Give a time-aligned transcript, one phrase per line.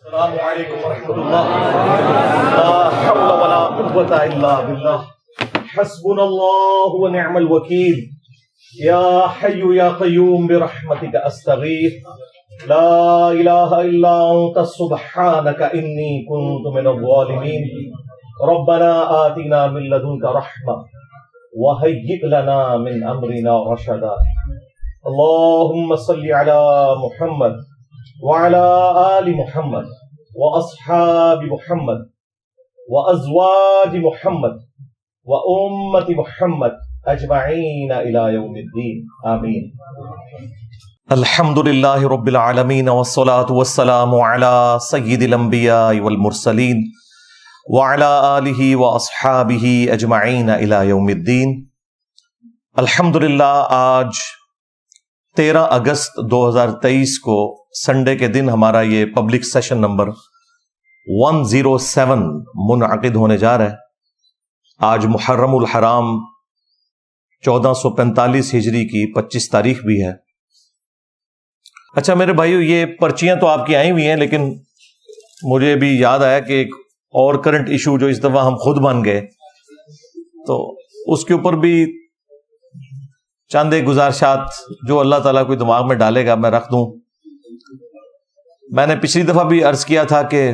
[0.00, 1.48] السلام علیکم ورحمۃ اللہ
[2.52, 5.00] لا حول ولا قوة الا بالله.
[5.72, 7.98] حسبنا الله ونعم الوكيل.
[8.84, 11.92] يا حي يا قيوم برحمتك استغيث
[12.72, 17.62] لا اله الا انت سبحانك اني كنت من الظالمين.
[18.52, 18.92] ربنا
[19.26, 20.76] آتنا من لدنك رحمة
[21.64, 24.14] وهيئ لنا من امرنا رشدا.
[25.12, 26.60] اللهم صل على
[27.04, 27.54] محمد
[28.28, 28.64] وعلى
[29.18, 29.86] آل محمد.
[30.42, 31.98] وأصحاب محمد،
[32.88, 34.54] وأزواج محمد،
[35.26, 36.70] وأمة محمد
[37.06, 39.02] أجمعين إلى يوم الدين.
[39.24, 39.66] آمين.
[41.10, 46.82] الحمد لله رب العالمين والصلاة والسلام على سيد الأنبياء والمرسلين
[47.66, 51.64] وعلى آله وأصحابه أجمعين إلى يوم الدين.
[52.76, 54.08] الحمد للہ آج
[55.36, 60.08] تیرہ اگست دو ہزار تیئیس کو سنڈے کے دن ہمارا یہ public session number
[61.06, 63.76] one zero seven منعقد ہونے جا رہا ہے۔
[64.78, 66.04] آج محرم الحرام
[67.44, 70.12] چودہ سو پینتالیس ہجری کی پچیس تاریخ بھی ہے۔
[71.96, 74.54] اچھا میرے بھائیو، یہ پرچیاں تو آپ کی آئی ہوئی ہیں، لیکن
[75.42, 79.04] مجھے بھی یاد آیا کہ ایک اور کرنٹ ایشو جو اس دفعہ ہم خود بن
[79.04, 79.20] گئے۔
[80.46, 80.76] تو
[81.06, 82.06] اس کے اوپر بھی
[83.48, 84.40] چاند گزارشات
[84.88, 87.00] جو اللہ تعالیٰ کوئی دماغ میں ڈالے گا، میں رکھ دوں۔
[88.70, 90.52] میں نے پچھلی دفعہ بھی عرض کیا تھا کہ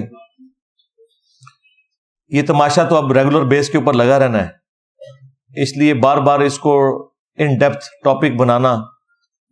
[2.28, 4.66] یہ تماشا تو اب ریگولر بیس کے اوپر لگا رہنا ہے۔
[5.62, 7.02] اس لیے بار بار اس کو
[7.38, 8.76] ان ڈیپتھ ٹاپک بنانا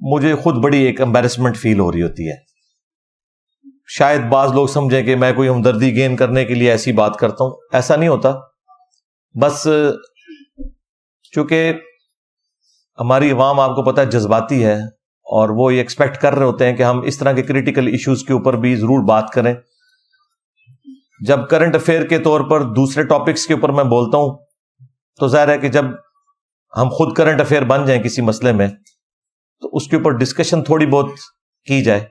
[0.00, 2.34] مجھے خود بڑی ایک امبیرسمنٹ فیل ہو رہی ہوتی ہے۔
[3.86, 7.45] شاید بعض لوگ سمجھیں کہ میں کوئی ہمدردی گین کرنے کے لیے ایسی بات کرتا
[7.45, 8.33] ہوں۔ ایسا نہیں ہوتا۔
[9.41, 9.69] بس،
[11.34, 11.72] چونکہ
[12.98, 14.75] ہماری عوام آپ کو پتا ہے جذباتی ہے
[15.22, 18.25] اور وہ یہ ایکسپیکٹ کر رہے ہوتے ہیں کہ ہم اس طرح کے کریٹیکل ایشوز
[18.25, 19.55] کے اوپر بھی ضرور بات کریں۔
[21.20, 24.47] جب کرنٹ افیئر کے طور پر دوسرے ٹاپکس کے اوپر میں بولتا ہوں،
[25.20, 25.85] تو ظاہر ہے کہ جب
[26.77, 28.69] ہم خود کرنٹ افیئر بن جائیں کسی مسئلے میں،
[29.61, 31.11] تو اس کے اوپر ڈسکشن تھوڑی بہت
[31.64, 32.07] کی جائے۔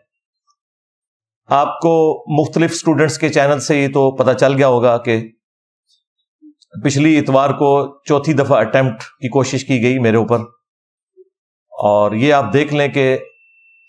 [1.45, 5.29] آپ کو مختلف اسٹوڈینٹس کے چینل سے یہ تو پتا چل گیا ہوگا کہ
[6.83, 10.39] پچھلی اتوار کو چوتھی دفعہ اٹمپٹ کی کوشش کی گئی میرے اوپر۔
[11.71, 13.17] اور یہ آپ دیکھ لیں کہ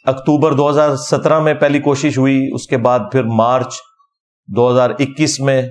[0.04, 3.74] اکتوبر دو ہزار سترہ میں پہلی کوشش ہوئی، اس کے بعد پھر مارچ
[4.46, 5.62] دو ہزار اکیس میں،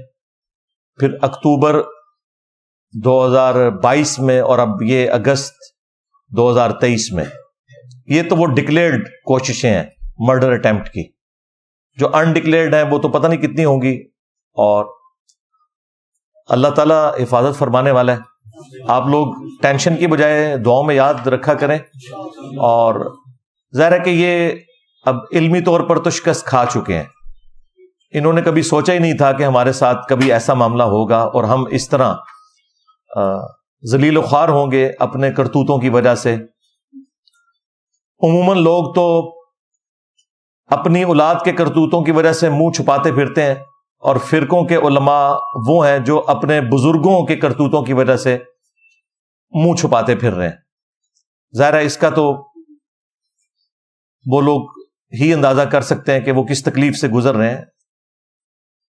[1.00, 1.82] پھر اکتوبر
[3.04, 5.54] دو ہزار بائیس میں اور اب یہ اگست
[6.38, 7.26] دو ہزار تیئیس میں۔
[8.08, 9.84] یہ تو وہ ڈکلیئرڈ کوششیں ہیں
[10.20, 11.12] مرڈر اٹمپٹ کی۔
[11.98, 14.02] جو انڈکلیئرڈ ہیں، وہ تو پتہ نہیں کتنی ہوں گی۔
[14.54, 14.86] اور
[16.48, 18.18] اللہ تعالی حفاظت فرمانے والا ہے۔
[18.88, 21.80] آپ لوگ ٹینشن کی بجائے دعاؤں میں یاد رکھا کریں۔
[22.44, 23.16] اور
[23.76, 24.52] ظاہر ہے کہ یہ
[25.06, 27.04] اب علمی طور پر تو شکست کھا چکے ہیں۔
[28.13, 31.44] انہوں نے کبھی سوچا ہی نہیں تھا کہ ہمارے ساتھ کبھی ایسا معاملہ ہوگا اور
[31.44, 32.13] ہم اس طرح
[33.84, 36.34] ذلیل و خوار ہوں گے اپنے کرتوتوں کی وجہ سے۔
[38.22, 39.34] عموماً لوگ تو
[40.68, 43.56] اپنی اولاد کے کرتوتوں کی وجہ سے منہ چھپاتے پھرتے ہیں
[44.03, 45.34] اور فرقوں کے علماء
[45.68, 48.38] وہ ہیں جو اپنے بزرگوں کے کرتوتوں کی وجہ سے
[49.51, 50.56] منہ چھپاتے پھر رہے ہیں۔
[51.57, 52.31] ظاہر ہے اس کا تو
[54.25, 54.62] وہ لوگ
[55.13, 57.62] ہی اندازہ کر سکتے ہیں کہ وہ کس تکلیف سے گزر رہے ہیں۔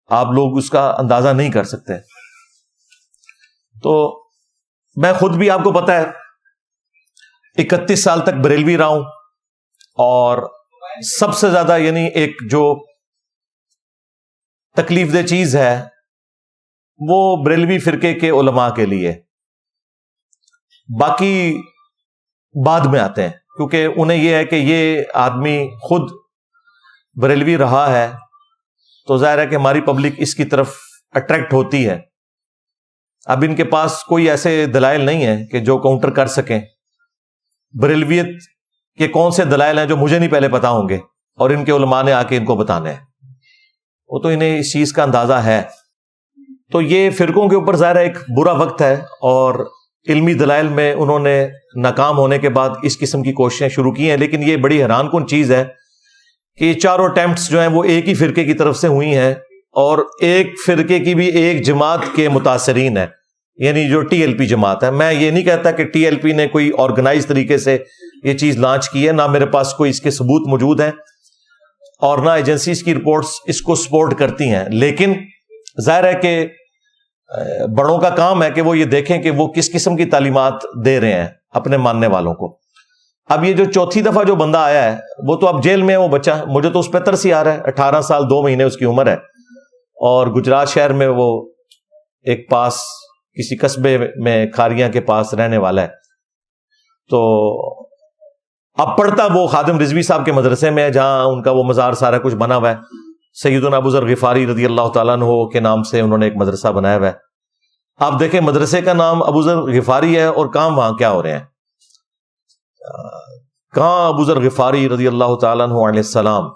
[0.09, 1.99] آپ لوگ اس کا اندازہ نہیں کر سکتے۔
[3.83, 4.23] تو
[4.97, 6.05] میں خود بھی آپ کو پتا ہے،
[7.57, 9.05] اکتیس سال تک بریلوی رہا ہوں
[9.95, 10.51] اور
[11.19, 12.87] سب سے زیادہ یعنی ایک جو
[14.77, 15.89] تکلیف دہ چیز ہے،
[16.99, 19.23] وہ بریلوی فرقے کے علماء کے لیے۔
[21.01, 21.63] باقی
[22.67, 26.11] بعد میں آتے ہیں، کیونکہ انہیں یہ ہے کہ یہ آدمی خود
[27.23, 28.13] بریلوی رہا ہے۔
[29.07, 30.75] تو ظاہر ہے کہ ہماری پبلک اس کی طرف
[31.13, 31.99] اٹریکٹ ہوتی ہے۔
[33.27, 36.61] اب ان کے پاس کوئی ایسے دلائل نہیں ہے کہ جو کاؤنٹر کر سکیں۔
[37.81, 38.27] بریلویت
[38.99, 40.97] کے کون سے دلائل ہیں جو مجھے نہیں پہلے پتا ہوں گے
[41.37, 43.01] اور ان کے علماء نے آ کے ان کو بتانے ہیں۔
[44.09, 45.63] وہ تو انہیں اس چیز کا اندازہ ہے۔
[46.73, 49.71] تو یہ فرقوں کے اوپر ظاہر ایک برا وقت ہے اور
[50.09, 54.11] علمی دلائل میں انہوں نے ناکام ہونے کے بعد اس قسم کی کوششیں شروع کی
[54.11, 55.82] ہیں، لیکن یہ بڑی حیران کن چیز ہے۔
[56.59, 59.35] کہ یہ چاروں اٹمپٹس جو ہیں وہ ایک ہی فرقے کی طرف سے ہوئی ہیں
[59.73, 63.07] اور ایک فرقے کی بھی ایک جماعت کے متاثرین ہے
[63.57, 66.33] یعنی جو ٹی ایل پی جماعت ہے میں یہ نہیں کہتا کہ ٹی ایل پی
[66.33, 67.79] نے کوئی آرگنائز طریقے سے
[68.25, 70.91] یہ چیز لانچ کی ہے، نہ میرے پاس کوئی اس کے ثبوت موجود ہیں
[72.01, 75.13] اور نہ ایجنسیز کی رپورٹس اس کو سپورٹ کرتی ہیں۔ لیکن
[75.85, 76.47] ظاہر ہے کہ
[77.77, 80.55] بڑوں کا کام ہے کہ وہ یہ دیکھیں کہ وہ کس قسم کی تعلیمات
[80.85, 82.62] دے رہے ہیں اپنے ماننے والوں کو۔
[83.29, 84.99] اب یہ جو چوتھی دفعہ جو بندہ آیا ہے،
[85.29, 87.45] وہ تو اب جیل میں ہے، وہ بچہ، مجھے تو اس پہ ترس ہی آ
[87.45, 89.17] رہا ہے۔ اٹھارہ سال، دو مہینے اس کی عمر ہے۔
[89.95, 91.49] اور گجرات شہر میں وہ
[92.23, 92.75] ایک پاس،
[93.35, 95.89] کسی قصبے میں کھاریاں کے پاس رہنے والا ہے۔
[97.11, 97.19] تو
[98.79, 102.19] اب پڑھتا وہ خادم رضوی صاحب کے مدرسے میں، جہاں ان کا وہ مزار سارا
[102.19, 102.77] کچھ بنا ہوا ہے۔
[103.43, 106.69] سید ابو ذر غفاری رضی اللہ تعالیٰ عنہ کے نام سے انہوں نے ایک مدرسہ
[106.69, 107.13] بنایا ہوا ہے۔
[107.99, 111.33] آپ دیکھیں، مدرسے کا نام ابو ذر غفاری ہے اور کام وہاں کیا ہو رہے
[111.33, 111.52] ہیں۔
[113.75, 116.49] کہاں ابو ذر غفاری رضی اللہ تعالیٰ عنہ علیہ السلام؟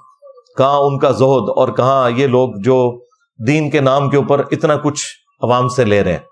[0.56, 3.06] کہاں ان کا زہد اور کہاں یہ لوگ جو
[3.46, 5.04] دین کے نام کے اوپر اتنا کچھ
[5.40, 6.24] عوام سے لے رہے ہیں؟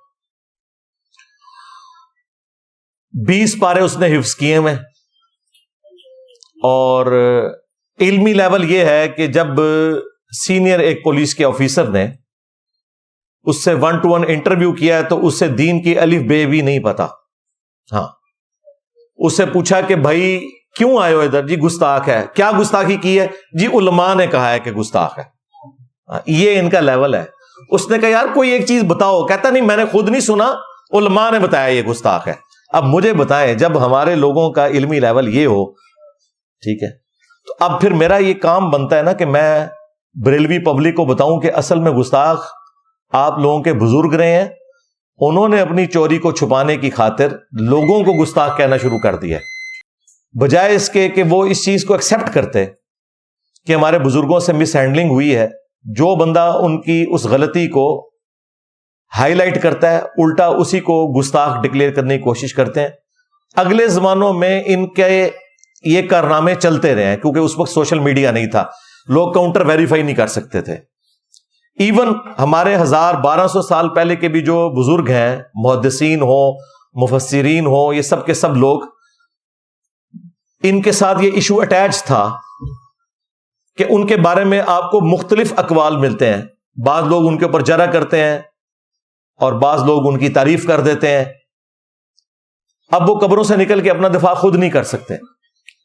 [3.26, 4.75] بیس پارے اس نے حفظ کیے میں
[6.62, 7.06] اور
[8.00, 9.47] علمی لیول یہ ہے کہ جب
[10.47, 12.06] سینئر ایک پولیس کے آفیسر نے
[13.43, 16.47] اس سے ون ٹو ون انٹرویو کیا ہے تو اس سے دین کی الف بے
[16.47, 17.06] بھی نہیں پتا۔
[17.93, 18.24] ہاں۔
[19.16, 23.20] اس سے پوچھا کہ بھائی کیوں آئے ہو ادھر؟ جی گستاخ ہے۔ کیا گستاخی کی
[23.20, 23.26] ہے؟
[23.58, 25.25] جی علماء نے کہا ہے کہ گستاخ ہے۔
[26.08, 27.25] ہاں، یہ ان کا لیول ہے۔
[27.70, 30.55] اس نے کہا، یار، کوئی ایک چیز بتاؤ۔ کہتا، نہیں، میں نے خود نہیں سنا۔
[30.93, 32.32] علماء نے بتایا یہ گستاخ ہے۔
[32.72, 35.72] اب مجھے بتائیں، جب ہمارے لوگوں کا علمی لیول یہ ہو،
[36.61, 36.99] ٹھیک ہے،
[37.46, 39.66] تو اب پھر میرا یہ کام بنتا ہے نا کہ میں
[40.25, 42.46] بریلوی پبلک کو بتاؤں کہ اصل میں گستاخ
[43.12, 44.49] آپ لوگوں کے بزرگ رہے ہیں۔
[45.19, 49.38] انہوں نے اپنی چوری کو چھپانے کی خاطر لوگوں کو گستاخ کہنا شروع کر دیا
[50.40, 52.66] بجائے اس کے کہ وہ اس چیز کو ایکسپٹ کرتے
[53.66, 55.49] کہ ہمارے بزرگوں سے مس ہینڈلنگ ہوئی ہے،
[55.84, 58.11] جو بندہ ان کی اس غلطی کو
[59.19, 62.88] ہائی لائٹ کرتا ہے، الٹا اسی کو گستاخ ڈکلیئر کرنے کی کوشش کرتے ہیں۔
[63.56, 65.31] اگلے زمانوں میں ان کے
[65.84, 68.64] یہ کارنامے چلتے رہے ہیں، کیونکہ اس وقت سوشل میڈیا نہیں تھا۔
[69.08, 70.76] لوگ کاؤنٹر ویریفائی نہیں کر سکتے تھے۔
[71.79, 76.53] ایون ہمارے ہزار بارہ سو سال پہلے کے بھی جو بزرگ ہیں، محدثین ہو
[76.94, 78.81] مفسرین ہو یہ سب کے سب لوگ،
[80.62, 82.37] ان کے ساتھ یہ ایشو اٹیچ تھا
[83.76, 86.43] کہ ان کے بارے میں آپ کو مختلف اقوال ملتے ہیں۔
[86.85, 88.38] بعض لوگ ان کے اوپر جرا کرتے ہیں
[89.41, 91.25] اور بعض لوگ ان کی تعریف کر دیتے ہیں۔
[92.91, 95.15] اب وہ قبروں سے نکل کے اپنا دفاع خود نہیں کر سکتے۔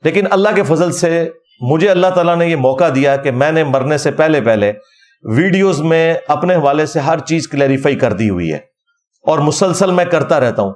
[0.03, 1.29] لیکن اللہ کے فضل سے
[1.61, 4.73] مجھے اللہ تعالیٰ نے یہ موقع دیا کہ میں نے مرنے سے پہلے پہلے
[5.23, 8.57] ویڈیوز میں اپنے حوالے سے ہر چیز کلیریفائی کر دی ہوئی ہے۔
[9.23, 10.73] اور مسلسل میں کرتا رہتا ہوں۔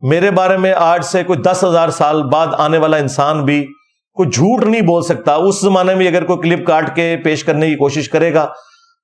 [0.00, 3.66] میرے بارے میں آج سے کوئی دس ہزار سال بعد آنے والا انسان بھی
[4.14, 7.70] کوئی جھوٹ نہیں بول سکتا۔ اس زمانے میں اگر کوئی کلپ کاٹ کے پیش کرنے
[7.70, 8.46] کی کوشش کرے گا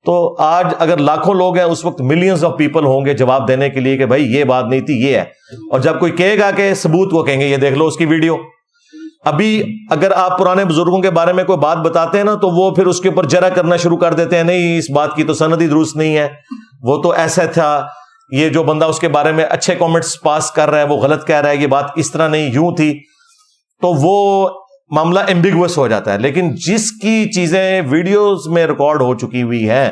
[0.06, 3.70] تو آج اگر لاکھوں لوگ ہیں، اس وقت ملینز آف پیپل ہوں گے جواب دینے
[3.70, 5.24] کے لیے کہ بھائی یہ بات نہیں تھی، یہ ہے۔
[5.72, 8.06] اور جب کوئی کہے گا کہ ثبوت کو کہیں گے، یہ دیکھ لو اس کی
[8.06, 8.36] ویڈیو۔
[9.28, 12.70] ابھی اگر آپ پرانے بزرگوں کے بارے میں کوئی بات بتاتے ہیں نا، تو وہ
[12.70, 15.34] پھر اس کے اوپر جرا کرنا شروع کر دیتے ہیں، نہیں، اس بات کی تو
[15.34, 16.28] سندی درست نہیں ہے۔
[16.82, 17.86] وہ تو ایسا تھا،
[18.30, 21.26] یہ جو بندہ اس کے بارے میں اچھے کامنٹس پاس کر رہا ہے، وہ غلط
[21.26, 23.00] کہہ رہا ہے، یہ بات اس طرح نہیں، یوں تھی۔
[23.80, 24.48] تو وہ
[24.90, 29.70] معاملہ ایمبیگوس ہو جاتا ہے۔ لیکن جس کی چیزیں ویڈیوز میں ریکارڈ ہو چکی ہوئی
[29.70, 29.90] ہیں،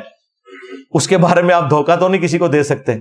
[0.90, 2.92] اس کے بارے میں آپ دھوکہ تو نہیں کسی کو دے سکتے۔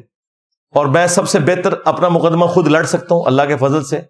[0.76, 4.02] اور میں سب سے بہتر اپنا مقدمہ خود لڑ سکتا ہوں، اللہ کے فضل سے۔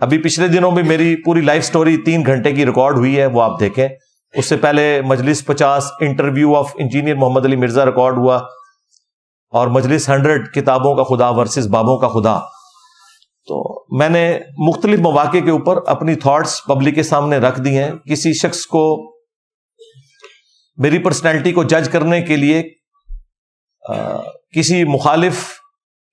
[0.00, 3.42] ابھی پچھلے دنوں بھی میری پوری لائف سٹوری تین گھنٹے کی ریکارڈ ہوئی ہے، وہ
[3.42, 3.88] آپ دیکھیں۔
[4.34, 8.36] اس سے پہلے مجلس پچاس interview of engineer Muhammad Ali Mirza record ہوا
[9.50, 12.38] اور مجلس ہنڈریڈ کتابوں کا خدا ورسز بابوں کا خدا۔
[13.46, 17.90] تو میں نے مختلف مواقع کے اوپر اپنی تھاٹس پبلک کے سامنے رکھ دی ہیں۔
[18.10, 19.12] کسی شخص کو
[20.76, 22.62] میری پرسنالٹی کو جج کرنے کے لیے
[24.54, 25.59] کسی مخالف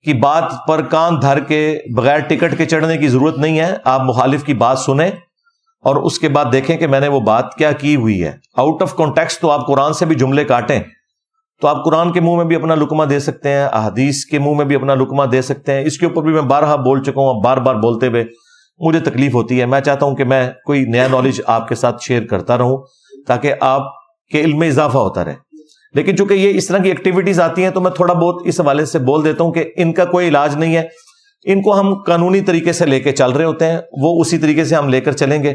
[0.04, 4.00] کی بات پر کان دھر کے بغیر ٹکٹ کے چڑھنے کی ضرورت نہیں ہے، آپ
[4.00, 5.10] مخالف کی بات سنیں
[5.84, 8.82] اور اس کے بعد دیکھیں کہ میں نے وہ بات کیا کی ہوئی ہے۔ آؤٹ
[8.82, 10.80] آف کانٹیکس تو آپ قرآن سے بھی جملے کاٹیں۔
[11.60, 14.54] تو آپ قرآن کے منہ میں بھی اپنا لکما دے سکتے ہیں، احادیث کے منہ
[14.54, 17.20] میں بھی اپنا لکما دے سکتے ہیں۔ اس کے اوپر بھی میں بارہا بول چکا
[17.20, 18.24] ہوں بار بار بولتے ہوئے
[18.78, 22.04] مجھے تکلیف ہوتی ہے۔ میں چاہتا ہوں کہ میں کوئی نیا نالج آپ کے ساتھ
[22.04, 22.78] شیئر کرتا رہوں
[23.26, 23.82] تاکہ آپ
[24.32, 25.47] کے علم میں اضافہ ہوتا رہے۔
[25.94, 28.84] لیکن چونکہ یہ اس طرح کی ایکٹیویٹیز آتی ہیں تو میں تھوڑا بہت اس حوالے
[28.84, 30.86] سے بول دیتا ہوں کہ ان کا کوئی علاج نہیں ہے۔
[31.44, 34.64] ان کو ہم قانونی طریقے سے لے کے چل رہے ہوتے ہیں۔ وہ اسی طریقے
[34.64, 35.54] سے ہم لے کر چلیں گے۔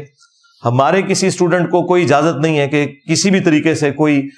[0.64, 4.28] ہمارے کسی اسٹوڈنٹ کو کوئی اجازت نہیں ہے کہ کسی بھی طریقے سے کوئی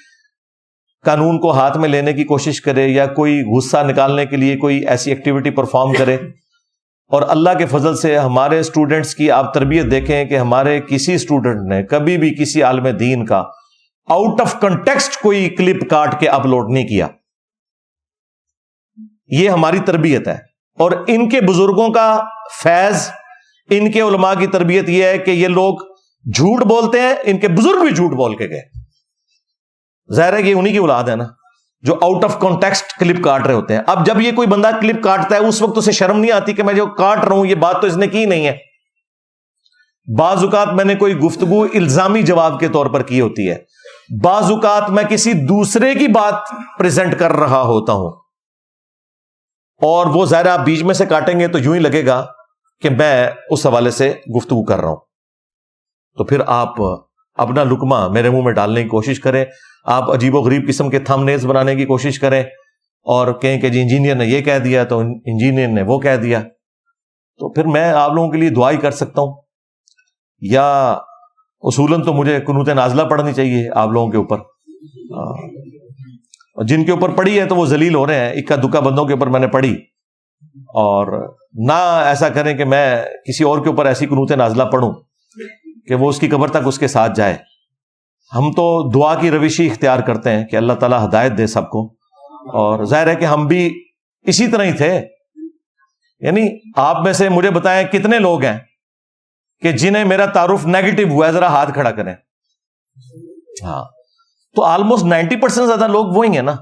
[1.05, 4.87] قانون کو ہاتھ میں لینے کی کوشش کرے یا کوئی غصہ نکالنے کے لیے کوئی
[4.87, 6.17] ایسی ایکٹیویٹی پرفارم کرے۔
[7.09, 11.69] اور اللہ کے فضل سے ہمارے اسٹوڈنٹس کی آپ تربیت دیکھیں کہ ہمارے کسی اسٹوڈنٹ
[11.69, 13.45] نے کبھی بھی کسی عالم دین کا
[14.09, 17.09] آؤٹ آف کنٹیکسٹ کوئی کلپ کاٹ کے اپلوڈ نہیں کیا۔
[19.27, 22.23] یہ ہماری تربیت ہے۔ اور ان کے بزرگوں کا
[22.63, 23.11] فیض،
[23.71, 25.79] ان کے علماء کی تربیت یہ ہے کہ یہ لوگ
[26.35, 28.63] جھوٹ بولتے ہیں، ان کے بزرگ بھی جھوٹ بول کے گئے۔
[30.15, 31.25] ظاہر ہے کہ انہیں کی اولاد ہے نا،
[31.81, 35.03] جو آؤٹ آف کانٹیکسٹ کلپ کاٹ رہے ہوتے ہیں۔ اب جب یہ کوئی بندہ کلپ
[35.03, 37.55] کاٹتا ہے، اس وقت اسے شرم نہیں آتی کہ میں جو کاٹ رہا ہوں، یہ
[37.55, 38.59] بات تو اس نے کی نہیں ہے۔
[40.19, 43.57] بعض اوقات میں نے کوئی گفتگو الزامی جواب کے طور پر کی ہوتی ہے۔
[44.23, 46.35] بعض اوقات میں کسی دوسرے کی بات
[46.79, 48.09] پریزنٹ کر رہا ہوتا ہوں۔
[49.83, 52.27] اور وہ ظاہر آپ بیچ میں سے کاٹیں گے تو یوں ہی لگے گا
[52.81, 54.97] کہ میں اس حوالے سے گفتگو کر رہا ہوں۔
[56.19, 56.75] تو پھر آپ
[57.35, 59.45] اپنا لکما میرے منہ میں ڈالنے کی کوشش کریں۔
[59.85, 62.43] آپ عجیب و غریب قسم کے تھم نیز بنانے کی کوشش کریں۔
[63.03, 66.41] اور کہیں کہ جی انجینئر نے یہ کہہ دیا تو انجینئر نے وہ کہہ دیا۔
[67.39, 69.43] تو پھر میں آپ لوگوں کے لیے دعائی کر سکتا ہوں۔
[70.41, 70.99] یا
[71.67, 74.39] اصولن تو مجھے کنوت نازلہ پڑھنی چاہیے آپ لوگوں کے اوپر۔
[76.65, 79.13] جن کے اوپر پڑھی ہے تو وہ ذلیل ہو رہے ہیں، اکا دکا بندوں کے
[79.13, 79.77] اوپر میں نے پڑھی۔
[80.69, 84.93] اور نہ ایسا کریں کہ میں کسی اور کے اوپر ایسی کنوت نازلہ پڑھوں
[85.89, 87.37] کہ وہ اس کی قبر تک اس کے ساتھ جائے۔
[88.35, 91.87] ہم تو دعا کی روشی اختیار کرتے ہیں کہ اللہ تعالیٰ ہدایت دے سب کو۔
[92.53, 93.85] اور ظاہر ہے کہ ہم بھی
[94.23, 95.01] اسی طرح ہی تھے۔
[96.21, 98.59] یعنی آپ میں سے مجھے بتائیں کتنے لوگ ہیں؟
[99.61, 102.15] کہ جنہیں میرا تعارف نیگیٹو ہوا ہے، ذرا ہاتھ کھڑا کریں۔
[103.63, 103.85] ہاں۔
[104.57, 106.55] تو آلموسٹ نائنٹی پرسینٹ زیادہ لوگ وہی ہیں نا۔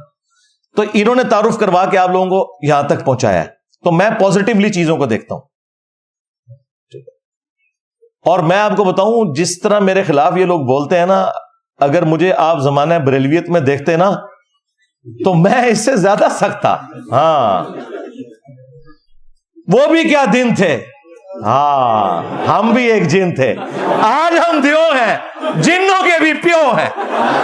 [0.76, 3.48] تو انہوں نے تعارف کروا کے آپ لوگوں کو یہاں تک پہنچایا ہے۔
[3.84, 5.42] تو میں پوزیٹیولی چیزوں کو دیکھتا ہوں۔
[8.26, 11.26] اور میں آپ کو بتاؤں، جس طرح میرے خلاف یہ لوگ بولتے ہیں نا،
[11.80, 14.10] اگر مجھے آپ زمانہ بریلویت میں دیکھتے نا،
[15.24, 17.64] تو میں اس سے زیادہ سخت تھا۔ ہاں۔
[19.72, 20.84] وہ بھی کیا دن تھے۔
[21.42, 23.54] ہاں ہم بھی ایک جن تھے۔
[24.02, 25.16] آج ہم دیو ہیں،
[25.62, 26.90] جنوں کے بھی پیو ہیں۔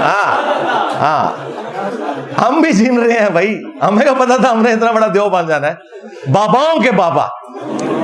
[0.01, 0.37] ہاں
[0.95, 1.51] ہاں۔
[2.41, 5.29] ہم بھی جن رہے ہیں بھائی۔ ہمیں کو پتا تھا ہم نے اتنا بڑا دیو
[5.29, 5.75] بن جانا ہے۔
[6.33, 7.27] باباؤں کے بابا۔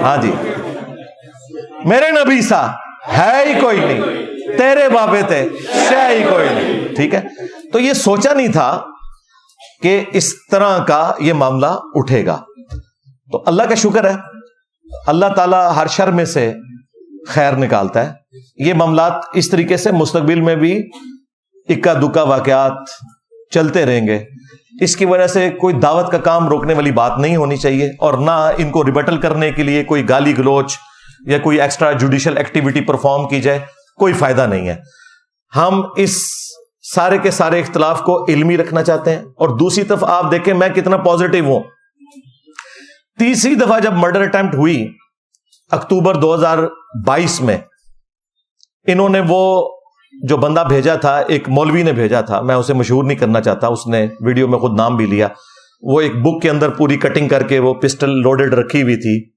[0.02, 0.34] ہاں جی۔
[1.84, 2.66] میرے نبی سا،
[3.18, 4.00] ہے ہی کوئی نہیں۔
[4.58, 5.48] تیرے بابے تھے
[5.88, 7.20] شہ ہی کوئی نہیں۔ ٹھیک ہے؟
[7.72, 8.80] تو یہ سوچا نہیں تھا
[9.82, 12.42] کہ اس طرح کا یہ معاملہ اٹھے گا۔
[13.32, 14.35] تو اللہ کا شکر ہے۔
[15.06, 16.52] اللہ تعالیٰ ہر شر میں سے
[17.28, 18.12] خیر نکالتا ہے۔
[18.56, 20.88] یہ معاملات اس طریقے سے مستقبل میں بھی
[21.68, 22.72] اکا دکا واقعات
[23.50, 24.24] چلتے رہیں گے۔
[24.80, 28.14] اس کی وجہ سے کوئی دعوت کا کام روکنے والی بات نہیں ہونی چاہیے اور
[28.14, 30.76] نہ ان کو ریبٹل کرنے کے لیے کوئی گالی گلوچ
[31.26, 33.58] یا کوئی ایکسٹرا جوڈیشل ایکٹیویٹی پرفارم کی جائے،
[33.96, 34.76] کوئی فائدہ نہیں ہے۔
[35.56, 36.16] ہم اس
[36.94, 40.68] سارے کے سارے اختلاف کو علمی رکھنا چاہتے ہیں اور دوسری طرف آپ دیکھیں، میں
[40.68, 41.62] کتنا پازیٹو ہوں۔
[43.18, 44.86] تیسری دفعہ جب مرڈر اٹمپٹ ہوئی
[45.70, 46.58] اکتوبر دو ہزار
[47.06, 47.56] بائیس میں،
[48.86, 49.40] انہوں نے وہ
[50.12, 53.66] جو بندہ بھیجا تھا، ایک مولوی نے بھیجا تھا، میں اسے مشہور نہیں کرنا چاہتا،
[53.66, 55.28] اس نے ویڈیو میں خود نام بھی لیا،
[55.82, 59.30] وہ ایک بک کے اندر پوری کٹنگ کر کے وہ پسٹل لوڈڈ رکھی ہوئی تھی۔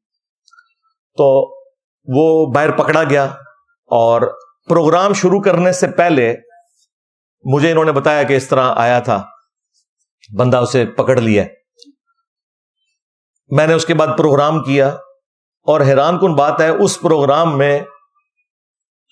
[1.18, 1.28] تو
[2.08, 3.24] وہ باہر پکڑا گیا
[3.92, 4.22] اور
[4.68, 6.34] پروگرام شروع کرنے سے پہلے
[7.46, 9.24] مجھے انہوں نے بتایا کہ اس طرح آیا تھا،
[10.38, 11.44] بندہ اسے پکڑ لیا۔
[13.52, 14.88] میں نے اس کے بعد پروگرام کیا
[15.64, 17.80] اور حیران کن بات ہے، اس پروگرام میں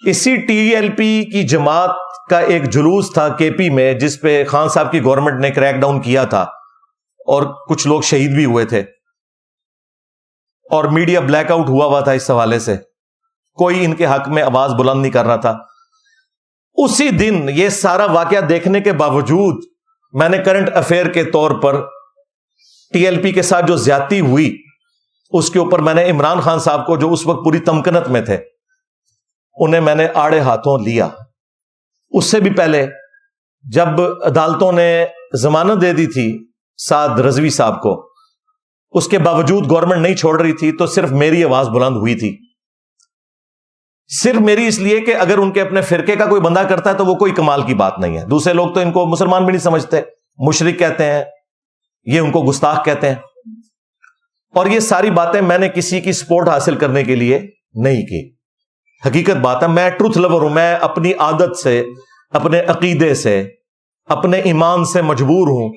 [0.06, 1.90] اسی ٹی ایل پی کی جماعت
[2.30, 5.76] کا ایک جلوس تھا کے پی میں، جس پہ خان صاحب کی گورنمنٹ نے کریک
[5.76, 6.42] ڈاؤن کیا تھا
[7.28, 8.80] اور کچھ لوگ شہید بھی ہوئے تھے۔
[10.72, 12.78] اور میڈیا بلیک آؤٹ ہوا ہوا تھا اس حوالے سے۔
[13.54, 15.58] کوئی ان کے حق میں آواز بلند نہیں کر رہا تھا۔
[16.74, 19.64] اسی دن یہ سارا واقعہ دیکھنے کے باوجود
[20.14, 21.97] میں نے کرنٹ افیئر کے طور پر
[22.94, 24.58] ٹی ایل پی کے ساتھ جو زیادتی ہوئی،
[25.30, 28.22] اس کے اوپر میں نے عمران خان صاحب کو جو اس وقت پوری تمکنت میں
[28.22, 28.38] تھے،
[29.56, 31.08] انہیں میں نے آڑے ہاتھوں لیا۔
[32.10, 32.88] اس سے بھی پہلے
[33.64, 35.06] جب عدالتوں نے
[35.42, 38.10] ضمانت دے دی تھی سعد رضوی صاحب کو،
[38.92, 42.38] اس کے باوجود گورنمنٹ نہیں چھوڑ رہی تھی، تو صرف میری آواز بلند ہوئی تھی۔
[44.08, 46.96] صرف میری اس لیے کہ اگر ان کے اپنے فرقے کا کوئی بندہ کرتا ہے
[46.96, 49.52] تو وہ کوئی کمال کی بات نہیں ہے۔ دوسرے لوگ تو ان کو مسلمان بھی
[49.52, 50.02] نہیں سمجھتے،
[50.38, 51.24] مشرق کہتے ہیں
[52.08, 53.16] یہ ان کو گستاخ کہتے ہیں۔
[54.54, 57.40] اور یہ ساری باتیں میں نے کسی کی سپورٹ حاصل کرنے کے لیے
[57.74, 58.30] نہیں کی۔
[59.06, 61.84] حقیقت بات ہے، میں ٹروتھ لور ہوں، میں اپنی عادت سے،
[62.30, 63.50] اپنے عقیدے سے،
[64.06, 65.74] اپنے ایمان سے مجبور ہوں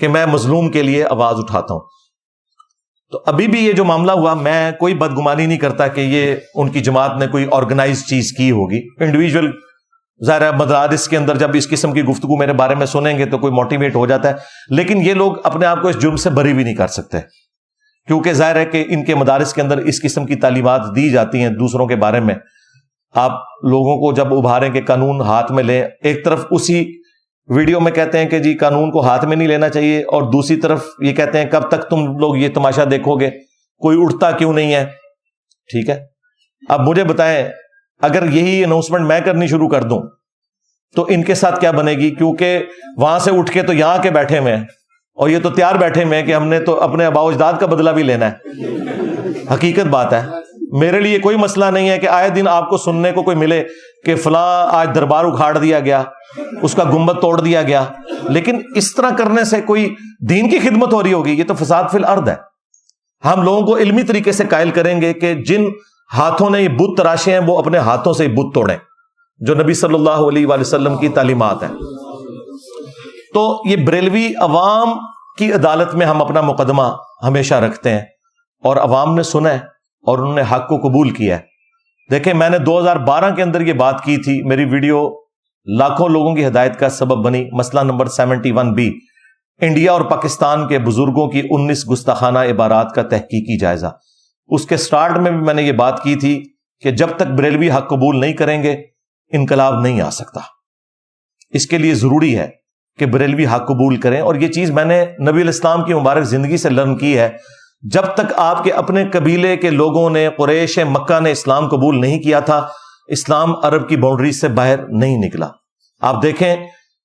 [0.00, 1.80] کہ میں مظلوم کے لیے آواز اٹھاتا ہوں۔
[3.12, 6.68] تو ابھی بھی یہ جو معاملہ ہوا، میں کوئی بدگمانی نہیں کرتا کہ یہ ان
[6.68, 9.50] کی جماعت نے کوئی آرگنائز چیز کی ہوگی۔ انڈیویجل
[10.24, 13.38] ظاہر مدارس کے اندر جب اس قسم کی گفتگو میرے بارے میں سنیں گے تو
[13.38, 14.34] کوئی موٹیویٹ ہو جاتا ہے۔
[14.70, 17.18] لیکن یہ لوگ اپنے آپ کو اس جرم سے بری بھی نہیں کر سکتے۔
[18.06, 21.40] کیونکہ ظاہر ہے کہ ان کے مدارس کے اندر اس قسم کی تعلیمات دی جاتی
[21.40, 22.34] ہیں دوسروں کے بارے میں۔
[23.14, 23.32] آپ
[23.62, 26.84] لوگوں کو جب ابھاریں کہ قانون ہاتھ میں لیں ایک طرف اسی
[27.48, 30.56] ویڈیو میں کہتے ہیں کہ جی قانون کو ہاتھ میں نہیں لینا چاہیے، اور دوسری
[30.56, 33.30] طرف یہ کہتے ہیں کب تک تم لوگ یہ تماشا دیکھو گے،
[33.78, 34.84] کوئی اٹھتا کیوں نہیں ہے؟
[35.70, 36.06] ٹھیک ہے۔
[36.68, 37.48] اب مجھے بتائیں
[38.02, 40.00] اگر یہی اناؤنسمنٹ میں کرنی شروع کر دوں،
[40.96, 42.62] تو ان کے ساتھ کیا بنے گی؟ کیونکہ
[42.96, 44.64] وہاں سے اٹھ کے تو یہاں کے بیٹھے ہوئے ہیں،
[45.18, 47.66] اور یہ تو تیار بیٹھے ہوئے ہیں کہ ہم نے تو اپنے اباؤ اجداد کا
[47.66, 50.24] بدلہ بھی لینا ہے۔ حقیقت بات ہے،
[50.72, 53.62] میرے لیے کوئی مسئلہ نہیں ہے کہ آئے دن آپ کو سننے کو کوئی ملے
[54.04, 56.02] کہ فلاں آج دربار اکھاڑ دیا گیا،
[56.62, 57.84] اس کا گنبد توڑ دیا گیا۔
[58.28, 59.88] لیکن اس طرح کرنے سے کوئی
[60.28, 62.34] دین کی خدمت ہو رہی ہوگی، یہ تو فساد فی الارض ہے۔
[63.24, 65.64] ہم لوگوں کو علمی طریقے سے قائل کریں گے کہ جن
[66.14, 68.78] ہاتھوں نے یہ بت تراشے ہیں، وہ اپنے ہاتھوں سے بت توڑیں
[69.38, 71.70] جو نبی صلی اللہ علیہ وآلہ وسلم کی تعلیمات ہیں۔
[73.34, 74.88] تو یہ بریلوی عوام
[75.38, 76.82] کی عدالت میں ہم اپنا مقدمہ
[77.22, 78.02] ہمیشہ رکھتے ہیں۔
[78.64, 79.58] اور عوام نے سنا ہے
[80.06, 81.42] اور انہوں نے حق کو قبول کیا ہے۔
[82.10, 85.10] دیکھیں، میں نے دو ہزار بارہ کے اندر یہ بات کی تھی۔ میری ویڈیو
[85.66, 88.90] لاکھوں لوگوں کی ہدایت کا سبب بنی۔ مسئلہ number seventy one B.
[89.60, 93.86] India اور پاکستان کے بزرگوں کی انیس گستاخانہ عبارات کا تحقیقی جائزہ۔
[94.46, 96.44] اس کے سٹارٹ میں بھی میں نے یہ بات کی تھی
[96.80, 98.72] کہ جب تک بریلوی حق قبول نہیں کریں گے،
[99.32, 100.40] انقلاب نہیں آ سکتا۔
[101.50, 102.50] اس کے لیے ضروری ہے
[102.98, 106.56] کہ بریلوی حق قبول کریں۔ اور یہ چیز میں نے نبی الاسلام کی مبارک زندگی
[106.56, 107.28] سے لرن کی ہے۔
[107.82, 112.22] جب تک آپ کے اپنے قبیلے کے لوگوں نے، قریش مکہ نے اسلام قبول نہیں
[112.22, 112.66] کیا تھا،
[113.08, 115.48] اسلام عرب کی باؤنڈری سے باہر نہیں نکلا۔
[116.00, 116.56] آپ دیکھیں،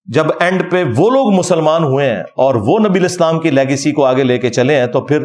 [0.06, 4.06] جب اینڈ پہ وہ لوگ مسلمان ہوئے ہیں اور وہ نبی الاسلام کی لیگیسی کو
[4.06, 5.20] آگے لے کے چلے ہیں، تو پھر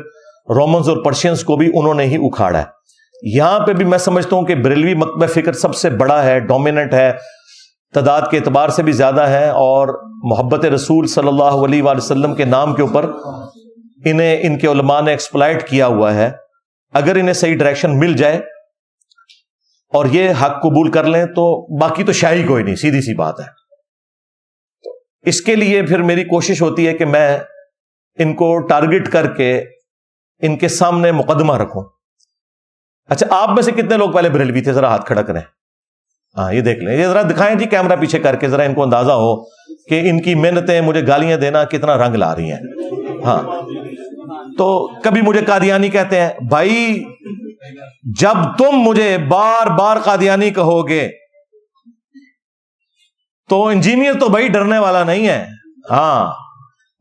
[0.49, 2.65] رومنز اور پرشینس کو بھی انہوں نے ہی اکھاڑا ہے۔
[3.23, 6.95] یہاں پہ بھی میں سمجھتا ہوں کہ بریلوی مکبہ فکر سب سے بڑا ہے ڈومیننٹ
[6.95, 7.13] ہے،
[7.95, 9.89] تعداد کے اعتبار سے بھی زیادہ ہے اور
[10.23, 13.11] محبت رسول صلی اللہ علیہ وآلہ وسلم کے نام کے اوپر
[14.05, 16.31] انہیں، ان کے علماء نے ایکسپلائٹ کیا ہوا ہے۔
[16.93, 18.37] اگر انہیں صحیح ڈائریکشن مل جائے
[19.93, 23.41] اور یہ حق قبول کر لیں تو باقی تو شاہی کوئی نہیں، سیدھی سی بات
[23.41, 23.47] ہے۔
[25.23, 27.39] اس کے لیے پھر میری کوشش ہوتی ہے کہ میں
[28.19, 29.65] ان کو ٹارگٹ کر کے
[30.43, 31.85] ان کے سامنے مقدمہ رکھوں۔
[33.09, 35.41] اچھا آپ میں سے کتنے لوگ پہلے بریلوی تھے؟ ذرا ہاتھ کھڑا کریں۔
[36.37, 38.83] ہاں یہ دیکھ لیں، یہ ذرا دکھائیں جی کیمرہ پیچھے کر کے ذرا ان کو
[38.83, 39.35] اندازہ ہو
[39.89, 43.43] کہ ان کی محنتیں، مجھے گالیاں دینا کتنا رنگ لا رہی ہیں۔ ہاں
[44.59, 44.67] تو
[45.03, 47.05] کبھی مجھے قادیانی کہتے ہیں، بھائی،
[48.21, 51.09] جب تم مجھے بار بار قادیانی کہو گے،
[53.49, 55.45] تو انجینئر تو بھائی ڈرنے والا نہیں ہے۔
[55.91, 56.33] ہاں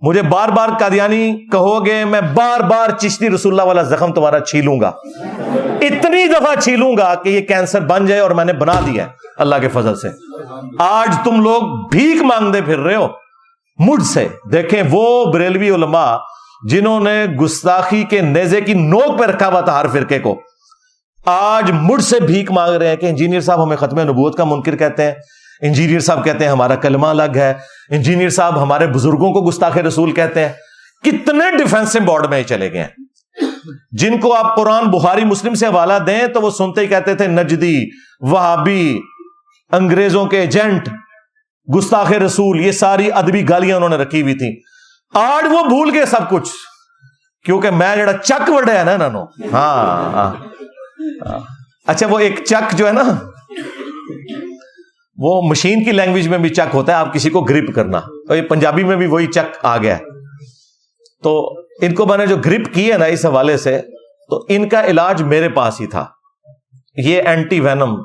[0.06, 4.40] مجھے بار بار قادیانی کہو گے، میں بار بار چشتی رسول اللہ والا زخم تمہارا
[4.40, 4.92] چھیلوں گا۔
[5.82, 9.56] اتنی دفعہ چھیلوں گا کہ یہ کینسر بن جائے اور میں نے بنا دیا اللہ
[9.62, 10.08] کے فضل سے۔
[10.80, 13.08] آج تم لوگ بھیک مانگتے پھر رہے ہو۔
[13.80, 16.18] مجھ سے۔ دیکھیں وہ بریلوی علماء
[16.70, 20.42] جنہوں نے گستاخی کے نیزے کی نوک پہ رکھا ہوا تھا ہر فرقے کو،
[21.26, 24.76] آج مجھ سے بھیک مانگ رہے ہیں کہ انجینئر صاحب ہمیں ختم نبوت کا منکر
[24.76, 25.14] کہتے ہیں۔
[25.62, 27.54] انجینئر صاحب کہتے ہیں ہمارا کلمہ الگ ہے۔
[27.90, 30.54] انجینئر صاحب ہمارے بزرگوں کو گستاخ رسول کہتے ہیں۔
[31.04, 33.06] کتنے ڈیفینسو بورڈ میں چلے گئے ہیں۔
[33.92, 37.28] جن کو آپ قرآن بخاری مسلم سے حوالہ دیں تو وہ سنتے ہی کہتے تھے
[37.28, 37.86] نجدی
[38.20, 39.00] وہابی
[39.72, 40.90] انگریزوں کے ایجنٹ
[41.78, 44.62] گستاخ رسول یہ ساری ادبی گالیاں انہوں نے رکھی ہوئی تھی
[45.14, 46.50] آج وہ بھول گئے سب کچھ۔
[47.46, 49.14] کیونکہ میں جڑا چک وڈیا نا ہاں،,
[49.54, 50.34] ہاں,
[51.26, 51.40] ہاں۔
[51.88, 53.02] اچھا وہ ایک چک جو ہے نا
[55.18, 58.36] وہ مشین کی لینگویج میں بھی چک ہوتا ہے، آپ کسی کو گرپ کرنا۔ تو
[58.36, 59.98] یہ پنجابی میں بھی وہی چک آ گیا۔
[61.24, 63.82] تو ان کو میں نے جو گرپ کی ہے نا اس حوالے سے،
[64.30, 66.06] تو ان کا علاج میرے پاس ہی تھا۔
[66.98, 67.96] یہ اینٹی وینم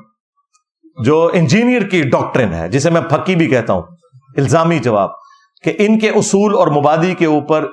[1.05, 3.83] جو انجینئر کی ڈاکٹرن ہے، جسے میں پھکی بھی کہتا ہوں۔
[4.37, 5.11] الزامی جواب۔
[5.65, 7.67] کہ ان کے اصول اور مبادی کے اوپر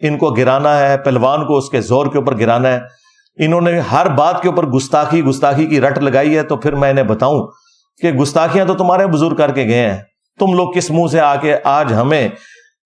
[0.00, 2.80] ان کو گرانا ہے، پہلوان کو اس کے زور کے اوپر گرانا ہے۔
[3.38, 6.90] انہوں نے ہر بات کے اوپر گستاخی گستاخی کی رٹ لگائی ہے، تو پھر میں
[6.90, 7.48] انہیں بتاؤں۔
[8.00, 9.98] کہ گستاخیاں تو تمہارے بزرگ کر کے گئے ہیں۔
[10.38, 12.28] تم لوگ کس منہ سے آ کے آج ہمیں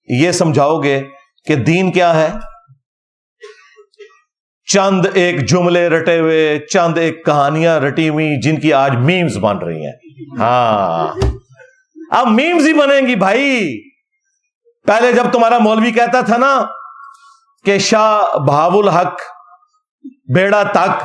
[0.08, 1.02] یہ سمجھاؤ گے
[1.44, 2.30] کہ دین کیا ہے؟
[4.72, 9.58] چند ایک جملے رٹے ہوئے، چند ایک کہانیاں رٹی ہوئی جن کی آج میمز بن
[9.58, 9.92] رہی ہیں۔
[10.38, 11.20] ہاں۔
[12.10, 13.82] اب میمز ہی بنیں گی بھائی۔
[14.86, 16.62] پہلے جب تمہارا مولوی کہتا تھا نا
[17.64, 19.20] کہ شاہ بہاول الحق
[20.34, 21.04] بیڑا تک۔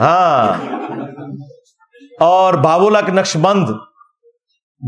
[0.00, 0.64] ہاں۔
[2.22, 3.68] اور بابولک نقش بند،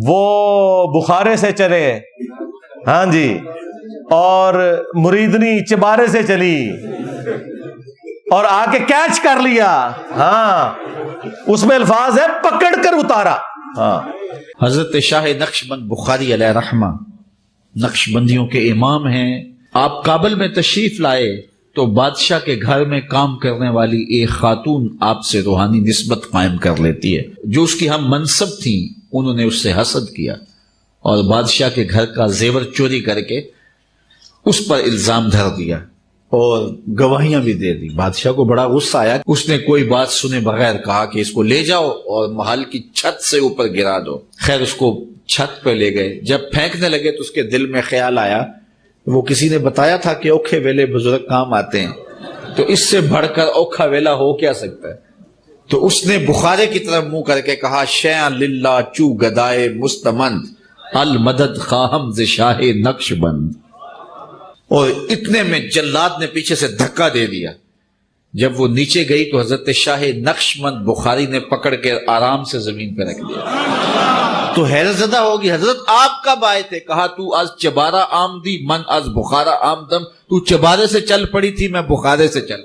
[0.07, 2.01] وہ بخارے سے چلے۔
[2.87, 3.39] ہاں جی۔
[4.11, 6.71] اور مریدنی چبارے سے چلی۔
[8.31, 10.85] اور آ کے کیچ کر لیا۔ ہاں۔
[11.47, 13.37] اس میں الفاظ ہے پکڑ کر اتارا۔
[13.77, 14.01] ہاں۔
[14.65, 16.87] حضرت شاہ نقش بند بخاری علیہ رحمہ،
[17.83, 19.45] نقش بندیوں کے امام ہیں،
[19.75, 24.97] آپ کابل میں تشریف لائے۔ تو بادشاہ کے گھر میں کام کرنے والی ایک خاتون
[25.01, 29.35] آپ سے روحانی نسبت قائم کر لیتی ہے۔ جو اس کی ہم منصب تھیں، انہوں
[29.35, 30.35] نے اس سے حسد کیا
[31.01, 33.43] اور بادشاہ کے گھر کا زیور چوری کر کے
[34.47, 35.77] اس پر الزام دھر دیا
[36.29, 40.41] اور گواہیاں بھی دے دی۔ بادشاہ کو بڑا غصہ آیا۔ اس نے کوئی بات سنے
[40.41, 44.19] بغیر کہا کہ اس کو لے جاؤ اور محل کی چھت سے اوپر گرا دو۔
[44.39, 47.83] خیر، اس کو چھت پہ لے گئے۔ جب پھینکنے لگے تو اس کے دل میں
[47.85, 48.43] خیال آیا
[49.07, 51.93] وہ کسی نے بتایا تھا کہ اوکھے ویلے بزرگ کام آتے ہیں۔
[52.57, 54.95] تو اس سے بڑھ کر اوکھا ویلا ہو کیا سکتا ہے؟
[55.69, 60.41] تو اس نے بخارے کی طرف منہ کر کے کہا شیع للہ چو گدائے مستمند،
[60.95, 63.53] المدد خواہم ز شاہ نقش بند۔
[64.69, 67.51] اور اتنے میں جلاد نے پیچھے سے دھکا دے دیا۔
[68.33, 72.59] جب وہ نیچے گئی تو حضرت شاہ نقش مند بخاری نے پکڑ کے آرام سے
[72.59, 73.41] زمین پہ رکھ دیا۔
[74.55, 78.81] تو حیرت زدہ ہوگی، حضرت آپ کب آئے تھے؟ کہا، تو آج چبارہ آمدی، من
[78.87, 82.61] از بخارا آمدم۔ تو چبارے سے چل پڑی تھی، میں بخارے سے چل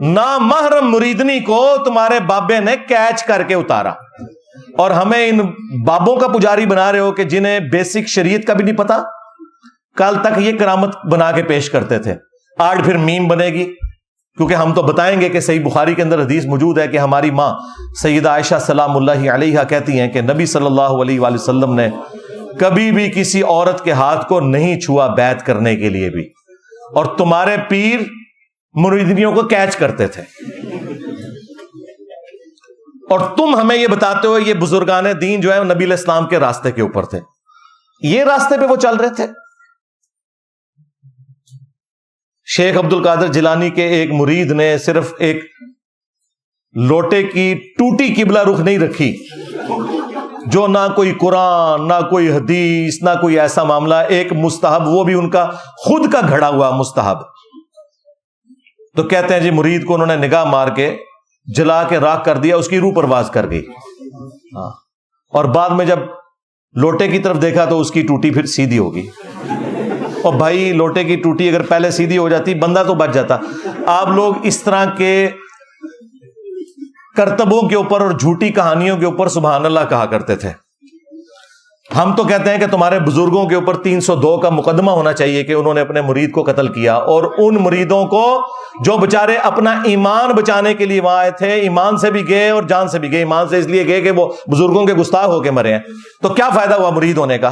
[0.00, 3.92] نا محرم مریدنی کو تمہارے بابے نے کیچ کر کے اتارا۔
[4.78, 5.38] اور ہمیں ان
[5.84, 9.02] بابوں کا پجاری بنا رہے ہو کہ جنہیں بیسک شریعت کا بھی نہیں پتا،
[9.96, 12.14] کل تک یہ کرامت بنا کے پیش کرتے تھے۔
[12.58, 13.74] آج پھر میم بنے گی۔
[14.38, 17.30] کیونکہ ہم تو بتائیں گے کہ صحیح بخاری کے اندر حدیث موجود ہے کہ ہماری
[17.30, 17.54] ماں
[18.02, 21.88] سیدہ عائشہ سلام اللہ علیہ کہتی ہیں کہ نبی صلی اللہ علیہ وآلہ وسلم نے
[22.58, 26.22] کبھی بھی کسی عورت کے ہاتھ کو نہیں چھوا بیت کرنے کے لیے بھی۔
[26.94, 28.00] اور تمہارے پیر
[28.74, 30.22] مریدنیوں کو کیچ کرتے تھے۔
[33.10, 36.70] اور تم ہمیں یہ بتاتے ہو، یہ بزرگان دین جو ہے نبی الاسلام کے راستے
[36.70, 37.20] کے اوپر تھے۔
[38.02, 39.26] یہ راستے پہ وہ چل رہے تھے۔
[42.56, 45.44] شیخ عبد القادر جلانی کے ایک مرید نے صرف ایک
[46.74, 49.16] لوٹے کی ٹوٹی قبلہ رخ نہیں رکھی،
[50.46, 55.14] جو نہ کوئی قرآن، نہ کوئی حدیث، نہ کوئی ایسا معاملہ، ایک مستحب، وہ بھی
[55.14, 57.18] ان کا خود کا گھڑا ہوا مستحب۔
[58.96, 60.96] تو کہتے ہیں جی مرید کو انہوں نے نگاہ مار کے
[61.46, 63.64] جلا کے راک کر دیا، اس کی روح پرواز کر گئی۔
[64.56, 64.70] ہاں۔
[65.32, 65.98] اور بعد میں جب
[66.74, 69.06] لوٹے کی طرف دیکھا تو اس کی ٹوٹی پھر سیدھی ہوگی
[70.22, 73.36] اور بھائی لوٹے کی ٹوٹی اگر پہلے سیدھی ہو جاتی، بندہ تو بچ جاتا۔
[73.86, 75.28] آپ لوگ اس طرح کے
[77.16, 80.50] کرتبوں کے اوپر اور جھوٹی کہانیوں کے اوپر سبحان اللہ کہا کرتے تھے۔
[81.96, 85.12] ہم تو کہتے ہیں کہ تمہارے بزرگوں کے اوپر تین سو دو کا مقدمہ ہونا
[85.12, 88.40] چاہیے کہ انہوں نے اپنے مرید کو قتل کیا اور ان مریدوں کو
[88.84, 92.62] جو بےچارے اپنا ایمان بچانے کے لیے وہاں آئے تھے، ایمان سے بھی گئے اور
[92.62, 95.40] جان سے بھی گئے، ایمان سے اس لیے گئے کہ وہ بزرگوں کے گستاخ ہو
[95.40, 95.80] کے مرے ہیں۔
[96.22, 97.50] تو کیا فائدہ ہوا مرید ہونے کا؟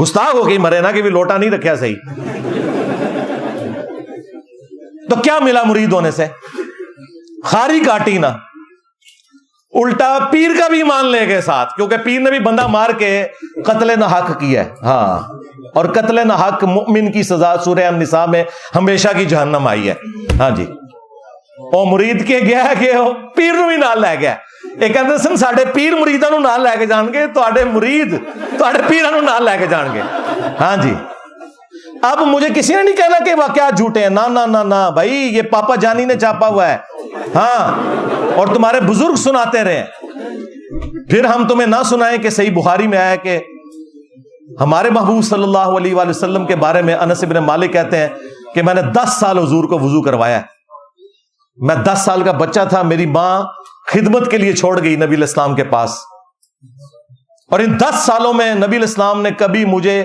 [0.00, 1.96] گستاخ ہو کے مرے نا کہ بھی لوٹا نہیں رکھا صحیح۔
[5.10, 6.26] تو کیا ملا مرید ہونے سے؟
[7.44, 8.28] خاری کاٹی نا
[9.72, 13.24] الٹا پیر کا بھی مان لے گئے ساتھ، کیونکہ پیر نے بھی بندہ مار کے
[13.64, 15.18] قتل نہ حق کیا ہے۔ ہاں۔
[15.74, 19.94] اور قتل نہ حق مؤمن کی سزا سورہ النساء میں ہمیشہ کی جہنم آئی ہے۔
[20.40, 20.66] ہاں جی۔
[21.58, 22.92] او مرید کے گیا کہ
[23.36, 24.34] پیر نو بھی نال لے گیا
[24.76, 28.16] یہ کہتے سن سڈے پیر مریدوں نو نال لے کے جان گے تے مرید
[28.58, 30.02] تے پیروں نال لے کے جان گے
[30.60, 30.94] ہاں جی
[32.02, 35.12] اب مجھے کسی نے نہیں کہنا کہ واقعات جھوٹے ہیں نہ نہ نہ نہ بھائی
[35.32, 36.76] یہ پاپا جانی نے چاپا ہوا ہے
[37.34, 39.84] ہاں اور تمہارے بزرگ سناتے رہے
[41.10, 43.38] پھر ہم تمہیں نہ سنائیں کہ صحیح بخاری میں آیا کہ
[44.60, 48.08] ہمارے محبوب صلی اللہ علیہ وآلہ وسلم کے بارے میں انس ابن مالک کہتے ہیں
[48.54, 50.40] کہ میں نے دس سال حضور کو وضو کروایا
[51.58, 53.42] میں دس سال کا بچہ تھا، میری ماں
[53.86, 55.90] خدمت کے لیے چھوڑ گئی نبی الاسلام کے پاس۔
[57.50, 60.04] اور ان دس سالوں میں نبی الاسلام نے کبھی مجھے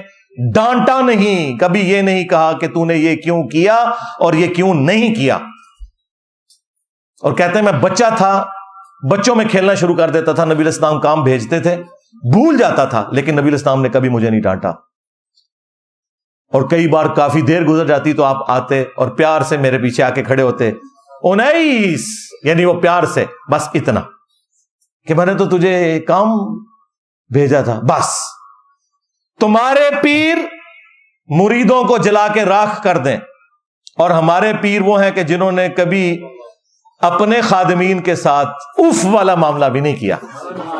[0.55, 3.75] ڈانٹا نہیں، کبھی یہ نہیں کہا کہ تو نے یہ کیوں کیا
[4.19, 5.35] اور یہ کیوں نہیں کیا۔
[7.21, 8.45] اور کہتے ہیں، میں بچہ تھا،
[9.11, 11.75] بچوں میں کھیلنا شروع کر دیتا تھا، نبی الاسلام کام بھیجتے تھے،
[12.33, 14.69] بھول جاتا تھا، لیکن نبی الاسلام نے کبھی مجھے نہیں ڈانٹا۔
[16.53, 20.03] اور کئی بار کافی دیر گزر جاتی تو آپ آتے اور پیار سے میرے پیچھے
[20.03, 20.71] آ کے کھڑے ہوتے۔
[21.23, 22.05] انیس
[22.43, 24.01] یعنی وہ پیار سے، بس اتنا۔
[25.07, 26.27] کہ میں نے تو تجھے کام
[27.33, 28.19] بھیجا تھا، بس۔
[29.39, 30.37] تمہارے پیر
[31.27, 33.17] مریدوں کو جلا کے راکھ کر دیں۔
[33.97, 36.23] اور ہمارے پیر وہ ہیں کہ جنہوں نے کبھی
[36.99, 40.15] اپنے خادمین کے ساتھ اف والا معاملہ بھی نہیں کیا۔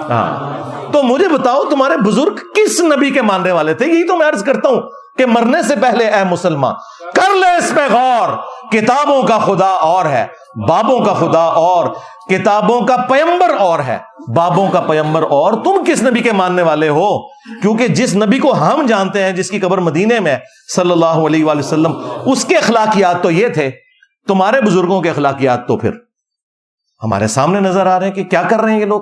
[0.10, 0.54] ہاں۔
[0.92, 4.44] تو مجھے بتاؤ، تمہارے بزرگ کس نبی کے ماننے والے تھے؟ یہی تو میں عرض
[4.44, 4.82] کرتا ہوں۔
[5.18, 6.74] کہ مرنے سے پہلے اے مسلمان،
[7.16, 8.30] کر لے اس پہ غور،
[8.72, 10.28] کتابوں کا خدا اور ہے،
[10.68, 11.88] بابوں کا خدا اور،
[12.30, 13.98] کتابوں کا پیمبر اور ہے۔
[14.36, 17.28] بابوں کا پیمبر اور، تم کس نبی کے ماننے والے ہو؟
[17.62, 20.38] کیونکہ جس نبی کو ہم جانتے ہیں، جس کی قبر مدینے میں
[20.76, 21.94] صلی اللہ علیہ وآلہ وسلم،
[22.26, 23.72] اس کے اخلاقیات تو یہ تھے۔
[24.28, 25.92] تمہارے بزرگوں کے اخلاقیات تو پھر
[27.04, 29.02] ہمارے سامنے نظر آ رہے ہیں کہ کیا کر رہے ہیں یہ لوگ؟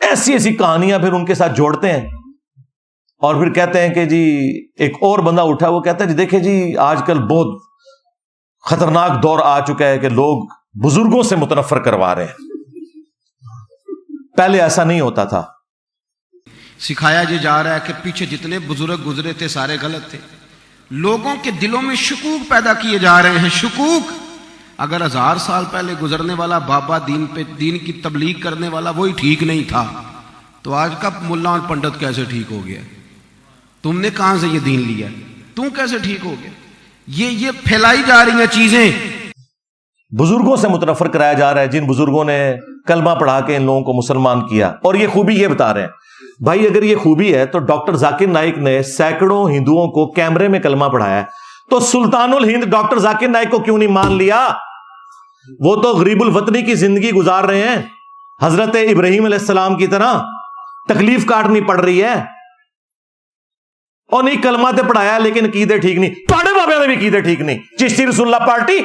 [0.00, 2.08] ایسی ایسی کہانیاں پھر ان کے ساتھ جوڑتے ہیں۔
[3.20, 4.22] اور پھر کہتے ہیں کہ جی
[4.76, 7.60] ایک اور بندہ اٹھا، وہ کہتا ہے جی دیکھیں جی آج کل بہت
[8.70, 10.46] خطرناک دور آ چکا ہے کہ لوگ
[10.84, 12.32] بزرگوں سے متنفر کروا رہے ہیں۔
[14.36, 15.42] پہلے ایسا نہیں ہوتا تھا۔
[16.80, 20.18] سکھایا یہ جا رہا ہے کہ پیچھے جتنے بزرگ گزرے تھے، سارے غلط تھے۔
[20.90, 24.12] لوگوں کے دلوں میں شکوک پیدا کیے جا رہے ہیں۔ شکوک!
[24.78, 29.12] اگر ہزار سال پہلے گزرنے والا بابا دین پہ، دین کی تبلیغ کرنے والا وہی
[29.12, 30.02] ٹھیک نہیں تھا،
[30.62, 32.80] تو آج کا ملا اور پنڈت کیسے ٹھیک ہو گیا؟
[33.82, 35.06] تم نے کہاں سے یہ دین لیا؟
[35.54, 36.50] تم کیسے ٹھیک ہو گیا
[37.06, 38.92] یہ یہ پھیلائی جا رہی ہیں چیزیں۔
[40.18, 42.54] بزرگوں سے متنفر کرایا جا رہا ہے، جن بزرگوں نے
[42.86, 45.88] کلمہ پڑھا کے ان لوگوں کو مسلمان کیا۔ اور یہ خوبی یہ بتا رہے ہیں۔
[46.40, 50.60] بھائی، اگر یہ خوبی ہے تو ڈاکٹر ذاکر نائک نے سینکڑوں ہندوؤں کو کیمرے میں
[50.60, 51.24] کلمہ پڑھایا ہے۔
[51.70, 54.48] تو سلطان الہند ڈاکٹر ذاکر نائک کو کیوں نہیں مان لیا؟
[55.60, 57.82] وہ تو غریب الوطنی کی زندگی گزار رہے ہیں۔
[58.42, 60.14] حضرت ابراہیم علیہ السلام کی طرح
[60.88, 62.39] تکلیف کاٹنی پڑ رہی ہے۔
[64.10, 67.40] اور نہیں کلمہ تے پڑھایا لیکن عقیدے ٹھیک نہیں؟ پاڑے بابے نے بھی عقیدے ٹھیک
[67.40, 68.78] نہیں؟ چشتی رسول اللہ پارٹی؟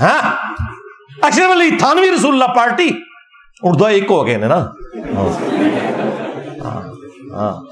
[0.00, 0.36] ہاں؟
[1.22, 2.88] اکثر علی تھانوی رسول اللہ پارٹی؟
[3.62, 4.66] اردو ایک ہو گئے نا؟
[6.64, 6.82] ہاں۔,
[7.32, 7.62] ہاں۔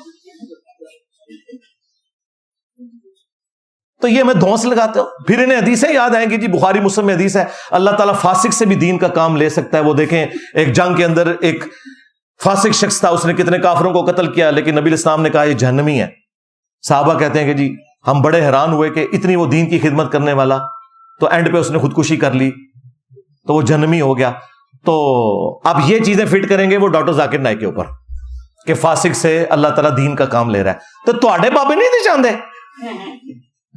[4.00, 7.06] تو یہ میں دھونس لگاتے ہو؟ پھر انہیں حدیثیں یاد آئیں گی جی بخاری، مسلم
[7.06, 9.94] میں حدیث ہے، اللہ تعالیٰ فاسق سے بھی دین کا کام لے سکتا ہے۔ وہ
[9.94, 11.64] دیکھیں، ایک جنگ کے اندر ایک
[12.44, 15.42] فاسق شخص تھا، اس نے کتنے کافروں کو قتل کیا، لیکن نبی اسلام نے کہا
[15.42, 16.21] یہ جہنمی ہے۔
[16.83, 20.12] صحابہ کہتے ہیں کہ جی ہم بڑے حیران ہوئے کہ اتنی وہ دین کی خدمت
[20.12, 20.59] کرنے والا،
[21.21, 22.51] تو اینڈ پہ اس نے خودکشی کر لی،
[23.47, 24.33] تو وہ جنمی ہو گیا۔
[24.85, 24.95] تو
[25.64, 27.85] اب یہ چیزیں فٹ کریں گے وہ ڈاکٹر ذاکر نائک کے اوپر،
[28.66, 31.88] کہ فاسق سے اللہ تعالیٰ دین کا کام لے رہا ہے۔ تو تھے بابے نہیں
[31.88, 32.31] تھے چاہتے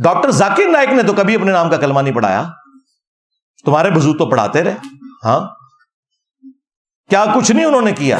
[0.04, 2.44] ڈاکٹر ذاکر نائک نے تو کبھی اپنے نام کا کلمہ نہیں پڑھایا۔
[3.66, 4.76] تمہارے بزرگ تو پڑھاتے رہے۔
[5.26, 5.48] ہاں؟
[7.10, 8.18] کیا کچھ نہیں انہوں نے کیا؟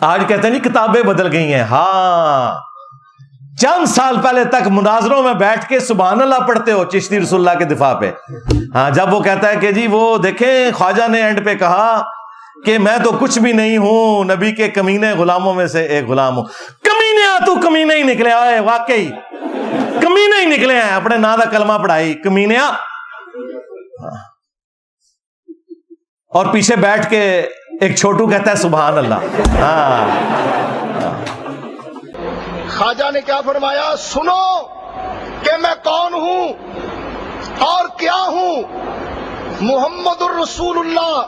[0.00, 2.58] آج کہتے ہیں نہیں، کتابیں بدل گئی ہیں۔ ہاں۔
[3.60, 7.58] چند سال پہلے تک مناظروں میں بیٹھ کے سبحان اللہ پڑھتے ہو، چشتی رسول اللہ
[7.58, 8.12] کے دفاع پہ۔
[8.74, 12.02] ہاں جب وہ کہتا ہے کہ جی وہ دیکھیں، خواجہ نے اینڈ پہ کہا
[12.64, 16.36] کہ میں تو کچھ بھی نہیں ہوں، نبی کے کمینے غلاموں میں سے ایک غلام
[16.36, 16.44] ہوں۔
[16.82, 19.06] کمینے آ، تو کمینے ہی نکلے۔ آئے، واقعی۔
[20.00, 24.10] کمینے ہی نکلے ہیں۔ اپنے نا دا کلمہ پڑھائی۔ کمینے آ۔ ہاں۔
[26.28, 27.46] اور پیچھے بیٹھ کے
[27.80, 29.14] ایک چھوٹو کہتا ہے سبحان اللہ۔
[29.60, 30.06] ہاں۔
[32.76, 34.62] خواجہ نے کیا فرمایا؟ سنو
[35.42, 36.48] کہ میں کون ہوں
[37.58, 38.62] اور کیا ہوں؟
[39.60, 41.22] محمد الرسول اللہ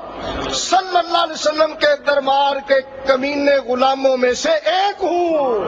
[0.50, 2.74] صلی اللہ علیہ وسلم کے دربار کے
[3.06, 5.58] کمینے غلاموں میں سے ایک ہوں۔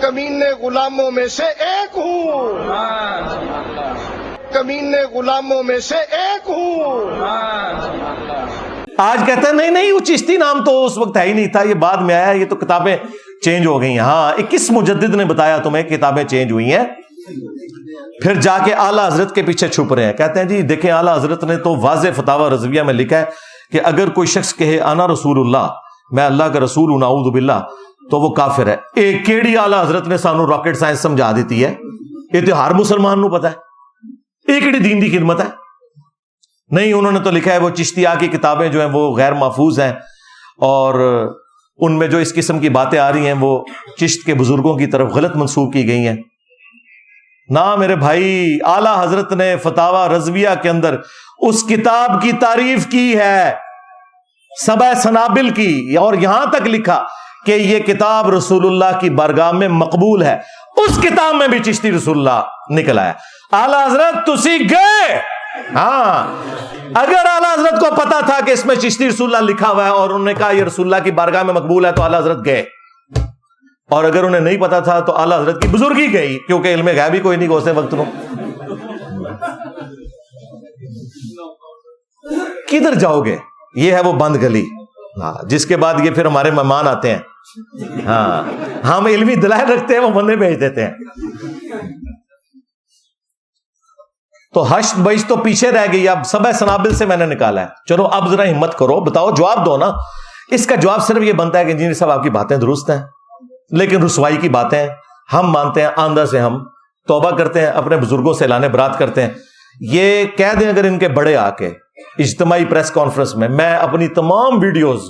[0.00, 2.48] کمینے غلاموں میں سے ایک ہوں۔
[4.52, 7.10] کمینے غلاموں میں سے ایک ہوں۔
[8.98, 11.62] آج کہتے ہیں نہیں نہیں، وہ چشتی نام تو اس وقت ہے ہی نہیں تھا،
[11.62, 12.96] یہ بعد میں آیا، یہ تو کتابیں
[13.44, 16.84] چینج ہو گئی ہیں۔ ہاں اکیس مجدد نے بتایا تمہیں کتابیں چینج ہوئی ہیں۔
[18.22, 21.16] پھر جا کے اعلیٰ حضرت کے پیچھے چھپ رہے ہیں۔ کہتے ہیں جی دیکھیں، اعلیٰ
[21.16, 23.24] حضرت نے تو واضح فتح رضویہ میں لکھا ہے
[23.72, 25.72] کہ اگر کوئی شخص کہے، آنا رسول اللہ،
[26.10, 27.62] میں اللہ کا رسول ہوں، نعوذ باللہ،
[28.10, 31.74] تو وہ کافر ہے۔ ایک کیڑی اعلیٰ حضرت نے سانو راکٹ سائنس سمجھا دیتی ہے۔
[32.32, 33.54] یہ تو ہر مسلمان نو پتا ہے۔
[34.52, 35.63] ایک دین دی خدمت ہے۔
[36.74, 39.80] نہیں، انہوں نے تو لکھا ہے وہ چشتیا کی کتابیں جو ہیں وہ غیر محفوظ
[39.80, 39.92] ہیں
[40.58, 40.94] اور
[41.78, 43.64] ان میں جو اس قسم کی باتیں آ رہی ہیں وہ
[44.00, 46.16] چشت کے بزرگوں کی طرف غلط منسوخ کی گئی ہیں۔
[47.48, 50.96] نہ میرے بھائی، اعلی حضرت نے فتح رضویہ کے اندر
[51.38, 53.54] اس کتاب کی تعریف کی ہے
[54.64, 57.02] سب سنابل کی، اور یہاں تک لکھا
[57.46, 60.36] کہ یہ کتاب رسول اللہ کی بارگاہ میں مقبول ہے۔
[60.76, 63.12] اس کتاب میں بھی چشتی رسول اللہ نکل آیا۔
[63.52, 65.20] اعلی حضرت، تسی گئے!
[65.74, 66.42] ہاں۔
[66.94, 69.90] اگر اعلیٰ حضرت کو پتا تھا کہ اس میں چشتی رسول اللہ لکھا ہوا ہے
[69.90, 72.44] اور انہوں نے کہا یہ رسول اللہ کی بارگاہ میں مقبول ہے تو اعلیٰ حضرت
[72.44, 72.64] گئے۔
[73.90, 77.18] اور اگر انہیں نہیں پتا تھا تو اعلیٰ حضرت کی بزرگی گئی کیونکہ علم غیبی
[77.18, 78.04] کوئی نہیں گوسے وقت میں۔
[82.68, 83.36] کدھر جاؤ گے؟
[83.74, 84.66] یہ ہے وہ بند گلی۔
[85.22, 87.18] ہاں جس کے بعد یہ پھر ہمارے مہمان آتے ہیں۔
[88.06, 88.42] ہاں
[88.86, 90.90] ہم علمی دلائل رکھتے ہیں، وہ بندے بھیج دیتے ہیں۔
[94.54, 97.66] تو حشت بش تو پیچھے رہ گئی، اب سب سنابل سے میں نے نکالا ہے۔
[97.88, 99.92] چلو، اب ذرا ہمت کرو۔ بتاؤ، جواب دو نا۔
[100.50, 103.02] اس کا جواب صرف یہ بنتا ہے کہ انجینئر صاحب آپ کی باتیں درست ہیں،
[103.70, 104.88] لیکن رسوائی کی باتیں
[105.32, 106.64] ہم مانتے ہیں، آندہ سے ہم
[107.08, 109.30] توبہ کرتے ہیں، اپنے بزرگوں سے لانے برات کرتے ہیں۔
[109.80, 111.70] یہ کہہ دیں اگر ان کے بڑے آ کے
[112.18, 115.02] اجتماعی پریس کانفرنس میں میں اپنی تمام ویڈیوز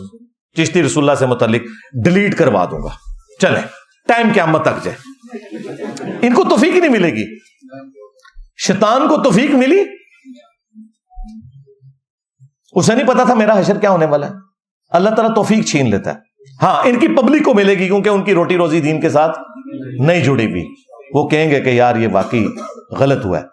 [0.57, 1.63] چشتی رسول اللہ سے متعلق
[2.05, 2.89] ڈیلیٹ کروا دوں گا۔
[3.41, 3.63] چلیں،
[4.09, 4.97] ٹائم قیامت تک جائے۔
[6.23, 7.54] ان کو توفیق ہی نہیں ملے گی۔
[8.57, 9.85] شیطان کو توفیق ملی؟
[12.73, 14.33] اسے نہیں پتا تھا میرا حشر کیا ہونے والا ہے۔
[14.91, 16.19] اللہ تعالیٰ توفیق چھین لیتا ہے۔
[16.63, 19.39] ہاں ان کی پبلک کو ملے گی کیونکہ ان کی روٹی روزی دین کے ساتھ
[20.01, 20.65] نہیں جڑی ہوئی۔
[21.15, 22.47] وہ کہیں گے کہ یار، یہ واقعی
[22.99, 23.45] غلط ہوا ہے۔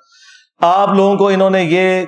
[0.62, 2.06] آپ لوگوں کو انہوں نے یہ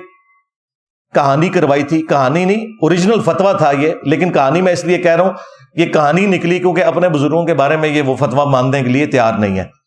[1.14, 5.16] کہانی کروائی تھی۔ کہانی نہیں اوریجنل فتوا تھا یہ۔ لیکن کہانی میں اس لیے کہہ
[5.16, 5.32] رہا ہوں،
[5.74, 9.06] یہ کہانی نکلی کیونکہ اپنے بزرگوں کے بارے میں یہ وہ فتوا ماننے کے لیے
[9.06, 9.83] تیار نہیں ہے۔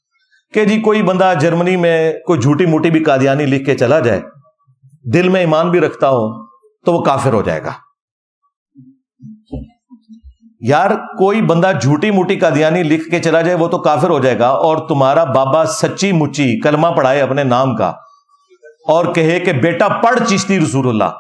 [0.57, 4.21] کہ جی کوئی بندہ جرمنی میں کوئی جھوٹی موٹی بھی قادیانی لکھ کے چلا جائے،
[5.13, 6.45] دل میں ایمان بھی رکھتا ہو،
[6.85, 7.71] تو وہ کافر ہو جائے گا۔
[10.59, 14.39] یار، کوئی بندہ جھوٹی موٹی قادیانی لکھ کے چلا جائے، وہ تو کافر ہو جائے
[14.39, 17.87] گا۔ اور تمہارا بابا سچی مچی کلمہ پڑھائے اپنے نام کا
[18.87, 21.11] اور کہے کہ بیٹا، پڑھ چشتی رسول اللہ۔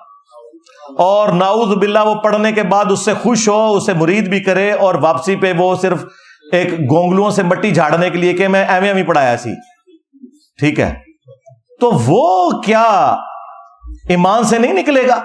[0.97, 4.71] اور ناؤز باللہ، وہ پڑھنے کے بعد اس سے خوش ہو، اسے مرید بھی کرے
[4.71, 6.05] اور واپسی پہ وہ صرف
[6.51, 9.53] ایک گونگلوں سے مٹی جھاڑنے کے لیے کہ میں ایم ایم ہی پڑھایا سی۔
[10.59, 10.93] ٹھیک ہے۔
[11.79, 12.81] تو وہ کیا
[14.09, 15.21] ایمان سے نہیں نکلے گا؟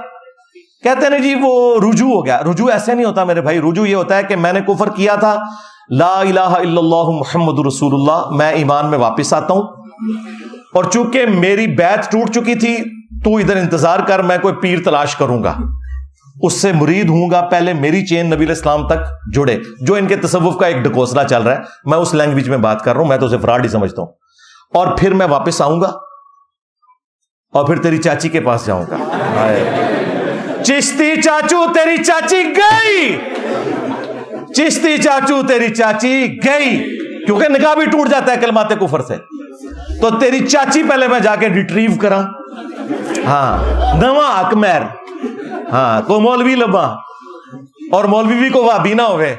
[0.83, 3.95] کہتے ہیں جی وہ رجوع ہو گیا۔ رجوع ایسے نہیں ہوتا میرے بھائی، رجوع یہ
[3.95, 5.39] ہوتا ہے کہ میں نے کفر کیا تھا۔
[5.91, 9.63] لا الہ الا اللہ محمد رسول اللہ، میں ایمان میں واپس آتا ہوں۔
[10.75, 12.77] اور چونکہ میری بیت ٹوٹ چکی تھی،
[13.25, 15.55] تو ادھر انتظار کر، میں کوئی پیر تلاش کروں گا۔
[16.41, 20.17] اس سے مرید ہوں گا پہلے میری چین نبی الاسلام تک جڑے، جو ان کے
[20.17, 23.09] تصوف کا ایک ڈکوسلا چل رہا ہے۔ میں اس لینگویج میں بات کر رہا ہوں،
[23.09, 24.09] میں تو اسے فراڈ ہی سمجھتا ہوں۔
[24.75, 25.93] اور پھر میں واپس آؤں گا
[27.53, 28.97] اور پھر تیری چاچی کے پاس جاؤں گا۔
[30.63, 33.19] چشتی چاچو، تیری چاچی گئی۔
[34.55, 39.17] چشتی چاچو، تیری چاچی گئی۔ کیونکہ نکاح بھی ٹوٹ جاتا ہے کلمات کفر سے۔
[40.01, 42.21] تو تیری چاچی پہلے میں جا کے ریٹریو کرا
[43.27, 43.59] ہاں
[43.97, 45.02] نواں اکمیر۔
[45.73, 46.85] ہاں کو مولوی لبا۔
[47.93, 49.37] اور مولوی بھی کو وہ نہ ہوئے۔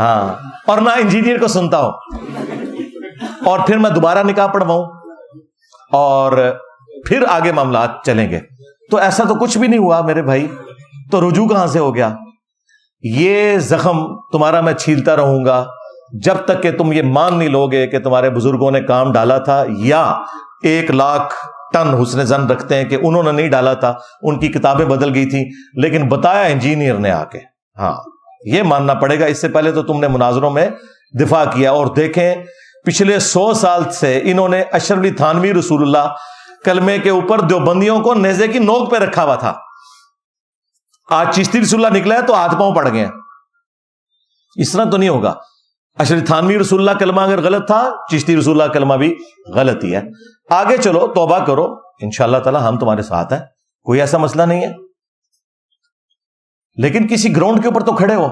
[0.00, 0.34] ہاں
[0.66, 1.88] اور نہ انجینئر کو سنتا ہو
[3.44, 4.84] اور پھر میں دوبارہ نکاح پڑھواؤں۔
[5.92, 6.52] اور
[7.06, 8.40] پھر آگے معاملات چلیں گے۔
[8.90, 10.46] تو ایسا تو کچھ بھی نہیں ہوا میرے بھائی۔
[11.10, 12.14] تو رجوع کہاں سے ہو گیا؟
[13.02, 15.66] یہ زخم تمہارا میں چھیلتا رہوں گا۔
[16.24, 19.38] جب تک کہ تم یہ مان نہیں لو گے کہ تمہارے بزرگوں نے کام ڈالا
[19.38, 20.18] تھا یا
[20.62, 21.34] ایک لاکھ
[21.76, 25.14] ٹن حسن زن رکھتے ہیں کہ انہوں نے نہیں ڈالا تھا، ان کی کتابیں بدل
[25.14, 25.44] گئی تھی
[25.82, 27.38] لیکن بتایا انجینئر نے آ کے
[27.78, 27.96] ہاں
[28.44, 30.68] یہ ماننا پڑے گا۔ اس سے پہلے تو تم نے مناظروں میں
[31.20, 32.34] دفاع کیا اور دیکھیں،
[32.84, 36.14] پچھلے سو سال سے انہوں نے اشر علی تھانوی رسول اللہ
[36.64, 39.52] کلمے کے اوپر دیوبندیوں کو نیزے کی نوک پہ رکھا ہوا تھا۔
[41.10, 43.08] آج چشتی رسول اللہ نکلا ہے تو ہاتھ پاؤں پڑ گئے
[44.56, 45.34] اس طرح تو نہیں ہوگا۔
[45.98, 49.14] اشر تھانوی رسول اللہ کلمہ اگر غلط تھا، چشتی رسول اللہ کلمہ بھی
[49.54, 50.02] غلط ہی ہے۔
[50.50, 53.40] آگے چلو، توبہ کرو۔ ان شاء اللہ تعالی ہم تمہارے ساتھ ہیں۔
[53.82, 54.72] کوئی ایسا مسئلہ نہیں ہے۔
[56.76, 58.28] لیکن کسی گراؤنڈ کے اوپر تو کھڑے ہو۔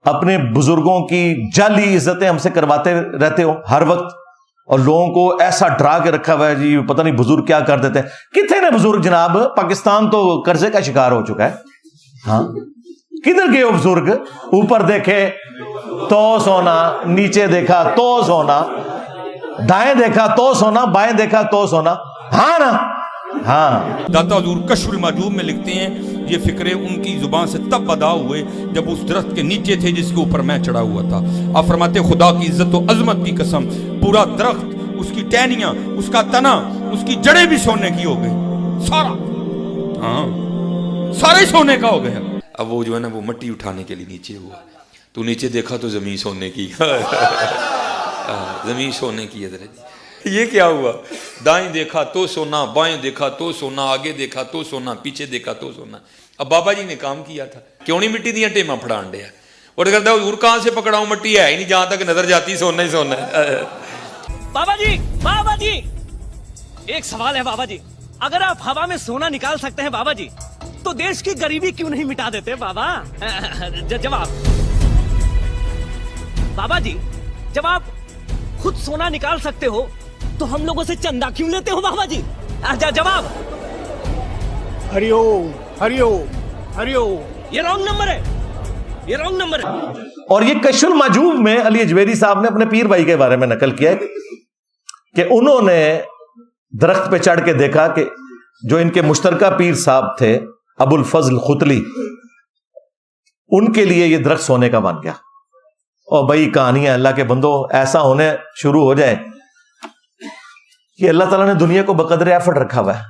[0.00, 4.14] اپنے بزرگوں کی جعلی عزتیں ہم سے کرواتے رہتے ہو ہر وقت۔
[4.66, 7.78] اور لوگوں کو ایسا ڈرا کے رکھا ہوا ہے جی پتہ نہیں بزرگ کیا کر
[7.78, 11.54] دیتے ہیں۔ کتنے نے بزرگ جناب؟ پاکستان تو قرضے کا شکار ہو چکا ہے۔
[12.26, 12.42] ہاں۔
[13.24, 15.30] کدھر گئے ہو بزرگ؟ اوپر دیکھے،
[16.08, 18.62] تو سونا، نیچے دیکھا، تو سونا۔
[19.58, 21.92] دائیں دیکھا تو سونا بائیں دیکھا تو سونا۔
[22.32, 22.78] ہاں نا؟
[23.46, 25.88] ہاں۔ داتا حضور کشف المعجوب میں لکھتے ہیں
[26.28, 29.92] یہ فکرے ان کی زبان سے تب ادا ہوئے جب اس درخت کے نیچے تھے
[29.92, 31.20] جس کے اوپر میں چڑھا ہوا تھا۔
[31.54, 33.68] آپ فرماتے خدا کی عزت و عظمت کی قسم
[34.02, 36.52] پورا درخت اس کی ٹہنیاں اس کا تنا
[36.92, 38.30] اس کی جڑیں بھی سونے کی ہو گئی
[38.86, 39.12] سارا۔
[40.02, 40.26] ہاں۔
[41.12, 44.06] سارے سونے کا ہو گیا۔ اب وہ جو ہے نا وہ مٹی اٹھانے کے لیے
[44.08, 44.54] نیچے ہوا۔
[45.12, 46.72] تو نیچے دیکھا تو زمین سونے کی۔
[48.66, 49.48] زمین سونے کی ہے
[50.24, 50.92] یہ کیا ہوا؟
[51.44, 55.72] دائیں دیکھا تو سونا بائیں دیکھا تو سونا آگے دیکھا تو سونا پیچھے دیکھا تو
[55.72, 55.98] سونا۔
[56.38, 59.26] اب بابا جی نے کام کیا تھا۔ کیوں نہیں مٹی دیا ٹیما پھڑان دیا؟
[59.74, 62.82] اور کرتا حضور کہاں سے پکڑاؤں مٹی ہے؟ ہی نہیں جہاں تک نظر جاتی سونا
[62.82, 63.62] ہی سونا۔ ہے
[64.52, 65.80] بابا جی بابا جی!
[66.86, 67.78] ایک سوال ہے بابا جی۔
[68.20, 70.28] اگر آپ ہوا میں سونا نکال سکتے ہیں بابا جی
[70.82, 73.02] تو دیش کی غریبی کیوں نہیں مٹا دیتے بابا؟
[73.88, 74.28] جواب۔
[76.54, 76.98] بابا جی
[77.52, 77.82] جب آپ
[78.60, 79.86] خود سونا نکال سکتے ہو
[80.38, 82.22] تو ہم لوگوں سے چندہ کیوں لیتے ہو بابا جی؟
[82.94, 83.24] جواب۔
[84.92, 85.10] ہری
[85.80, 86.00] ہری
[86.76, 86.94] ہری
[87.50, 88.22] یہ رانگ نمبر ہے۔
[89.06, 89.68] یہ رانگ نمبر ہے۔
[90.02, 93.46] اور یہ کش المجوب میں علی اجویری صاحب نے اپنے پیر بھائی کے بارے میں
[93.46, 93.94] نقل کیا
[95.16, 96.00] کہ انہوں نے
[96.80, 98.04] درخت پہ چڑھ کے دیکھا کہ
[98.68, 100.40] جو ان کے مشترکہ پیر صاحب تھے
[100.78, 101.84] ابو الفضل خطلی
[103.48, 105.12] ان کے لیے یہ درخت سونے کا بن گیا۔
[106.10, 109.16] اور بھائی کہانی ہے اللہ کے بندو، ایسا ہونے شروع ہو جائے
[110.98, 113.02] کہ اللہ تعالیٰ نے دنیا کو بقدر ایفٹ رکھا ہوا ہے۔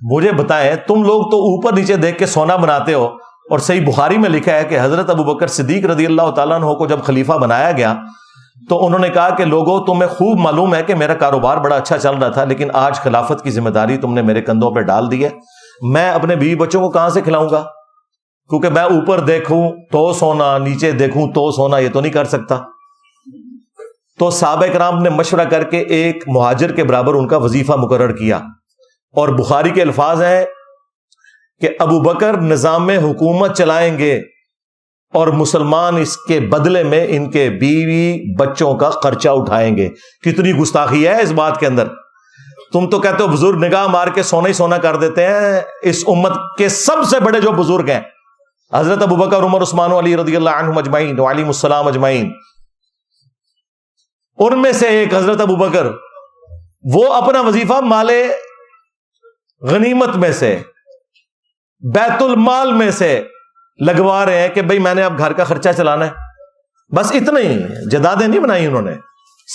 [0.00, 3.06] مجھے بتائیں، تم لوگ تو اوپر نیچے دیکھ کے سونا بناتے ہو۔
[3.50, 6.66] اور صحیح بخاری میں لکھا ہے کہ حضرت ابو بکر صدیق رضی اللہ تعالیٰ عنہ
[6.66, 7.94] کو جب خلیفہ بنایا گیا،
[8.68, 11.98] تو انہوں نے کہا کہ لوگوں تمہیں خوب معلوم ہے کہ میرا کاروبار بڑا اچھا
[11.98, 15.10] چل رہا تھا، لیکن آج خلافت کی ذمہ داری تم نے میرے کندھوں پہ ڈال
[15.10, 15.30] دی ہے۔
[15.82, 17.64] میں اپنے بیوی بچوں کو کہاں سے کھلاؤں گا؟
[18.48, 22.58] کیونکہ میں اوپر دیکھوں تو سونا، نیچے دیکھوں تو سونا، یہ تو نہیں کر سکتا۔
[24.18, 28.16] تو صحابہ کرام نے مشورہ کر کے ایک مہاجر کے برابر ان کا وظیفہ مقرر
[28.16, 28.36] کیا۔
[29.12, 30.44] اور بخاری کے الفاظ ہیں
[31.60, 34.20] کہ ابو بکر نظام حکومت چلائیں گے
[35.14, 39.88] اور مسلمان اس کے بدلے میں ان کے بیوی بچوں کا خرچہ اٹھائیں گے۔
[40.24, 41.86] کتنی گستاخی ہے اس بات کے اندر۔
[42.72, 46.04] تم تو کہتے ہو بزرگ نگاہ مار کے سونا ہی سونا کر دیتے ہیں۔ اس
[46.06, 48.00] امت کے سب سے بڑے جو بزرگ ہیں
[48.74, 52.32] حضرت ابو بکر، عمر، عثمان، علی رضی اللہ عنہ اجمعین علیم السلام اجمعین۔
[54.38, 55.86] ان میں سے ایک حضرت ابو بکر،
[56.94, 58.10] وہ اپنا وظیفہ مال
[59.62, 60.62] غنیمت میں سے،
[61.94, 63.24] بیت المال میں سے
[63.86, 66.10] لگوا رہے ہیں کہ بھائی میں نے اب گھر کا خرچہ چلانا ہے۔
[66.96, 67.58] بس اتنا ہی
[67.90, 68.92] جدادیں نہیں بنائی انہوں نے،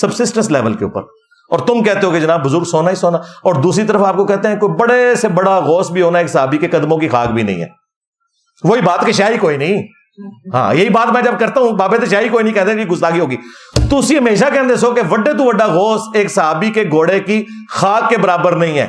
[0.02, 1.02] سبسسٹنس لیول کے اوپر۔
[1.50, 4.26] اور تم کہتے ہو کہ جناب بزرگ سونا ہی سونا۔ اور دوسری طرف آپ کو
[4.26, 7.28] کہتے ہیں کوئی بڑے سے بڑا غوث بھی ہونا ایک صحابی کے قدموں کی خاک
[7.28, 7.83] بھی نہیں ہے۔
[8.64, 9.88] وہی بات کہ شاعری کوئی نہیں۔
[10.54, 13.20] ہاں یہی بات میں جب کرتا ہوں، بابے تو شاہی کوئی نہیں کہتے کہ گستاخی
[13.20, 13.36] ہوگی۔
[13.90, 17.46] تو اسی ہمیشہ کہتے سو کہ وڈے تو وڈا غوث ایک صحابی کے گھوڑے کی
[17.70, 18.88] خاک کے برابر نہیں ہے۔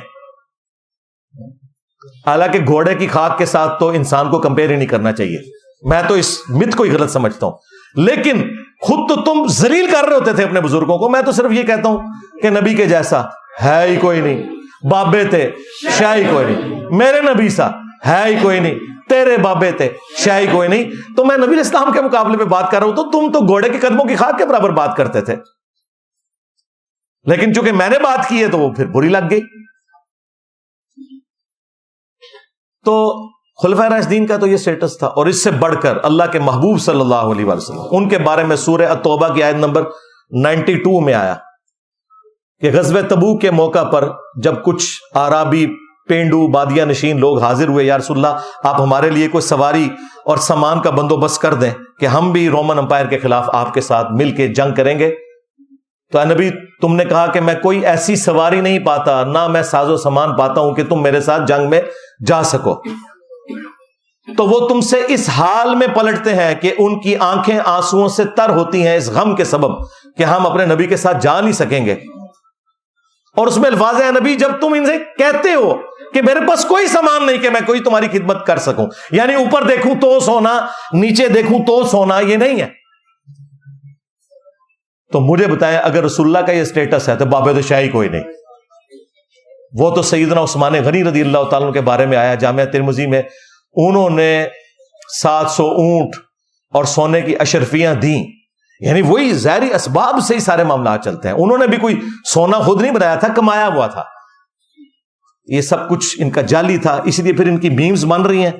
[2.26, 5.38] حالانکہ گھوڑے کی خاک کے ساتھ تو انسان کو کمپیئر ہی نہیں کرنا چاہیے۔
[5.82, 7.54] میں تو اس مت کو ہی غلط سمجھتا ہوں۔
[7.94, 8.42] لیکن
[8.80, 11.62] خود تو تم زلیل کر رہے ہوتے تھے اپنے بزرگوں کو۔ میں تو صرف یہ
[11.62, 11.98] کہتا ہوں
[12.42, 13.22] کہ نبی کے جیسا
[13.64, 14.42] ہے ہی کوئی نہیں۔
[14.90, 15.50] بابے تھے
[15.98, 17.70] شاہی کوئی نہیں۔ میرے نبی سا
[18.06, 18.74] ہے ہی کوئی نہیں۔
[19.08, 22.78] تیرے بابے تھے شاہی کوئی نہیں۔ تو میں نبی اسلام کے مقابلے میں بات کر
[22.78, 25.36] رہا ہوں، تو تم تو گھوڑے کے قدموں کی خاک کے برابر بات کرتے تھے۔
[27.24, 29.40] لیکن چونکہ میں نے بات کی ہے، تو وہ پھر بری لگ گئی۔
[32.84, 32.94] تو
[33.62, 36.80] خلفۂ راشدین کا تو یہ سٹیٹس تھا، اور اس سے بڑھ کر اللہ کے محبوب
[36.80, 39.82] صلی اللہ علیہ وسلم، ان کے بارے میں سورہ اتوبہ کی آیت نمبر
[40.42, 41.34] نائنٹی ٹو میں آیا
[42.60, 44.08] کہ غزب تبو کے موقع پر
[44.42, 45.66] جب کچھ آرابی
[46.08, 49.88] پینڈو بادیا نشین لوگ حاضر ہوئے، یا رسول اللہ، آپ ہمارے لیے کوئی سواری
[50.24, 53.80] اور سامان کا بندوبست کر دیں کہ ہم بھی رومن امپائر کے خلاف آپ کے
[53.80, 55.14] ساتھ مل کے جنگ کریں گے
[56.12, 56.50] تو اے نبی،
[56.80, 60.36] تم نے کہا کہ میں کوئی ایسی سواری نہیں پاتا، نہ میں ساز و سامان
[60.36, 61.80] پاتا ہوں کہ تم میرے ساتھ جنگ میں
[62.26, 62.74] جا سکو۔
[64.36, 68.24] تو وہ تم سے اس حال میں پلٹتے ہیں کہ ان کی آنکھیں آنسو سے
[68.24, 69.70] تر ہوتی ہیں اس غم کے سبب
[70.16, 71.92] کہ ہم اپنے نبی کے ساتھ جا نہیں سکیں گے۔
[73.36, 75.74] اور اس میں الفاظ ہے نبی، جب تم ان سے کہتے ہو
[76.14, 79.62] کہ میرے پاس کوئی سامان نہیں کہ میں کوئی تمہاری خدمت کر سکوں۔ یعنی اوپر
[79.62, 82.66] دیکھوں تو سونا، نیچے دیکھوں تو سونا، یہ نہیں ہے۔
[85.12, 88.08] تو مجھے بتائیں، اگر رسول اللہ کا یہ اسٹیٹس ہے تو بابے تو شاہی کوئی
[88.08, 88.22] نہیں۔
[89.80, 93.22] وہ تو سیدنا عثمان غنی رضی اللہ تعالیٰ کے بارے میں آیا، جامعہ ترمزی میں۔
[93.72, 94.46] انہوں نے
[95.22, 96.10] سات سو اونٹ
[96.74, 98.24] اور سونے کی اشرفیاں دیں۔
[98.80, 102.58] یعنی وہی زہری اسباب سے ہی سارے معاملات چلتے ہیں۔ انہوں نے بھی کوئی سونا
[102.58, 104.04] خود نہیں بنایا تھا، کمایا ہوا تھا۔
[105.46, 108.44] یہ سب کچھ ان کا جالی تھا اس لیے پھر ان کی میمز بن رہی
[108.44, 108.50] ہیں۔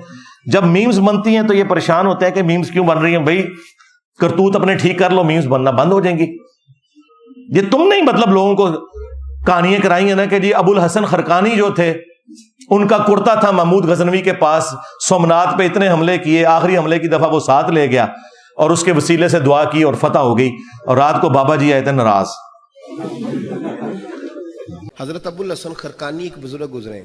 [0.52, 3.22] جب میمز بنتی ہیں تو یہ پریشان ہوتے ہیں کہ میمز کیوں بن رہی ہیں؟
[3.22, 3.42] بھائی،
[4.20, 6.36] کرتوت اپنے ٹھیک کر لو میمز بننا بند ہو جائیں گی۔
[7.56, 8.70] یہ تم نہیں مطلب لوگوں کو
[9.46, 11.94] کہانیاں کرائی ہیں نا کہ جی ابو الحسن خرکانی جو تھے،
[12.70, 14.74] ان کا کرتا تھا محمود غزنوی کے پاس۔
[15.08, 18.06] سومنات پہ اتنے حملے کیے، آخری حملے کی دفعہ وہ ساتھ لے گیا
[18.56, 20.50] اور اس کے وسیلے سے دعا کی اور فتح ہو گئی۔
[20.86, 22.26] اور رات کو بابا جی آئے تھے ناراض۔
[25.00, 27.02] حضرت ابو الحسن خرکانی ایک بزرگ گزرے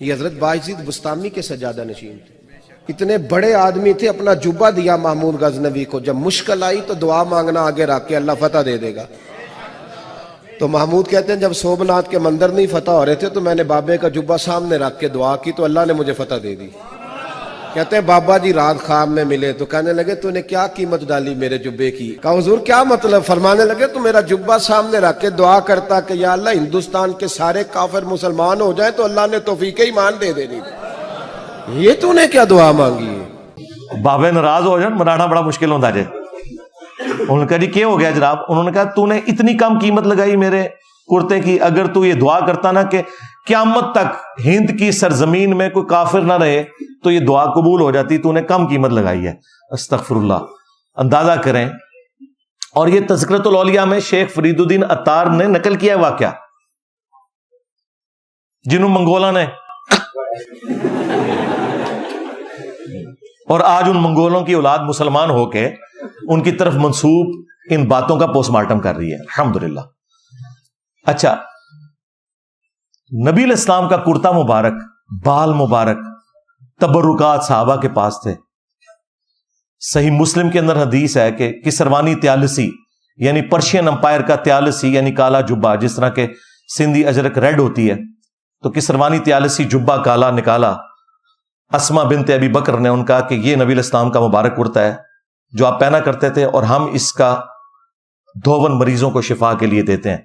[0.00, 2.40] یہ حضرت باجید بستامی کے سجادہ نشین تھے۔
[2.88, 7.22] اتنے بڑے آدمی تھے، اپنا جبہ دیا محمود غزنوی کو۔ جب مشکل آئی تو دعا
[7.22, 9.06] مانگنا آگے رکھ کے اللہ فتح دے دے گا۔
[10.58, 13.54] تو محمود کہتے ہیں، جب سومنات کے مندر نہیں فتح ہو رہے تھے تو میں
[13.54, 16.54] نے بابے کا جبہ سامنے رکھ کے دعا کی تو اللہ نے مجھے فتح دے
[16.54, 16.68] دی۔
[17.74, 21.02] کہتے ہیں بابا جی رات خواب میں ملے تو کہنے لگے تو نے کیا قیمت
[21.08, 25.20] ڈالی میرے جبے کی؟ کہا حضور کیا مطلب؟ فرمانے لگے تو میرا جبہ سامنے رکھ
[25.20, 29.26] کے دعا کرتا کہ یا اللہ ہندوستان کے سارے کافر مسلمان ہو جائیں تو اللہ
[29.30, 30.60] نے توفیق ایمان دے دینی۔
[31.82, 35.90] یہ تو نے کیا دعا مانگی ہے؟ بابے ناراض ہو جائیں منانا بڑا مشکل ہوتا
[35.90, 36.06] جائے
[37.20, 39.78] انہوں نے کہا جی کیا ہو گیا جناب؟ انہوں نے کہا تو نے اتنی کم
[39.78, 40.66] قیمت لگائی میرے
[41.08, 43.02] کرتے کی، اگر تو یہ دعا کرتا نا کہ
[43.50, 46.64] قیامت تک ہند کی سرزمین میں کوئی کافر نہ رہے،
[47.04, 49.34] تو یہ دعا قبول ہو جاتی، تو نے کم قیمت لگائی ہے۔
[49.70, 50.34] استغفر اللہ
[50.94, 51.68] اندازہ کریں۔
[52.74, 56.30] اور یہ تذکرت الاولیاء میں شیخ فرید الدین اتار نے نقل کیا ہے واقعہ۔
[58.70, 59.46] جنہوں منگولا نے۔
[63.48, 65.70] اور آج ان منگولوں کی اولاد مسلمان ہو کے
[66.28, 69.80] ان کی طرف منسوب ان باتوں کا پوسٹ مارٹم کر رہی ہے۔ الحمد للہ
[71.06, 71.36] اچھا
[73.12, 74.72] نبی الاسلام کا کرتا مبارک،
[75.26, 75.98] بال مبارک،
[76.80, 78.34] تبرکات صحابہ کے پاس تھے۔
[79.80, 82.70] صحیح مسلم کے اندر حدیث ہے کہ کسروانی تیالسی
[83.16, 86.26] یعنی پرشین امپائر کا تیالسی یعنی کالا جبا جس طرح کے
[86.76, 87.96] سندھی اجرک ریڈ ہوتی ہے،
[88.62, 90.74] تو کسروانی تیالسی جبا کالا نکالا۔
[91.72, 94.94] اسما بنت ابی بکر نے ان کا کہ یہ نبی الاسلام کا مبارک کرتا ہے،
[95.50, 97.40] جو آپ پہنا کرتے تھے اور ہم اس کا
[98.44, 100.18] دھون مریضوں کو شفا کے لیے دیتے ہیں۔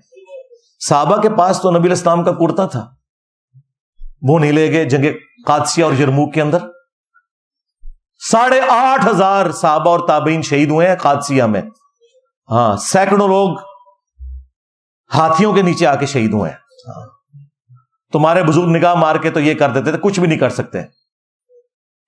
[0.88, 2.96] صحابہ کے پاس تو نبی الاسلام کا کرتا تھا۔
[4.22, 5.06] وہ نہیں لے گئے جنگ
[5.46, 6.58] قادسیہ اور جرموک کے اندر۔
[8.32, 11.62] ساڑھے آٹھ ہزار صحابہ اور تابعین شہید ہوئے ہیں قادسیہ میں۔
[12.50, 13.58] ہاں سینکڑوں لوگ
[15.14, 16.58] ہاتھیوں کے نیچے آ کے شہید ہوئے ہیں۔
[18.12, 20.84] تمہارے بزرگ نگاہ مار کے تو یہ کر دیتے تھے، کچھ بھی نہیں کر سکتے۔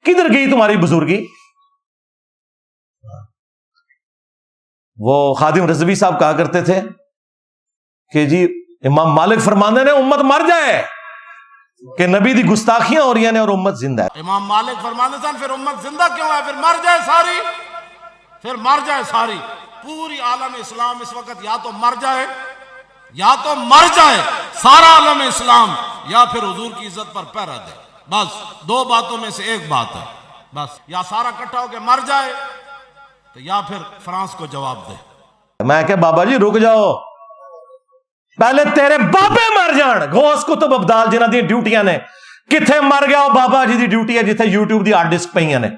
[0.06, 1.26] کدھر گئی تمہاری بزرگی؟
[4.98, 6.82] وہ خادم رضوی صاحب کہا کرتے تھے
[8.14, 10.86] کہ جی امام مالک فرماندے نے امت مر جائے
[11.98, 15.36] کہ نبی دی گستاخیاں ہو رہی ہیں اور امت زندہ ہے۔ امام مالک فرمانے سن
[15.40, 17.40] پھر امت زندہ کیوں ہے؟ پھر مر جائے ساری۔
[18.42, 19.40] پھر مر جائے ساری۔
[19.84, 22.28] پوری عالم اسلام اس وقت یا تو مر جائے
[23.14, 24.18] یا تو مر جائے
[24.54, 25.74] سارا عالم اسلام
[26.08, 27.76] یا پھر حضور کی عزت پر پیرا دے۔
[28.10, 28.28] بس
[28.68, 30.06] دو باتوں میں سے ایک بات ہے۔
[30.56, 32.34] بس یا سارا کٹھا ہو کے مر جائے
[33.34, 34.94] تو یا پھر فرانس کو جواب دے۔
[35.64, 37.07] میں کہ بابا جی رک جاؤ۔
[38.40, 41.98] پہلے تیرے بابے مر جان گھوس کتب ابدال جنہ دی ڈیوٹیاں نے
[42.50, 45.58] کتھے مر گیا وہ بابا جی دی ڈیوٹی ہے جتھے یوٹیوب دی ہارڈ ڈسک پہ
[45.60, 45.70] نے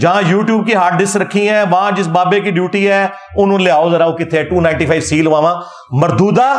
[0.00, 3.70] جہاں یوٹیوب کی ہارڈ ڈسک رکھی ہے وہاں جس بابے کی ڈیوٹی ہے انہوں لے
[3.70, 5.54] آؤ ذرا وہ کتنے ٹو نائنٹی فائیو سیل وہاں
[6.00, 6.52] مردودہ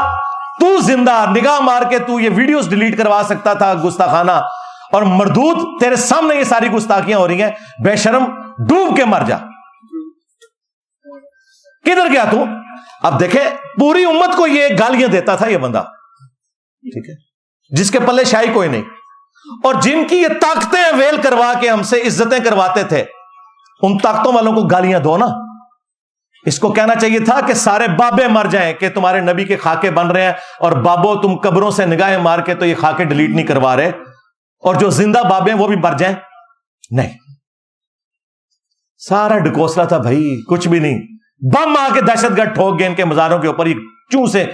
[0.60, 4.40] تو زندہ نگاہ مار کے تو یہ ویڈیوز ڈیلیٹ کروا سکتا تھا گستاخانہ
[4.92, 7.50] اور مردود تیرے سامنے یہ ساری گستاخیاں ہو رہی ہیں
[7.84, 8.26] بے شرم
[8.68, 9.38] ڈوب کے مر جا
[11.84, 12.46] کدھر گیا تو؟
[13.02, 13.44] اب دیکھیں،
[13.80, 15.84] پوری امت کو یہ گالیاں دیتا تھا یہ بندہ۔
[16.82, 17.16] ٹھیک ہے؟
[17.70, 18.84] جس کے پلے شاہی کوئی نہیں۔
[19.64, 23.04] اور جن کی یہ طاقتیں ویل کروا کے ہم سے عزتیں کرواتے تھے،
[23.82, 25.28] ان طاقتوں والوں کو گالیاں دو نا۔
[26.46, 29.92] اس کو کہنا چاہیے تھا کہ سارے بابے مر جائیں کہ تمہارے نبی کے خاکے
[29.92, 33.30] بن رہے ہیں اور بابو تم قبروں سے نگاہیں مار کے تو یہ خاکے ڈیلیٹ
[33.30, 33.90] نہیں کروا رہے۔
[34.60, 36.16] اور جو زندہ بابے ہیں وہ بھی مر جائیں۔
[36.92, 37.14] نہیں۔
[38.98, 41.13] سارا ڈکوسلا تھا بھائی، کچھ بھی نہیں۔
[41.52, 43.68] بم آ کے دہشت گرد ٹھوک گئے ان کے مزاروں کے اوپر
[44.12, 44.46] چوں سے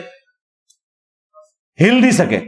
[1.81, 2.39] ہل نہیں سکے؟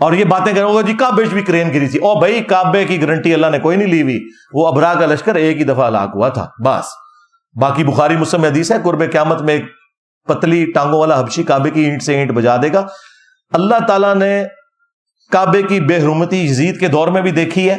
[0.00, 3.02] اور یہ باتیں کرو گے جی کابے بھی کرین گری تھی۔ او بھائی کابے کی
[3.02, 4.20] گارنٹی اللہ نے کوئی نہیں لی ہوئی۔
[4.52, 6.84] وہ ابرا کا لشکر ایک ہی دفعہ ہلاک ہوا تھا، بس۔
[7.60, 9.64] باقی بخاری مسلم حدیث ہے، قرب قیامت میں ایک
[10.28, 12.86] پتلی ٹانگوں والا حبشی کعبے کی اینٹ سے اینٹ بجا دے گا۔
[13.52, 14.44] اللہ تعالیٰ نے
[15.30, 17.78] کعبے کی بے حرمتی یزید کے دور میں بھی دیکھی ہے،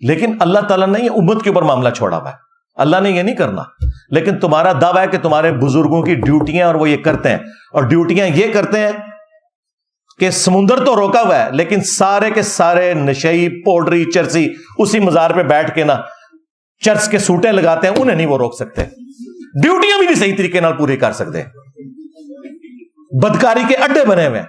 [0.00, 2.45] لیکن اللہ تعالیٰ نے یہ امت کے اوپر معاملہ چھوڑا ہوا ہے۔
[2.76, 3.62] اللہ نے یہ نہیں کرنا۔
[4.10, 7.38] لیکن تمہارا دعویٰ ہے کہ تمہارے بزرگوں کی ڈیوٹیاں اور وہ یہ کرتے ہیں۔
[7.72, 8.92] اور ڈیوٹیاں یہ کرتے ہیں
[10.18, 14.48] کہ سمندر تو روکا ہوا ہے، لیکن سارے کے سارے نشئی، پوڈری، چرسی
[14.78, 15.96] اسی مزار پہ بیٹھ کے نا
[16.84, 18.84] چرچ کے سوٹے لگاتے ہیں، انہیں نہیں وہ روک سکتے۔
[19.62, 21.42] ڈیوٹیاں بھی نہیں صحیح طریقے نال پوری کر سکتے۔
[23.22, 24.42] بدکاری کے اڈے بنے ہوئے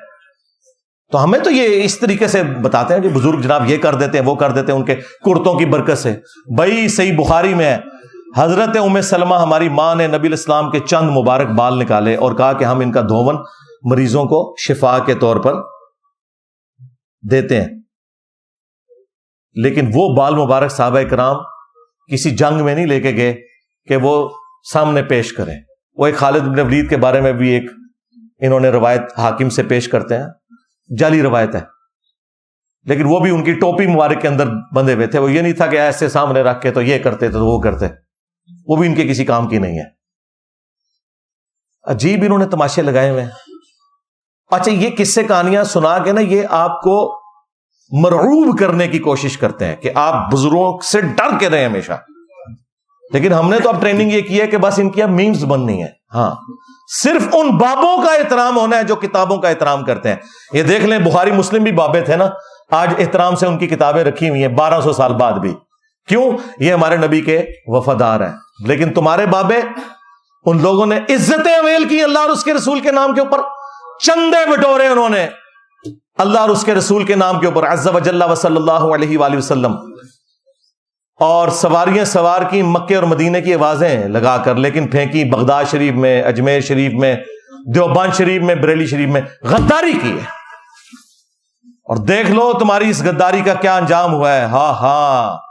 [1.11, 4.17] تو ہمیں تو یہ اس طریقے سے بتاتے ہیں کہ بزرگ جناب یہ کر دیتے
[4.17, 6.15] ہیں، وہ کر دیتے ہیں، ان کے کرتوں کی برکت سے۔
[6.55, 7.96] بھائی، صحیح بخاری میں ہے۔
[8.37, 12.53] حضرت ام سلمہ ہماری ماں نے نبی الاسلام کے چند مبارک بال نکالے اور کہا
[12.53, 13.35] کہ ہم ان کا دھون
[13.83, 15.53] مریضوں کو شفا کے طور پر
[17.31, 17.67] دیتے ہیں۔
[19.53, 21.35] لیکن وہ بال مبارک صحابہ کرام
[22.13, 23.35] کسی جنگ میں نہیں لے کے گئے
[23.87, 24.29] کہ وہ
[24.73, 25.55] سامنے پیش کریں۔
[25.93, 27.71] وہ ایک خالد بن ولید کے بارے میں بھی ایک
[28.39, 30.27] انہوں نے روایت حاکم سے پیش کرتے ہیں۔
[30.97, 31.61] جعلی روایت ہے۔
[32.83, 35.53] لیکن وہ بھی ان کی ٹوپی مبارک کے اندر بندے ہوئے تھے۔ وہ یہ نہیں
[35.53, 38.06] تھا کہ ایسے سامنے رکھ کے تو یہ کرتے تو وہ کرتے۔
[38.67, 39.97] وہ بھی ان کے کسی کام کی نہیں ہے۔
[41.83, 43.25] عجیب انہوں نے تماشے لگائے ہوئے
[44.51, 47.21] اچھا یہ کس سے کہانیاں سنا کے نا، یہ آپ کو
[47.91, 51.91] مرعوب کرنے کی کوشش کرتے ہیں کہ آپ بزرگوں سے ڈر کے رہے ہمیشہ۔
[53.13, 55.43] لیکن ہم نے تو اب ٹریننگ یہ کی ہے کہ بس ان کی اب میمز
[55.43, 56.35] بننی ہے ہاں
[57.03, 60.15] صرف ان بابوں کا احترام ہونا ہے جو کتابوں کا احترام کرتے ہیں۔
[60.53, 62.29] یہ دیکھ لیں، بخاری مسلم بھی بابے تھے نا۔
[62.71, 65.55] آج احترام سے ان کی کتابیں رکھی ہوئی ہیں، بارہ سو سال بعد بھی۔
[66.07, 68.33] کیوں؟ یہ ہمارے نبی کے وفادار ہیں۔
[68.65, 69.59] لیکن تمہارے بابے،
[70.45, 73.39] ان لوگوں نے عزتیں اویل کی اللہ اور اس کے رسول کے نام کے اوپر۔
[73.99, 75.27] چندے بٹورے انہوں نے
[76.17, 79.17] اللہ اور اس کے رسول کے نام کے اوپر، عز و جل صلی اللہ علیہ
[79.17, 79.75] وآلہ وسلم۔
[81.19, 85.93] اور سواریاں سوار کی مکے اور مدینے کی آوازیں لگا کر، لیکن پھینکی بغداد شریف
[85.93, 87.15] میں، اجمیر شریف میں
[87.73, 90.37] دیوبان شریف میں، بریلی شریف میں غداری کی ہے۔
[91.83, 95.46] اور دیکھ لو تمہاری اس غداری کا کیا انجام ہوا ہے۔ ہاں ہاں۔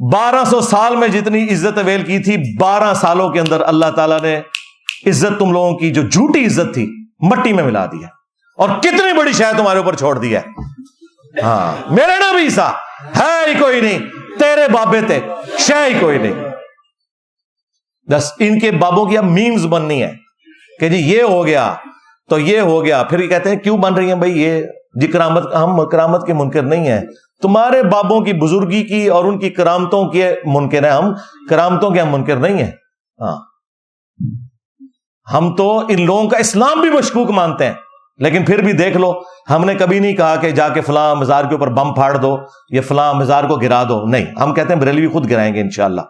[0.00, 4.20] بارہ سو سال میں جتنی عزت اویل کی تھی، بارہ سالوں کے اندر اللہ تعالیٰ
[4.22, 4.40] نے
[5.06, 6.86] عزت تم لوگوں کی جو جھوٹی عزت تھی،
[7.30, 8.08] مٹی میں ملا دیا
[8.58, 10.40] اور کتنی بڑی شہ تمہارے اوپر چھوڑ دیا
[11.42, 12.68] ہاں میرے نا بھی سا
[13.16, 13.98] ہے ہی کوئی نہیں،
[14.38, 15.20] تیرے بابے تھے
[15.58, 16.32] شہ ہی کوئی نہیں۔
[18.08, 20.12] بس ان کے بابوں کی اب میمز بننی ہے
[20.80, 21.74] کہ جی یہ ہو گیا،
[22.28, 24.62] تو یہ ہو گیا۔ پھر یہ کہتے ہیں، کیوں بن رہی ہیں بھائی؟ یہ
[25.00, 27.00] جی کرامت، ہم کرامت کے منکر نہیں ہیں۔
[27.42, 31.14] تمہارے بابوں کی بزرگی کی اور ان کی کرامتوں کے منکر ہیں ہم۔
[31.50, 32.70] کرامتوں کے ہم منکر نہیں ہیں۔
[33.20, 33.36] ہاں۔
[35.32, 37.72] ہم تو ان لوگوں کا اسلام بھی مشکوک مانتے ہیں۔
[38.18, 39.12] لیکن پھر بھی دیکھ لو،
[39.50, 42.38] ہم نے کبھی نہیں کہا کہ جا کے فلاں مزار کے اوپر بم پھاڑ دو
[42.70, 46.00] یا فلاں مزار کو گرا دو۔ نہیں، ہم کہتے ہیں بریلوی خود گرائیں گے انشاءاللہ۔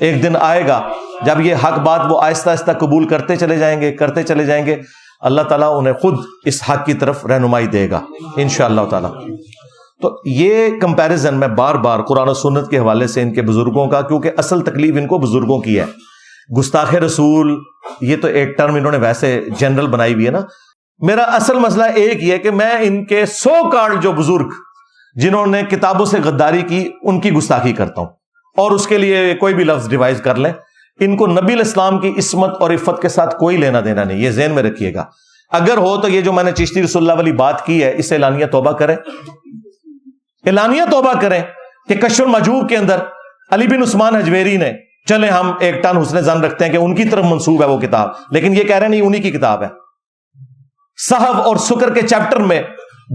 [0.00, 0.88] ایک دن آئے گا،
[1.22, 4.66] جب یہ حق بات وہ آہستہ آہستہ قبول کرتے چلے جائیں گے، کرتے چلے جائیں
[4.66, 4.76] گے۔
[5.20, 6.14] اللہ تعالیٰ انہیں خود
[6.44, 8.00] اس حق کی طرف رہنمائی دے گا۔
[8.36, 9.10] ان شاء اللہ تعالیٰ۔
[10.02, 13.86] تو یہ کمپیرزن میں بار بار قرآن و سنت کے حوالے سے ان کے بزرگوں
[13.86, 15.84] کا، کیونکہ اصل تکلیف ان کو بزرگوں کی ہے۔
[16.58, 17.62] گستاخ رسول،
[18.00, 20.40] یہ تو ایک ٹرم انہوں نے ویسے جنرل بنائی ہوئی ہے نا۔
[20.98, 24.48] میرا اصل مسئلہ ایک یہ کہ میں ان کے سو کارڈ جو بزرگ
[25.14, 28.08] جنہوں نے کتابوں سے غداری کی، ان کی گستاخی کرتا ہوں۔
[28.56, 30.52] اور اس کے لیے کوئی بھی لفظ ڈیوائز کر لیں۔
[31.00, 34.30] ان کو نبی الاسلام کی عصمت اور عفت کے ساتھ کوئی لینا دینا نہیں، یہ
[34.30, 35.04] ذہن میں رکھیے گا۔
[35.50, 38.08] اگر ہو تو یہ جو میں نے چشتی رسول اللہ والی بات کی ہے، اس
[38.08, 38.96] سے اعلانیہ توبہ کریں۔
[40.46, 41.42] اعلانیہ توبہ کریں
[41.88, 42.98] کہ کشف المجوب کے اندر
[43.50, 44.72] علی بن عثمان حجویری نے
[45.08, 47.78] چلے ہم ایک ٹن حسن زن رکھتے ہیں کہ ان کی طرف منسوب ہے وہ
[47.78, 49.68] کتاب، لیکن یہ کہہ رہے نہیں، انہی کی کتاب ہے۔
[50.96, 52.62] صحب اور سکر کے چیپٹر میں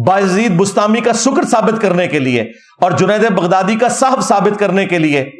[0.07, 2.41] بازید بستامی کا سکر ثابت کرنے کے لیے
[2.81, 5.31] اور جنید بغدادی کا صاحب ثابت کرنے کے لیے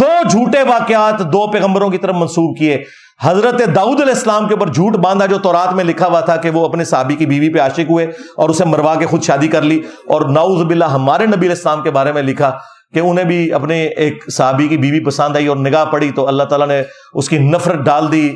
[0.00, 2.82] دو جھوٹے واقعات دو پیغمبروں کی طرف منسوب کیے۔
[3.20, 6.50] حضرت داؤد علیہ السلام کے اوپر جھوٹ باندھا جو تورات میں لکھا ہوا تھا کہ
[6.50, 8.04] وہ اپنے صحابی کی بیوی پہ عاشق ہوئے
[8.36, 11.82] اور اسے مروا کے خود شادی کر لی اور ناؤز باللہ ہمارے نبی علیہ السلام
[11.82, 12.50] کے بارے میں لکھا
[12.94, 16.42] کہ انہیں بھی اپنے ایک صحابی کی بیوی پسند آئی اور نگاہ پڑی تو اللہ
[16.42, 16.82] تعالیٰ نے
[17.14, 18.28] اس کی نفرت ڈال دی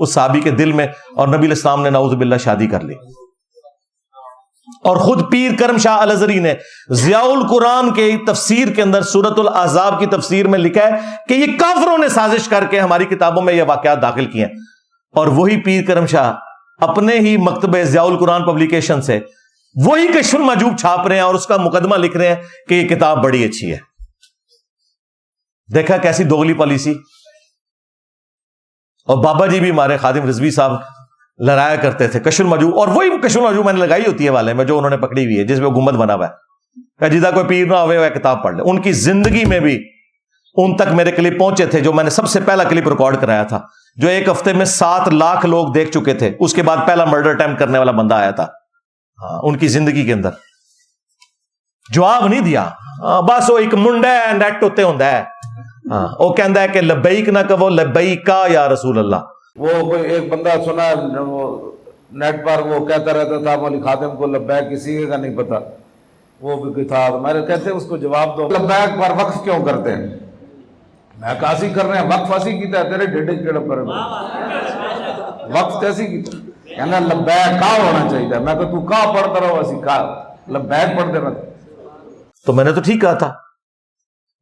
[0.00, 0.86] اس صحابی کے دل میں
[1.16, 2.94] اور نبی علیہ السلام نے ناؤز باللہ شادی کر لی۔
[4.84, 6.54] اور خود پیر کرم شاہ الزری نے
[6.90, 10.90] ضیاء القرآن کے تفسیر کے اندر سورت العذاب کی تفسیر میں لکھا ہے
[11.28, 14.52] کہ یہ کافروں نے سازش کر کے ہماری کتابوں میں یہ واقعات داخل کیے ہیں۔
[15.16, 16.32] اور وہی پیر کرم شاہ
[16.78, 19.20] اپنے ہی مکتب ضیاء القرآن پبلیکیشن سے
[19.84, 22.88] وہی کشف المجوب چھاپ رہے ہیں اور اس کا مقدمہ لکھ رہے ہیں کہ یہ
[22.88, 23.78] کتاب بڑی اچھی ہے۔
[25.74, 26.94] دیکھا کیسی دوگلی پالیسی۔
[29.06, 30.72] اور بابا جی بھی ہمارے خادم رضوی صاحب
[31.46, 34.54] لڑایا کرتے تھے کشر مجو، اور وہی کشر مجو میں نے لگائی ہوتی ہے والے
[34.54, 36.50] میں جو انہوں نے پکڑی ہوئی ہے، جس میں گمت بنا ہوا ہے۔
[37.08, 39.88] جیتا کوئی پیر نہ ہوئے وہ کتاب پڑھ لے۔ ان کی زندگی میں بھی
[40.54, 43.42] ان تک میرے کلپ پہنچے تھے، جو میں نے سب سے پہلا کلپ ریکارڈ کرایا
[43.42, 43.60] تھا۔
[43.96, 47.30] جو ایک ہفتے میں سات لاکھ لوگ دیکھ چکے تھے۔ اس کے بعد پہلا مرڈر
[47.30, 48.44] اٹمپٹ کرنے والا بندہ آیا تھا۔
[49.22, 50.30] ہاں ان کی زندگی کے اندر۔
[51.92, 52.68] جواب نہیں دیا۔
[53.02, 54.98] ہاں، بس وہ ایک منڈا ہے نیٹ ہوتے ہوں
[55.90, 60.02] ہاں وہ کہہ کہ لبیک نہ کہ وہ لبیک کا یا رسول اللہ۔ وہ کوئی
[60.02, 61.70] ایک بندہ سنا، وہ
[62.12, 65.58] نیٹ پر وہ کہتا رہتا تھا مولی خاتم کو لبیک کسی کا نہیں پتا۔
[66.40, 69.92] وہ بھی کوئی تھا۔ میرے کہتے اس کو جواب دو۔ لبیک پر وقف کیوں کرتے
[69.92, 70.06] ہیں؟
[71.18, 73.78] میں کاسی کر رہے ہیں۔ وقف ایسی کیتا ہے تیرے ڈیڈے کیڑا پر
[75.52, 76.36] وقف ایسی کیتا
[76.76, 81.20] کہنا لبیک کا ہونا چاہیے؟ میں کہ تو کا پڑھتا رہو؟ اسی کا لبیک پڑھتے
[81.20, 81.50] رہتے۔
[82.46, 83.34] تو میں نے تو ٹھیک کہا تھا۔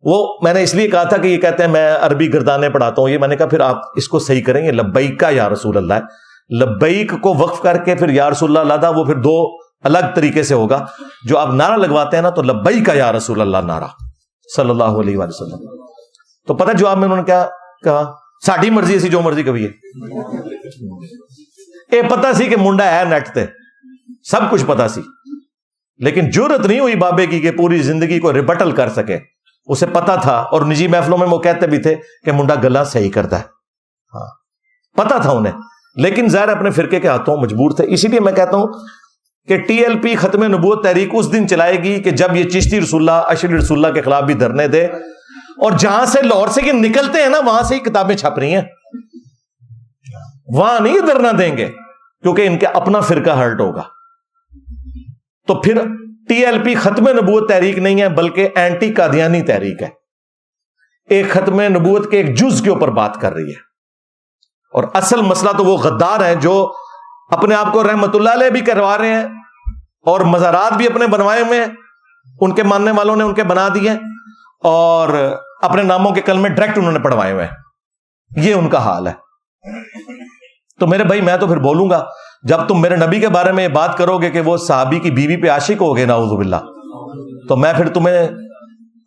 [0.02, 3.02] وہ میں نے اس لیے کہا تھا کہ یہ کہتے ہیں میں عربی گردانے پڑھاتا
[3.02, 5.48] ہوں۔ یہ میں نے کہا پھر آپ اس کو صحیح کریں گے۔ لبیک کا یا
[5.48, 6.28] رسول اللہ۔ ہے
[6.60, 10.42] لبیک کو وقف کر کے پھر یا رسول اللہ اللہ وہ پھر دو الگ طریقے
[10.42, 10.86] سے ہوگا۔
[11.24, 13.84] جو آپ نعرہ لگواتے ہیں نا تو لبئی کا یا رسول اللہ نعرہ۔
[14.56, 15.66] صلی اللہ علیہ وسلم۔
[16.46, 17.46] تو پتہ جواب میں انہوں نے کیا
[17.84, 18.12] کہا؟
[18.46, 19.70] ساڑھی مرضی ایسی جو مرضی کبھی ہے۔
[21.96, 23.44] یہ پتا سی کہ منڈا ہے نیٹ تے۔
[24.30, 25.00] سب کچھ پتا سی۔
[25.98, 29.18] لیکن جرت نہیں ہوئی بابے کی کہ پوری زندگی کو ریبٹل کر سکے۔
[29.68, 33.10] اسے پتا تھا اور نجی محفلوں میں وہ کہتے بھی تھے کہ منڈا گلا صحیح
[33.10, 33.44] کرتا ہے۔
[34.14, 34.26] ہاں
[34.96, 35.52] پتا تھا انہیں،
[35.96, 38.66] لیکن ظاہر اپنے فرقے کے ہاتھوں مجبور تھے۔ اسی لیے میں کہتا ہوں
[39.48, 42.80] کہ ٹی ایل پی ختم نبوت تحریک اس دن چلائے گی کہ جب یہ چشتی
[42.80, 44.86] رسول اللہ اشر رسول اللہ کے خلاف بھی دھرنے دے۔
[45.58, 48.54] اور جہاں سے لاہور سے یہ نکلتے ہیں نا، وہاں سے ہی کتابیں چھپ رہی
[48.54, 48.62] ہیں۔
[50.46, 51.68] وہاں نہیں دھرنا دیں گے،
[52.22, 53.82] کیونکہ ان کے اپنا فرقہ ہرٹ ہوگا۔
[55.46, 55.82] تو پھر
[56.28, 59.88] ٹی ایل پی ختم نبوت تحریک نہیں ہے، بلکہ اینٹی قادیانی تحریک ہے۔
[61.10, 63.68] ایک ختم نبوت کے ایک جز کے اوپر بات کر رہی ہے۔
[64.72, 66.72] اور اصل مسئلہ تو وہ غدار ہیں جو
[67.30, 69.24] اپنے آپ کو رحمت اللہ علیہ بھی کروا رہے ہیں
[70.02, 71.68] اور مزارات بھی اپنے بنوائے ہوئے ہیں۔
[72.40, 73.90] ان کے ماننے والوں نے ان کے بنا دیے
[74.64, 77.54] اور اپنے ناموں کے کل میں ڈائریکٹ انہوں نے پڑھوائے ہوئے ہیں۔
[78.36, 79.12] یہ ان کا حال ہے۔
[80.80, 82.04] تو میرے بھائی، میں تو پھر بولوں گا۔
[82.42, 85.10] جب تم میرے نبی کے بارے میں یہ بات کرو گے کہ وہ صحابی کی
[85.10, 86.56] بیوی پہ عاشق ہو گئے ناؤز باللہ۔
[87.48, 88.28] تو میں پھر تمہیں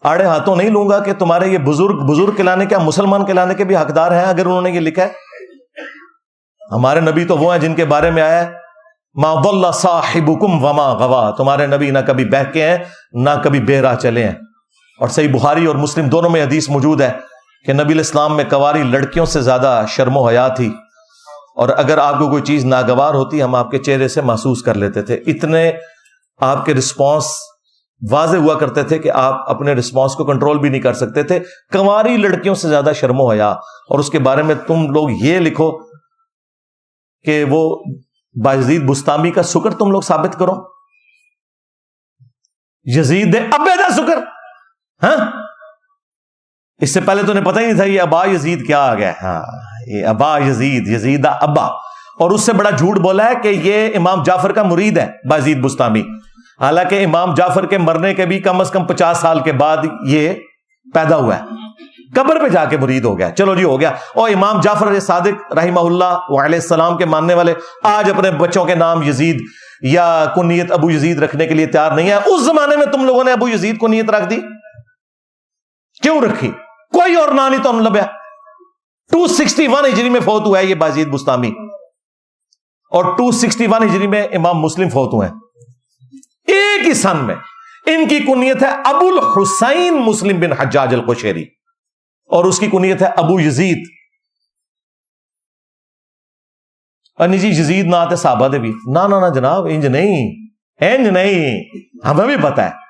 [0.03, 3.63] آڑے ہاتھوں نہیں لوں گا کہ تمہارے یہ بزرگ بزرگ کلانے کیا، مسلمان کلانے کے
[3.63, 5.09] بھی حقدار ہیں اگر انہوں نے یہ لکھا ہے؟
[6.71, 8.51] ہمارے نبی تو وہ ہیں جن کے بارے میں آیا
[9.15, 12.77] ما ضل صاحبکم وما غوا تمہارے نبی نہ کبھی بہکے ہیں،
[13.11, 14.35] نہ کبھی بے راہ چلے ہیں۔
[14.99, 17.11] اور صحیح بخاری اور مسلم دونوں میں حدیث موجود ہے
[17.65, 20.73] کہ نبی الاسلام میں کواری لڑکیوں سے زیادہ شرم و حیا تھی۔
[21.55, 24.73] اور اگر آپ کو کوئی چیز ناگوار ہوتی، ہم آپ کے چہرے سے محسوس کر
[24.73, 25.71] لیتے تھے۔ اتنے
[26.41, 27.23] آپ کے رسپانس
[28.11, 31.39] واضح ہوا کرتے تھے کہ آپ اپنے رسپانس کو کنٹرول بھی نہیں کر سکتے تھے۔
[31.71, 35.39] کنواری لڑکیوں سے زیادہ شرم و حیا۔ اور اس کے بارے میں تم لوگ یہ
[35.39, 35.71] لکھو
[37.23, 37.83] کہ وہ
[38.45, 40.53] باجید بستامی کا سکر تم لوگ ثابت کرو۔
[42.83, 44.17] یزید ابے سکر
[45.03, 45.40] ہاں؟
[46.81, 49.13] اس سے پہلے تو انہیں پتہ ہی نہیں تھا یہ ابا یزید کیا آ گیا
[49.21, 49.43] ہاں
[49.87, 51.65] یہ ابا یزید یزید ابا۔
[52.19, 55.59] اور اس سے بڑا جھوٹ بولا ہے کہ یہ امام جعفر کا مرید ہے بازید
[55.59, 56.03] بستانی۔
[56.59, 60.33] حالانکہ امام جعفر کے مرنے کے بھی کم از کم پچاس سال کے بعد یہ
[60.93, 61.41] پیدا ہوا ہے۔
[62.15, 65.53] قبر پہ جا کے مرید ہو گیا۔ چلو جی ہو گیا۔ اور امام جعفر صادق
[65.53, 67.53] رحمہ اللہ علیہ السلام کے ماننے والے
[67.83, 69.41] آج اپنے بچوں کے نام یزید
[69.81, 73.23] یا کنیت ابو یزید رکھنے کے لیے تیار نہیں ہے اس زمانے میں تم لوگوں
[73.23, 74.39] نے ابو یزید کو نیت رکھ دی؟
[76.01, 76.51] کیوں رکھی؟
[76.93, 78.03] کوئی اور نام نہیں تو لبیا
[79.11, 81.51] ٹو سکسٹی ون ہجری میں فوت ہوا ہے یہ بازید بستامی۔
[82.91, 85.35] اور ٹو سکسٹی ون ہجری میں امام مسلم فوت ہوئے ہیں۔
[86.47, 87.35] ایک ہی سن میں۔
[87.85, 91.43] ان کی کنیت ہے ابو الحسین مسلم بن حجاج القشیری۔
[92.25, 93.77] اور اس کی کنیت ہے ابو یزید۔
[97.41, 100.47] جی یزید نہ آتے صحابہ دے بھی۔ نہ نہ جناب، انج نہیں۔
[100.81, 101.63] انج نہیں۔
[102.05, 102.80] ہمیں بھی پتا ہے۔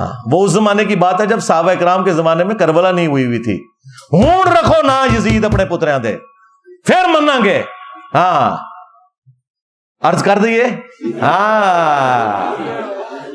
[0.00, 3.06] ہاں وہ اس زمانے کی بات ہے جب صحابہ اکرام کے زمانے میں کربلا نہیں
[3.06, 3.64] ہوئی ہوئی تھی۔
[4.12, 6.16] ہون رکھو نہ یزید اپنے پتریاں دے،
[6.86, 7.62] پھر منا گے۔
[8.14, 8.56] ہاں۔
[10.06, 10.64] ارض کر دیے
[11.20, 12.54] ہاں۔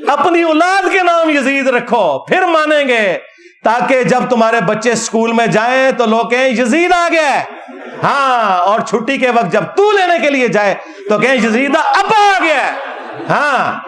[0.07, 3.17] اپنی اولاد کے نام یزید رکھو، پھر مانیں گے۔
[3.63, 7.43] تاکہ جب تمہارے بچے اسکول میں جائیں تو لوگ کہیں یزید آ گیا۔
[8.03, 10.75] ہاں اور چھٹی کے وقت جب تو لینے کے لیے جائے
[11.09, 12.73] تو کہیں یزید اب آ گیا۔
[13.29, 13.79] ہاں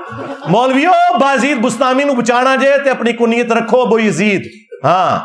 [0.49, 4.43] مولویو، بازید بستامی نو بچانا جے تے اپنی کنیت رکھو ابو یزید۔
[4.83, 5.19] ہاں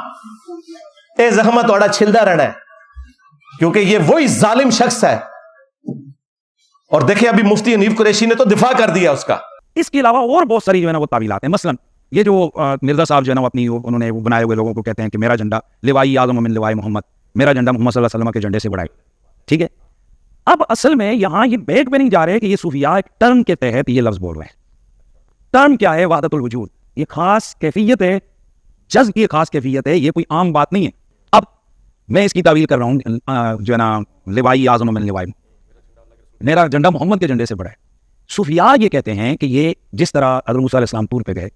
[1.18, 2.52] اے زخمت تھوڑا چھلدا رہنا ہے۔
[3.58, 5.18] کیونکہ یہ وہی ظالم شخص ہے۔
[6.90, 9.36] اور دیکھیں ابھی مفتی انیف قریشی نے تو دفاع کر دیا اس کا۔
[9.74, 11.72] اس کے علاوہ اور بہت ساری جو ہے نا وہ تعویلات ہیں۔ مثلا
[12.12, 12.50] یہ جو
[12.82, 15.08] مرزا صاحب جو ہے نا اپنی انہوں نے وہ بنائے ہوئے لوگوں کو کہتے ہیں
[15.08, 17.00] کہ میرا جھنڈا لوائی اعظم من لوائی محمد،
[17.34, 18.88] میرا جھنڈا محمد صلی اللہ علیہ وسلم کے جھنڈے سے بڑھائے
[20.46, 23.42] اب اصل میں یہاں یہ بیگ پہ نہیں جا رہے کہ یہ صوفیاء ایک ٹرم
[23.42, 24.60] کے تحت یہ لفظ بول رہے ہیں۔
[25.50, 28.18] ٹرم کیا ہے؟ وحدت الوجود۔ یہ خاص کیفیت ہے۔
[28.88, 30.90] جذب کی خاص کیفیت ہے۔ یہ کوئی عام بات نہیں ہے۔
[31.32, 31.42] اب
[32.08, 32.98] میں اس کی تعویل کر رہا ہوں
[33.60, 35.26] جو ہے نا، لوائی اعظم من لوائی۔
[36.40, 37.74] میرا جھنڈا محمد کے جھنڈے سے بڑھائے
[38.28, 41.48] صوفیاء یہ کہتے ہیں کہ یہ جس طرح حضرت علیہ السلام ٹور پہ گئے،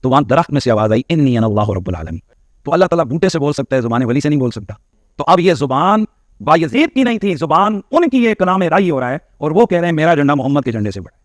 [0.00, 2.20] تو وہاں درخت میں سے آواز آئی ان اللہ رب العالمین۔
[2.62, 4.74] تو اللہ تعالیٰ بوٹے سے بول سکتا ہے، زبان ولی سے نہیں بول سکتا۔
[5.16, 6.04] تو اب یہ زبان
[6.44, 9.50] با یزید کی نہیں تھی، زبان ان کی ایک نام رائی ہو رہا ہے اور
[9.50, 11.22] وہ کہہ رہے ہیں، میرا جھنڈا محمد کے جھنڈے سے بڑھا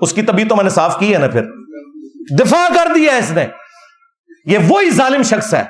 [0.00, 1.44] اس کی طبیعت تو میں نے صاف کی ہے نا پھر۔
[2.38, 3.46] دفاع کر دیا اس نے۔
[4.44, 5.62] یہ وہی ظالم شخص ہے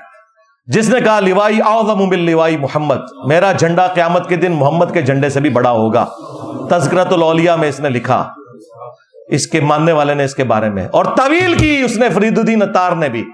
[0.66, 2.96] جس نے کہا لیوائی اعظم من لیوائی محمد۔
[3.26, 6.06] میرا جھنڈا قیامت کے دن محمد کے جھنڈے سے بھی بڑا ہوگا۔
[6.70, 8.32] تذکرت الاولیاء میں اس نے لکھا۔
[9.28, 12.38] اس کے ماننے والے نے اس کے بارے میں۔ اور طویل کی اس نے فرید
[12.38, 13.24] الدین اتار نے بھی۔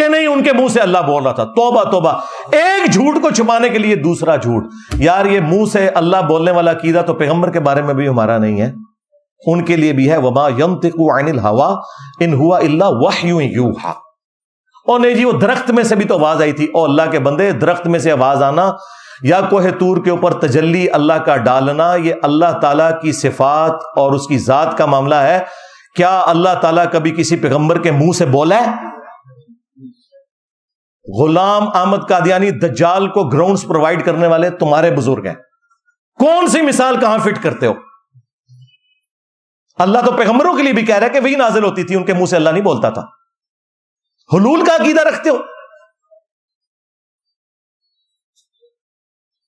[0.00, 2.12] کہ نہیں، ان کے منہ سے اللہ بول رہا تھا۔ توبہ توبہ۔
[2.50, 6.70] ایک جھوٹ کو چھپانے کے لیے دوسرا جھوٹ۔ یار، یہ منہ سے اللہ بولنے والا
[6.70, 8.72] عقیدہ تو پیغمبر کے بارے میں بھی ہمارا نہیں ہے۔
[9.46, 11.74] ان کے لیے بھی ہے۔ وما ينطق عن الهوى
[12.20, 13.92] ان هو الا وحی یوحى
[14.86, 17.18] اور نہیں جی وہ درخت میں سے بھی تو آواز آئی تھی۔ او اللہ کے
[17.18, 18.72] بندے، درخت میں سے آواز آنا
[19.22, 24.12] یا کوہ تور کے اوپر تجلی، اللہ کا ڈالنا، یہ اللہ تعالیٰ کی صفات اور
[24.12, 25.38] اس کی ذات کا معاملہ ہے۔
[25.96, 28.89] کیا اللہ تعالیٰ کبھی کسی پیغمبر کے منہ سے بولا ہے؟
[31.18, 35.34] غلام احمد قادیانی دجال کو گراؤنڈز پرووائڈ کرنے والے تمہارے بزرگ ہیں۔
[36.14, 37.74] کون سی مثال کہاں فٹ کرتے ہو؟
[39.78, 42.04] اللہ تو پیغمبروں کے لیے بھی کہہ رہا ہے کہ وہی نازل ہوتی تھی، ان
[42.04, 43.02] کے منہ سے اللہ نہیں بولتا تھا۔
[44.32, 45.38] حلول کا عقیدہ رکھتے ہو۔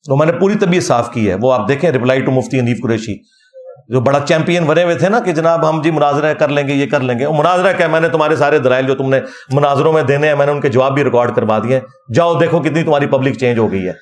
[0.04, 2.82] تو میں نے پوری طبیعت صاف کی ہے۔ وہ آپ دیکھیں ریپلائی ٹو مفتی انیف
[2.82, 3.41] قریشی۔
[3.88, 6.72] جو بڑا چیمپئن بنے ہوئے تھے نا کہ جناب ہم جی مناظرہ کر لیں گے،
[6.72, 9.20] یہ کر لیں گے۔ مناظرہ کیا، میں نے تمہارے سارے دلائل جو تم نے
[9.52, 11.80] مناظروں میں دینے ہیں، میں نے ان کے جواب بھی ریکارڈ کروا دیے
[12.14, 13.92] جاؤ، دیکھو کتنی تمہاری پبلک چینج ہو گئی ہے۔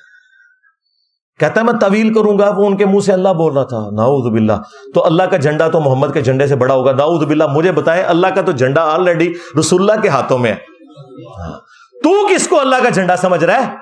[1.39, 3.77] کہتا ہے، میں طویل کروں گا، وہ ان کے منہ سے اللہ بول رہا تھا۔
[3.77, 4.53] ناؤد باللہ۔
[4.93, 8.03] تو اللہ کا جھنڈا تو محمد کے جھنڈے سے بڑا ہوگا۔ ناؤد باللہ، مجھے بتائیں،
[8.03, 10.57] اللہ کا تو جھنڈا آلریڈی رسول اللہ کے ہاتھوں میں ہے۔
[11.41, 11.59] ہاں۔
[12.03, 13.75] تو کس کو اللہ کا جھنڈا سمجھ رہا ہے؟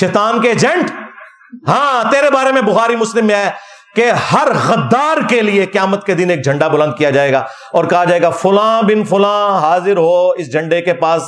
[0.00, 0.90] شیطان کے ایجنٹ؟
[1.68, 6.14] ہاں تیرے بارے میں بخاری مسلم میں ہے۔ کہ ہر غدار کے لیے قیامت کے
[6.14, 7.38] دن ایک جھنڈا بلند کیا جائے گا
[7.72, 11.22] اور کہا جائے گا، فلاں بن فلاں حاضر ہو اس جھنڈے کے پاس،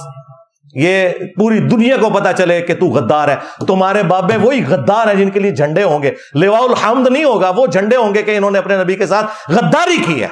[0.75, 3.37] یہ پوری دنیا کو پتا چلے کہ تو غدار ہے۔
[3.67, 7.53] تمہارے بابے وہی غدار ہیں جن کے لیے جھنڈے ہوں گے۔ لوا الحمد نہیں ہوگا،
[7.57, 10.29] وہ جھنڈے ہوں گے کہ انہوں نے اپنے نبی کے ساتھ غداری کی ہے۔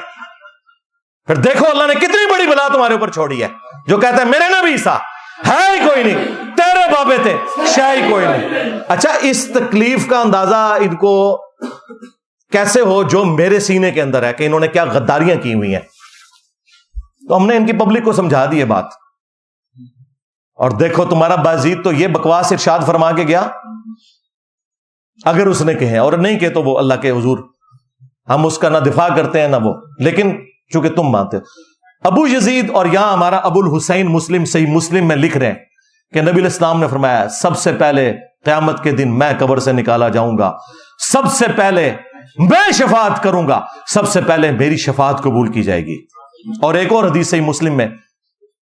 [1.27, 3.49] پھر دیکھو، اللہ نے کتنی بڑی بلا تمہارے اوپر چھوڑی ہے۔
[3.89, 4.97] جو کہتا ہے، میرے نبی سا
[5.49, 6.25] ہے ہی کوئی نہیں،
[6.57, 11.45] تیرے بابے تھے شاہی کوئی نہیں۔ اچھا اس تکلیف کا اندازہ ان کو
[12.53, 15.73] کیسے ہو جو میرے سینے کے اندر ہے کہ انہوں نے کیا غداریاں کی ہوئی
[15.73, 15.81] ہیں؟
[17.29, 18.85] تو ہم نے ان کی پبلک کو سمجھا دی یہ بات۔
[20.55, 23.47] اور دیکھو تمہارا بازید تو یہ بکواس ارشاد فرما کے گیا۔
[25.25, 27.39] اگر اس نے کہے اور نہیں کہ تو وہ اللہ کے حضور،
[28.29, 30.37] ہم اس کا نہ دفاع کرتے ہیں نہ وہ۔ لیکن
[30.73, 31.43] چونکہ تم مانتے ہو۔
[32.09, 35.55] ابو یزید اور یہاں ہمارا ابو الحسین مسلم صحیح مسلم میں لکھ رہے ہیں
[36.13, 38.13] کہ نبی الاسلام نے فرمایا، سب سے پہلے
[38.45, 40.57] قیامت کے دن میں قبر سے نکالا جاؤں گا۔
[40.99, 41.97] سب سے پہلے
[42.39, 45.97] میں شفاعت کروں گا۔ سب سے پہلے میری شفاعت قبول کی جائے گی۔
[46.63, 47.89] اور ایک اور حدیث صحیح مسلم میں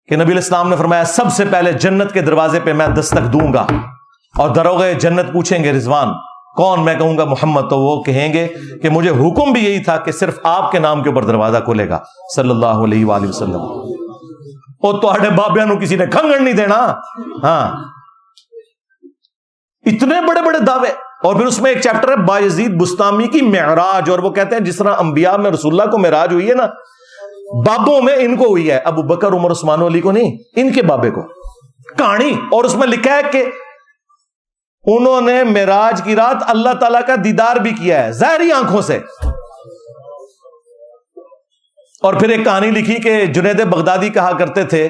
[0.09, 3.53] کہ نبی الاسلام نے فرمایا، سب سے پہلے جنت کے دروازے پہ میں دستک دوں
[3.53, 3.65] گا۔
[4.37, 6.07] اور دروغ جنت پوچھیں گے رضوان۔
[6.55, 8.47] کون؟ میں کہوں گا محمد۔ تو وہ کہیں گے
[8.81, 11.89] کہ مجھے حکم بھی یہی تھا کہ صرف آپ کے نام کے اوپر دروازہ کھولے
[11.89, 11.99] گا۔
[12.35, 13.61] صلی اللہ علیہ وآلہ وسلم۔
[14.83, 16.93] اور تو بابیا نو کسی نے کھنگڑ نہیں دینا۔
[17.43, 17.83] ہاں۔
[19.85, 20.89] اتنے بڑے بڑے دعوے،
[21.23, 24.63] اور پھر اس میں ایک چیپٹر ہے باجید بستامی کی معراج، اور وہ کہتے ہیں
[24.63, 26.67] جس طرح انبیاء میں رسول اللہ کو معراج ہوئی ہے نا،
[27.65, 30.81] بابوں میں ان کو ہوئی ہے، ابو بکر، عمر، عثمان علی کو نہیں، ان کے
[30.81, 31.21] بابے کو۔
[31.97, 33.43] کہانی، اور اس میں لکھا ہے کہ
[34.85, 38.99] انہوں نے معراج کی رات اللہ تعالی کا دیدار بھی کیا ہے، ظاہری آنکھوں سے۔
[42.03, 44.87] اور پھر ایک کہانی لکھی کہ جنید بغدادی کہا کرتے تھے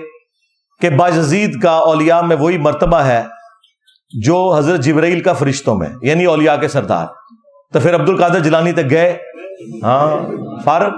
[0.81, 3.23] کہ باجزید کا اولیاء میں وہی مرتبہ ہے
[4.21, 7.05] جو حضرت جبرائیل کا فرشتوں میں یعنی اولیاء کے سردار۔
[7.73, 9.17] تو پھر عبد القادر جلانی تک گئے۔
[9.83, 10.17] ہاں
[10.65, 10.91] فارغ۔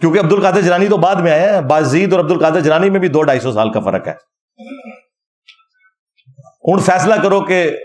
[0.00, 3.00] کیونکہ عبد القادر جلانی تو بعد میں آئے ہیں۔ بازید اور عبد القادر جلانی میں
[3.00, 4.12] بھی دو ڈھائی سو سال کا فرق ہے۔
[6.44, 7.76] ہوں فیصلہ کرو کہ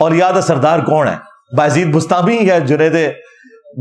[0.00, 1.16] اولیاء دا سردار کون ہے
[1.56, 3.12] بازید بستامی یا جنید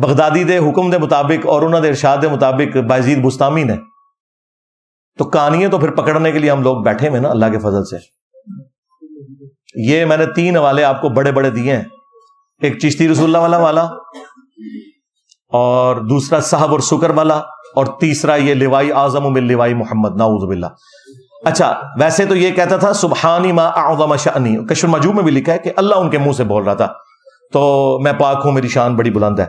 [0.04, 3.74] بغدادی دے حکم دے مطابق اور انہوں دے ارشاد دے مطابق بازید بستامی نے۔
[5.18, 7.86] تو کہانیاں تو پھر پکڑنے کے لیے ہم لوگ بیٹھے ہوئے نا، اللہ کے فضل
[7.86, 8.23] سے۔
[9.76, 11.84] یہ میں نے تین حوالے آپ کو بڑے بڑے دیے ہیں۔
[12.62, 13.84] ایک چشتی رسول اللہ والا والا،
[15.52, 17.38] اور دوسرا صاحب اور سکر والا،
[17.76, 20.68] اور تیسرا یہ لوائی اعظم لوائی محمد ناؤز باللہ۔
[21.46, 25.54] اچھا ویسے تو یہ کہتا تھا، سبحانی ما اعظم شانی کشر مجو میں بھی لکھا
[25.54, 26.88] ہے کہ اللہ ان کے منہ سے بول رہا تھا۔
[27.54, 29.46] تو میں پاک ہوں، میری شان بڑی بلند ہے۔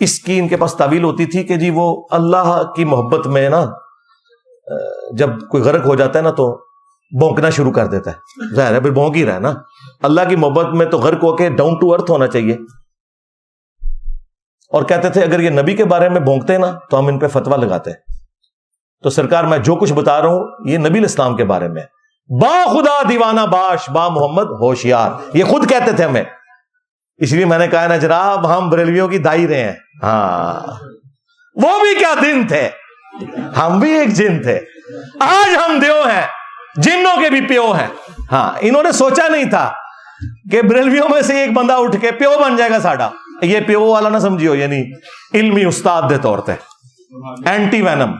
[0.00, 3.48] اس کی ان کے پاس تعویل ہوتی تھی کہ جی وہ اللہ کی محبت میں
[3.50, 3.64] نا،
[5.18, 6.46] جب کوئی غرق ہو جاتا ہے نا تو
[7.18, 8.16] بونکنا شروع کر دیتا ہے۔
[8.54, 9.52] ظاہر ہے، پھر بونک ہی رہا ہے نا۔
[10.02, 12.56] اللہ کی محبت میں تو غرق ہو کے ڈاؤن ٹو ارتھ ہونا چاہیے۔
[14.72, 17.28] اور کہتے تھے، اگر یہ نبی کے بارے میں بونکتے نا، تو ہم ان پہ
[17.28, 17.90] فتوا لگاتے۔
[19.02, 21.82] تو سرکار، میں جو کچھ بتا رہا ہوں، یہ نبی الاسلام کے بارے میں۔
[22.28, 26.24] با خدا دیوانہ باش، با محمد ہوشیار۔ یہ خود کہتے تھے ہمیں۔
[27.18, 30.72] اس لیے میں نے کہا نا، جناب، ہم بریلویوں کی دائی رہے ہیں۔ ہاں۔
[31.54, 32.68] وہ بھی کیا دن تھے۔
[33.60, 34.60] ہم بھی ایک جن تھے۔
[35.20, 36.39] آج ہم دیو ہیں۔
[36.76, 37.86] جنوں کے بھی پیو ہیں۔
[38.32, 39.70] ہاں انہوں نے سوچا نہیں تھا
[40.52, 43.08] کہ بریلویوں میں سے ایک بندہ اٹھ کے پیو بن جائے گا ساڈا۔
[43.42, 44.82] یہ پیو والا نہ سمجھیو یعنی
[45.34, 46.52] علمی استاد دے طور پہ
[47.46, 48.12] اینٹی وینم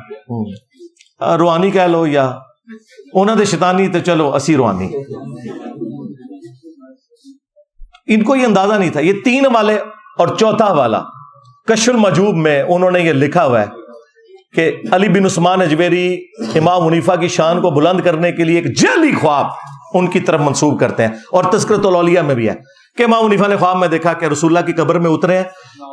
[1.38, 2.24] روحانی کہہ لو یا
[3.14, 4.88] انہوں نے شیطانی تو چلو، اسی روحانی
[8.06, 9.78] ان کو یہ اندازہ نہیں تھا۔ یہ تین والے
[10.18, 11.02] اور چوتھا والا
[11.68, 13.66] کشل مجوب میں انہوں نے یہ لکھا ہوا ہے۔
[14.54, 16.24] کہ علی بن عثمان اجویری
[16.54, 19.46] امام منیفا کی شان کو بلند کرنے کے لیے ایک جعلی خواب
[19.94, 22.54] ان کی طرف منسوب کرتے ہیں اور تسکرت الاولیاء میں بھی ہے
[22.96, 25.44] کہ امام منیفا نے خواب میں دیکھا کہ رسول اللہ کی قبر میں اترے ہیں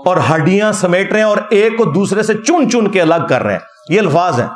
[0.05, 3.43] اور ہڈیاں سمیٹ رہے ہیں اور ایک کو دوسرے سے چن چن کے الگ کر
[3.43, 4.47] رہے ہیں۔ یہ الفاظ ہیں۔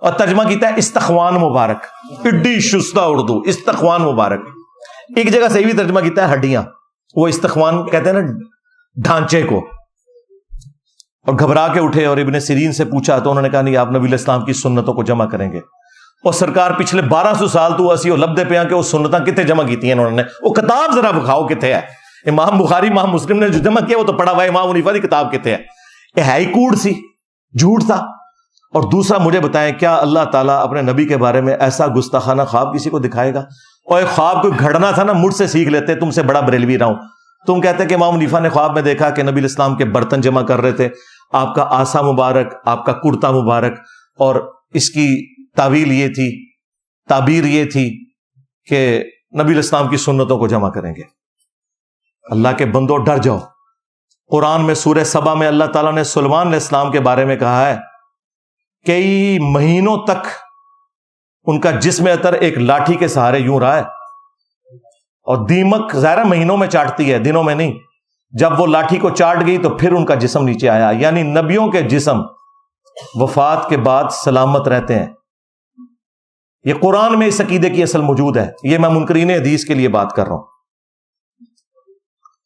[0.00, 1.86] اور ترجمہ کیتا ہے استخوان مبارک۔
[2.24, 4.40] اڈی شستہ اردو، استخوان مبارک۔
[5.16, 6.62] ایک جگہ سے بھی ترجمہ کیتا ہے ہڈیاں۔
[7.14, 8.32] وہ استخوان کہتے ہیں نا،
[9.02, 9.66] ڈھانچے کو۔
[11.26, 13.90] اور گھبرا کے اٹھے اور ابن سیرین سے پوچھا تو انہوں نے کہا، نہیں، آپ
[13.90, 15.58] نبی الاسلام کی سنتوں کو جمع کریں گے۔
[16.24, 19.44] اور سرکار پچھلے بارہ سو سال تو اسی اور لبدے پہ کہ وہ سنتیں کتنے
[19.44, 21.80] جمع کی ہیں انہوں نے؟ وہ کتاب ذرا بکھاؤ کتنے ہے۔
[22.26, 24.98] امام بخاری، امام مسلم نے جو جمع کیا وہ تو پڑھا ہوا امام منیفا کی
[24.98, 25.58] کتاب کتنے ہے۔
[26.16, 26.90] یہ ہائی کوڈ سی،
[27.58, 27.94] جھوٹ تھا۔
[28.74, 32.74] اور دوسرا، مجھے بتائیں، کیا اللہ تعالیٰ اپنے نبی کے بارے میں ایسا گستاخانہ خواب
[32.74, 33.40] کسی کو دکھائے گا؟
[33.90, 36.78] اور ایک خواب کو گھڑنا تھا نا، مجھ سے سیکھ لیتے، تم سے بڑا بریلوی
[36.78, 36.94] رہا ہوں۔
[37.46, 40.42] تم کہتے کہ امام منیفا نے خواب میں دیکھا کہ نبی الاسلام کے برتن جمع
[40.42, 40.88] کر رہے تھے۔
[41.34, 43.78] آپ کا آسا مبارک، آپ کا کرتا مبارک،
[44.20, 44.34] اور
[44.74, 45.06] اس کی
[45.56, 46.28] تعویل یہ تھی،
[47.08, 47.88] تعبیر یہ تھی
[48.68, 48.80] کہ
[49.40, 51.02] نبی الاسلام کی سنتوں کو جمع کریں گے۔
[52.24, 53.38] اللہ کے بندوں، ڈر جاؤ۔
[54.30, 57.68] قرآن میں سورہ سبا میں اللہ تعالیٰ نے سلمان علیہ السلام کے بارے میں کہا
[57.68, 57.76] ہے،
[58.86, 60.26] کئی مہینوں تک
[61.46, 63.82] ان کا جسم اتر ایک لاٹھی کے سہارے یوں رہا ہے،
[65.26, 67.72] اور دیمک زیادہ مہینوں میں چاٹتی ہے، دنوں میں نہیں۔
[68.38, 71.70] جب وہ لاٹھی کو چاٹ گئی تو پھر ان کا جسم نیچے آیا۔ یعنی نبیوں
[71.70, 72.20] کے جسم
[73.14, 75.06] وفات کے بعد سلامت رہتے ہیں۔
[76.64, 79.88] یہ قرآن میں اس عقیدے کی اصل موجود ہے۔ یہ میں منکرین حدیث کے لیے
[79.88, 80.44] بات کر رہا ہوں۔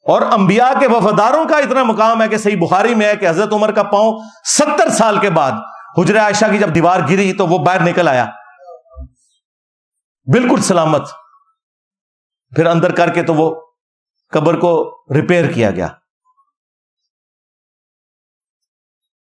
[0.09, 3.53] اور انبیاء کے وفاداروں کا اتنا مقام ہے کہ صحیح بخاری میں ہے کہ حضرت
[3.53, 5.53] عمر کا پاؤں ستر سال کے بعد
[5.99, 8.26] حجر عائشہ کی جب دیوار گری تو وہ باہر نکل آیا۔
[10.32, 11.09] بالکل سلامت۔
[12.57, 13.67] پھر اندر کر کے تو وہ
[14.31, 15.87] قبر کو ریپیئر کیا گیا۔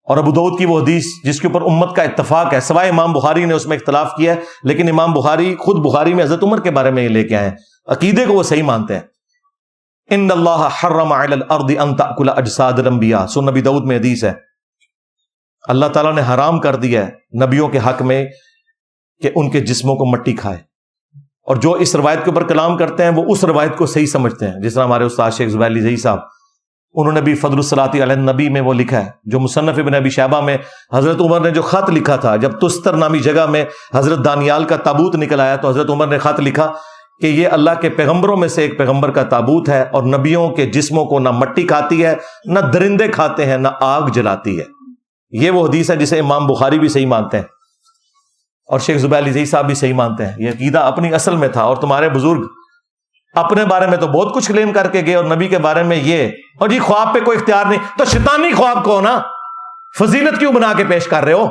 [0.04, 3.14] اور ابو دعود کی وہ حدیث جس کے اوپر امت کا اتفاق ہے، سوائے امام
[3.14, 6.62] بخاری نے اس میں اختلاف کیا ہے، لیکن امام بخاری خود بخاری میں حضرت عمر
[6.62, 7.52] کے بارے میں یہ لے کے آئے
[7.86, 9.02] عقیدے کو وہ صحیح مانتے ہیں۔
[10.10, 14.34] ان اللہ حرم الارض ان تاکل اجساد الانبیاء۔ سن نبی دعود میں حدیث ہے۔
[15.62, 18.26] اللہ تعالیٰ نے حرام کر دیا ہے نبیوں کے حق میں
[19.22, 20.67] کہ ان کے جسموں کو مٹی کھائے۔
[21.48, 24.48] اور جو اس روایت کے اوپر کلام کرتے ہیں، وہ اس روایت کو صحیح سمجھتے
[24.48, 26.20] ہیں۔ جس طرح ہمارے استاد شیخ زبیر زئی صاحب،
[26.94, 30.10] انہوں نے بھی فضل الصلاطی علیہ نبی میں وہ لکھا ہے۔ جو مصنف ابن ابی
[30.10, 30.58] شہبہ میں
[30.94, 34.78] حضرت عمر نے جو خط لکھا تھا، جب تستر نامی جگہ میں حضرت دانیال کا
[34.78, 36.72] تابوت نکل آیا، تو حضرت عمر نے خط لکھا
[37.22, 40.66] کہ یہ اللہ کے پیغمبروں میں سے ایک پیغمبر کا تابوت ہے اور نبیوں کے
[40.66, 44.64] جسموں کو نہ مٹی کھاتی ہے، نہ درندے کھاتے ہیں، نہ آگ جلاتی ہے۔
[45.32, 47.57] یہ وہ حدیث ہے جسے امام بخاری بھی صحیح مانتے ہیں۔
[48.68, 51.62] اور شیخ زبیر علی صاحب بھی صحیح مانتے ہیں۔ یہ عقیدہ اپنی اصل میں تھا
[51.62, 52.48] اور تمہارے بزرگ
[53.34, 55.98] اپنے بارے میں تو بہت کچھ کلیم کر کے گئے اور نبی کے بارے میں
[55.98, 56.28] یہ
[56.60, 59.20] اور جی خواب پہ کوئی اختیار نہیں۔ تو شیطانی خواب کو نا
[60.00, 61.48] فضیلت کیوں بنا کے پیش کر رہے ہو؟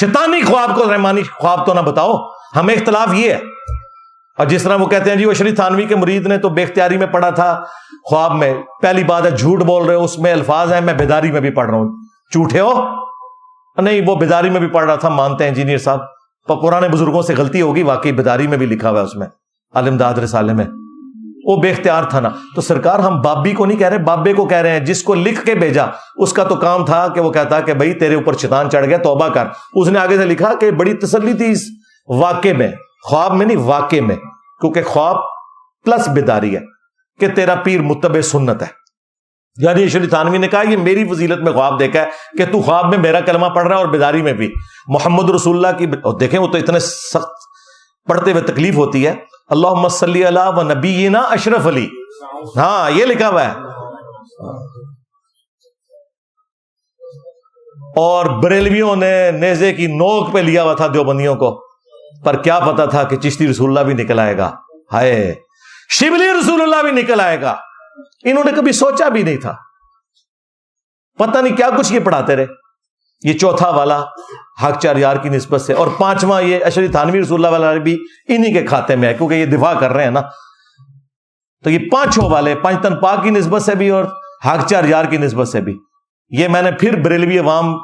[0.00, 2.12] شیطانی خواب کو رحمانی خواب تو نہ بتاؤ۔
[2.56, 3.38] ہمیں اختلاف یہ ہے۔
[4.38, 6.62] اور جس طرح وہ کہتے ہیں جی وہ شری تھانوی کے مرید نے تو بے
[6.62, 7.64] اختیاری میں پڑھا تھا۔
[8.04, 11.32] خواب میں پہلی بات ہے، جھوٹ بول رہے ہو، اس میں الفاظ ہیں، میں بیداری
[11.32, 11.88] میں بھی پڑھ رہا ہوں۔
[12.32, 13.05] جھوٹے ہو؟
[13.78, 15.98] نہیں، وہ بیداری میں بھی پڑھ رہا تھا، مانتے ہیں انجینئر صاحب۔
[16.46, 19.26] پرانے بزرگوں سے غلطی ہوگی، واقعی بیداری میں بھی لکھا ہوا ہے اس میں
[19.74, 20.64] علمداد رسالے میں۔
[21.44, 24.46] وہ بے اختیار تھا نا۔ تو سرکار ہم بابی کو نہیں کہہ رہے، بابے کو
[24.46, 25.84] کہہ رہے ہیں، جس کو لکھ کے بھیجا۔
[26.16, 28.98] اس کا تو کام تھا کہ وہ کہتا کہ بھائی، تیرے اوپر چتان چڑھ گیا،
[28.98, 31.62] توبہ کر۔ اس نے آگے سے لکھا کہ بڑی تسلی تھی اس
[32.08, 32.68] واقع میں،
[33.02, 34.16] خواب میں نہیں واقع میں۔
[34.60, 35.16] کیونکہ خواب
[35.84, 36.60] پلس بیداری ہے
[37.20, 38.85] کہ تیرا پیر متب سنت ہے۔
[39.58, 42.06] یعنی شری تھانوی نے کہا یہ میری فضیلت میں خواب دیکھا ہے
[42.38, 44.52] کہ تو خواب میں میرا کلمہ پڑھ رہا ہے اور بیداری میں بھی۔
[44.88, 45.86] محمد رسول اللہ کی
[46.20, 47.30] دیکھیں وہ تو اتنے سخت
[48.08, 49.14] پڑھتے ہوئے تکلیف ہوتی ہے۔
[49.48, 51.88] اللہ صلی اللہ و نبی اشرف علی۔
[52.56, 53.52] ہاں یہ لکھا ہوا ہے۔
[57.96, 61.66] اور بریلویوں نے نیزے کی نوک پہ لیا ہوا تھا دیوبندیوں کو۔
[62.24, 64.52] پر کیا پتا تھا کہ چشتی رسول اللہ بھی نکل آئے گا۔
[64.92, 65.34] ہائے،
[65.90, 67.56] شبلی رسول اللہ بھی نکل آئے گا۔
[68.24, 69.56] انہوں نے کبھی سوچا بھی نہیں تھا۔
[71.18, 72.46] پتہ نہیں کیا کچھ یہ پڑھاتے رہے۔
[73.24, 74.02] یہ چوتھا والا
[74.62, 77.98] حق چار یار کی نسبت سے۔ اور پانچواں یہ اشری تھانوی رسول اللہ والا بھی
[78.28, 80.20] انہی کے کھاتے میں ہے، کیونکہ یہ دفاع کر رہے ہیں نا۔
[81.64, 84.04] تو یہ پانچوں والے، پانچ تن پاک کی نسبت سے بھی اور
[84.44, 85.78] حق چار یار کی نسبت سے بھی۔
[86.28, 87.78] یہ میں نے پھر بریلوی عوام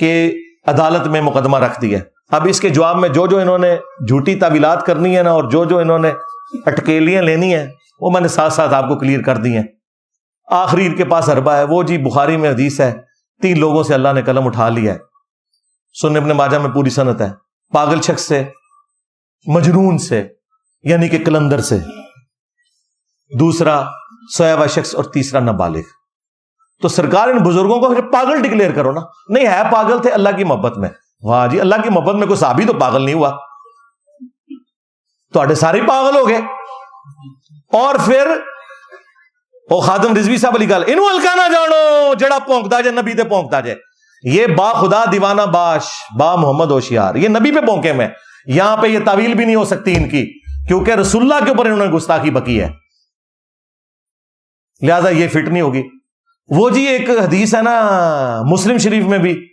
[0.00, 0.32] کے
[0.66, 1.98] عدالت میں مقدمہ رکھ دیا۔
[2.30, 3.76] اب اس کے جواب میں جو جو انہوں نے
[4.08, 6.12] جھوٹی تعویلات کرنی ہے نا اور جو جو انہوں نے
[6.66, 7.66] اٹکیلیاں لینی ہیں
[8.00, 9.62] وہ میں نے ساتھ ساتھ آپ کو کلیئر کر دی ہیں۔
[10.50, 13.00] آخری کے پاس اربا ہے، وہ جی بخاری میں حدیث ہے،
[13.42, 14.98] تین لوگوں سے اللہ نے قلم اٹھا لیا ہے۔
[16.02, 17.30] سن ابن ماجہ میں پوری صنعت ہے۔
[17.72, 18.44] پاگل شخص سے،
[19.46, 20.28] مجنون سے
[20.82, 21.78] یعنی کہ کلندر سے۔
[23.38, 23.84] دوسرا
[24.36, 25.80] سویا شخص اور تیسرا نابالغ۔
[26.82, 30.28] تو سرکار ان بزرگوں کو پھر پاگل ڈکلیئر کرو نا، نہیں ہے پاگل تھے اللہ
[30.36, 30.88] کی محبت میں۔
[31.22, 33.36] واہ جی اللہ کی محبت میں کوئی صحابی تو پاگل نہیں ہوا۔
[35.32, 36.40] تو سارے پاگل ہو گئے۔
[37.72, 38.26] اور پھر
[39.70, 43.24] او خادم رضوی صاحب علی گل، انہوں ہلکا نہ جانو، جڑا پونکتا جائے نبی تے
[43.24, 43.78] پونکتا جائے
[44.22, 45.82] یہ با خدا دیوانہ باش،
[46.18, 48.08] با محمد ہوشیار، یہ نبی پہ پونکے میں۔
[48.46, 51.66] یہاں پہ یہ تعویل بھی نہیں ہو سکتی ان کی، کیونکہ رسول اللہ کے اوپر
[51.66, 52.68] انہوں نے گستاخی بکی ہے۔
[54.82, 55.82] لہذا یہ فٹ نہیں ہوگی۔
[56.48, 57.90] وہ جی ایک حدیث ہے نا،
[58.44, 59.48] مسلم شریف میں بھی،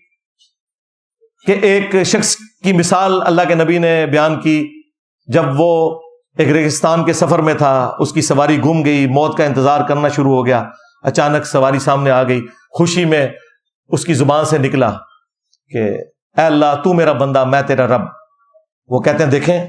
[1.46, 4.82] کہ ایک شخص کی مثال اللہ کے نبی نے بیان کی،
[5.28, 6.02] جب وہ
[6.38, 10.08] ایک ریگستان کے سفر میں تھا، اس کی سواری گم گئی، موت کا انتظار کرنا
[10.08, 10.64] شروع ہو گیا۔
[11.04, 12.46] اچانک سواری سامنے آ گئی،
[12.78, 13.28] خوشی میں
[13.88, 14.90] اس کی زبان سے نکلا
[15.72, 15.84] کہ،
[16.38, 18.02] اے اللہ، تو میرا بندہ، میں تیرا رب۔
[18.88, 19.68] وہ کہتے ہیں، دیکھیں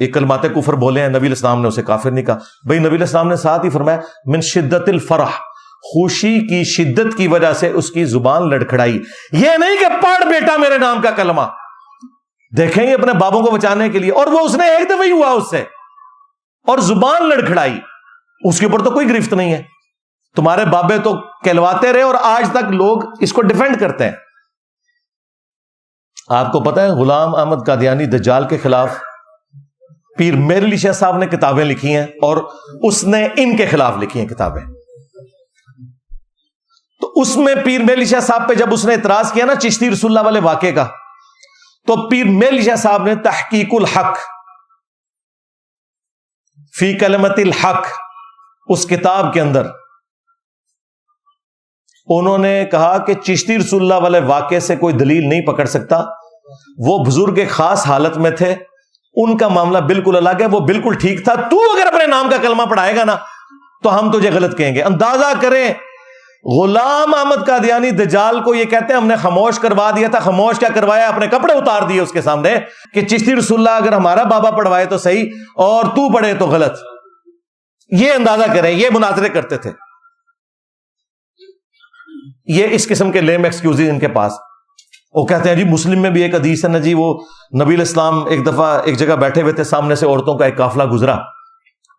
[0.00, 3.28] ایک کلمات کفر بولے ہیں، نبی الاسلام نے اسے کافر نہیں کہا۔ بھائی، نبی الاسلام
[3.28, 5.38] نے ساتھ ہی فرمایا، من شدت الفرح
[5.82, 10.56] خوشی کی شدت کی وجہ سے اس کی زبان لڑکھڑائی۔ یہ نہیں کہ پڑھ بیٹا
[10.56, 11.42] میرے نام کا کلمہ۔
[12.56, 15.10] دیکھیں گے اپنے بابوں کو بچانے کے لیے، اور وہ اس نے ایک دفعہ ہی
[15.10, 15.64] ہوا اس سے۔
[16.66, 17.80] اور زبان لڑکھڑائی،
[18.40, 19.62] اس کے اوپر تو کوئی گرفت نہیں ہے۔
[20.36, 21.14] تمہارے بابے تو
[21.44, 24.12] کہلواتے رہے اور آج تک لوگ اس کو ڈیفینڈ کرتے ہیں۔
[26.28, 28.90] آپ کو پتا ہے، غلام احمد قادیانی دجال کے خلاف
[30.18, 32.36] پیر میرلی شاہ صاحب نے کتابیں لکھی ہیں اور
[32.82, 34.62] اس نے ان کے خلاف لکھی ہیں کتابیں۔
[37.00, 39.90] تو اس میں پیر میرلی شاہ صاحب پہ جب اس نے اعتراض کیا نا چشتی
[39.90, 40.86] رسول اللہ والے واقعے کا،
[41.86, 44.18] تو پیر میرلی شاہ صاحب نے تحقیق الحق
[46.78, 47.86] فی کلمت الحق،
[48.68, 49.66] اس کتاب کے اندر۔
[52.06, 56.04] انہوں نے کہا کہ چشتی رسول اللہ والے واقعے سے کوئی دلیل نہیں پکڑ سکتا۔
[56.78, 58.54] وہ بزرگ ایک خاص حالت میں تھے۔
[59.14, 62.36] ان کا معاملہ بالکل الگ ہے، وہ بالکل ٹھیک تھا۔ تو اگر اپنے نام کا
[62.36, 63.16] کلمہ پڑھائے گا نا،
[63.82, 65.74] تو ہم تجھے غلط کہیں گے۔ اندازہ کریں
[66.46, 70.58] غلام احمد قادیانی دجال کو یہ کہتے ہیں، ہم نے خاموش کروا دیا تھا۔ خاموش
[70.58, 72.56] کیا کروایا؟ اپنے کپڑے اتار دیے اس کے سامنے
[72.94, 76.72] کہ چشتی رسول اللہ اگر ہمارا بابا پڑھوائے تو صحیح اور تو پڑھے تو غلط۔
[77.90, 79.70] یہ اندازہ کریں، یہ مناظرے کرتے تھے۔
[82.46, 84.32] یہ اس قسم کے لیم ایکسکیوز ان کے پاس۔
[85.14, 87.18] وہ کہتے ہیں جی مسلم میں بھی ایک حدیث ہے نا جی وہ
[87.62, 90.84] نبی الاسلام ایک دفعہ ایک جگہ بیٹھے ہوئے تھے، سامنے سے عورتوں کا ایک قافلہ
[90.84, 91.16] گزرا۔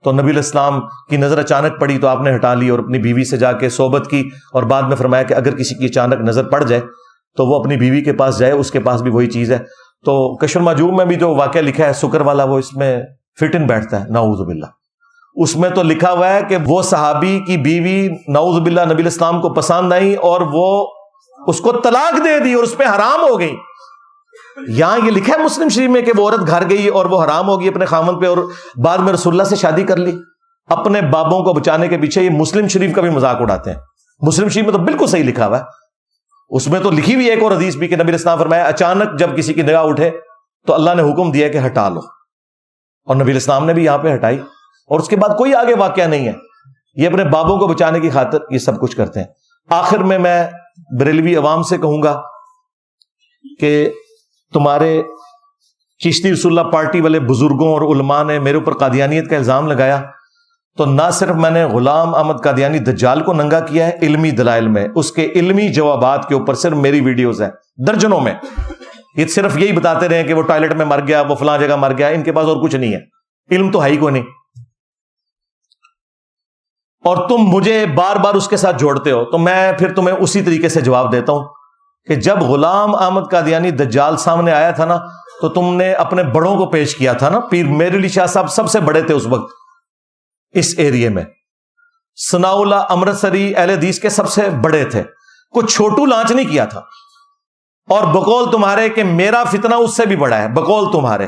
[0.07, 0.79] تو نبی الاسلام
[1.09, 3.69] کی نظر اچانک پڑی تو آپ نے ہٹا لی اور اپنی بیوی سے جا کے
[3.69, 6.81] صحبت کی اور بعد میں فرمایا کہ اگر کسی کی اچانک نظر پڑ جائے
[7.37, 9.57] تو وہ اپنی بیوی کے پاس جائے، اس کے پاس بھی وہی چیز ہے۔
[10.05, 13.01] تو کشور ماجوم میں بھی جو واقعہ لکھا ہے، سکر والا، وہ اس میں
[13.39, 14.65] فٹ ان بیٹھتا ہے، نعوذ باللہ۔
[15.35, 19.41] اس میں تو لکھا ہوا ہے کہ وہ صحابی کی بیوی نعوذ باللہ نبی الاسلام
[19.41, 20.87] کو پسند آئی اور وہ
[21.47, 23.55] اس کو طلاق دے دی اور اس پہ حرام ہو گئی۔
[24.67, 27.47] یہاں یہ لکھا ہے مسلم شریف میں کہ وہ عورت گھر گئی اور وہ حرام
[27.47, 28.37] ہوگی اپنے خامن پہ اور
[28.83, 30.19] بعد میں رسول اللہ سے شادی کر لی۔
[30.67, 33.77] اپنے بابوں کو بچانے کے پیچھے یہ مسلم شریف کا بھی مذاق اڑاتے ہیں۔
[34.21, 35.63] مسلم شریف میں تو بالکل صحیح لکھا ہوا ہے۔
[36.49, 39.37] اس میں تو لکھی ہوئی ایک اور حدیث بھی کہ نبی اسلام فرمایا، اچانک جب
[39.37, 40.11] کسی کی نگاہ اٹھے
[40.67, 41.99] تو اللہ نے حکم دیا کہ ہٹا لو۔
[43.05, 44.37] اور نبی اسلام نے بھی یہاں پہ ہٹائی۔
[44.87, 46.33] اور اس کے بعد کوئی آگے واقعہ نہیں ہے۔
[46.95, 49.27] یہ اپنے بابوں کو بچانے کی خاطر یہ سب کچھ کرتے ہیں۔
[49.69, 50.47] آخر میں میں
[50.99, 52.21] بریلوی عوام سے کہوں گا
[53.59, 53.91] کہ
[54.53, 55.01] تمہارے
[55.99, 60.01] چشتی رسول اللہ پارٹی والے بزرگوں اور علماء نے میرے اوپر قادیانیت کا الزام لگایا
[60.77, 64.67] تو نہ صرف میں نے غلام احمد قادیانی دجال کو ننگا کیا ہے علمی دلائل
[64.67, 67.49] میں، اس کے علمی جوابات کے اوپر صرف میری ویڈیوز ہیں،
[67.87, 68.33] درجنوں میں۔
[69.15, 71.93] یہ صرف یہی بتاتے رہے کہ وہ ٹوائلٹ میں مر گیا، وہ فلاں جگہ مر
[71.97, 72.99] گیا، ان کے پاس اور کچھ نہیں ہے۔
[73.51, 74.23] علم تو ہے ہی کو نہیں۔
[77.05, 80.41] اور تم مجھے بار بار اس کے ساتھ جوڑتے ہو، تو میں پھر تمہیں اسی
[80.41, 81.56] طریقے سے جواب دیتا ہوں۔
[82.07, 84.97] کہ جب غلام احمد قادیانی دجال سامنے آیا تھا نا،
[85.41, 88.49] تو تم نے اپنے بڑوں کو پیش کیا تھا نا۔ پیر میرے لیے شاہ صاحب
[88.49, 89.51] سب سے بڑے تھے اس وقت۔
[90.51, 91.23] اس ایریے میں۔
[92.31, 95.03] سنا اللہ امرتسری اہل حدیث کے سب سے بڑے تھے۔
[95.51, 96.79] کچھ چھوٹو لانچ نہیں کیا تھا۔
[97.89, 101.27] اور بکول تمہارے کہ میرا فتنہ اس سے بھی بڑا ہے۔ بکول تمہارے۔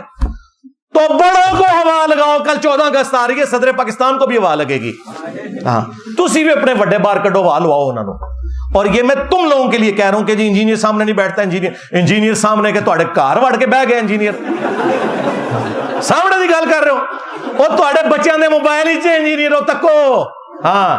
[0.94, 4.38] تو بڑوں کو ہوا لگاؤ۔ کل چودہ اگست آ رہی ہے، صدر پاکستان کو بھی
[4.38, 4.94] ہوا لگے گی۔
[5.66, 5.82] ہاں
[6.18, 8.06] تھی بھی اپنے وڈے بار کڈو ہوا لواؤ انہوں
[8.74, 11.16] اور یہ میں تم لوگوں کے لیے کہہ رہا ہوں کہ جی انجینئر سامنے نہیں
[11.16, 14.32] بیٹھتا، انجینئر انجینئر سامنے کے تھوڑے کار وڑ کے بہ گئے انجینئر۔
[16.02, 16.98] سامنے کی گل کر رہے ہو۔
[17.64, 20.24] اور تھوڑے بچوں نے موبائل ہی انجینئر ہو تکو۔
[20.64, 20.98] ہاں۔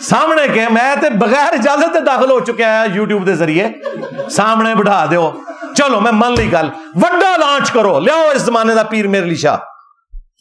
[0.00, 3.68] سامنے کے میں تے بغیر اجازت داخل ہو چکا ہے یوٹیوب کے ذریعے۔
[4.30, 5.30] سامنے بٹھا دیو۔
[5.76, 9.56] چلو میں من لی گل۔ وڈا لانچ کرو۔ لیاؤ اس زمانے دا پیر میرے لیشا۔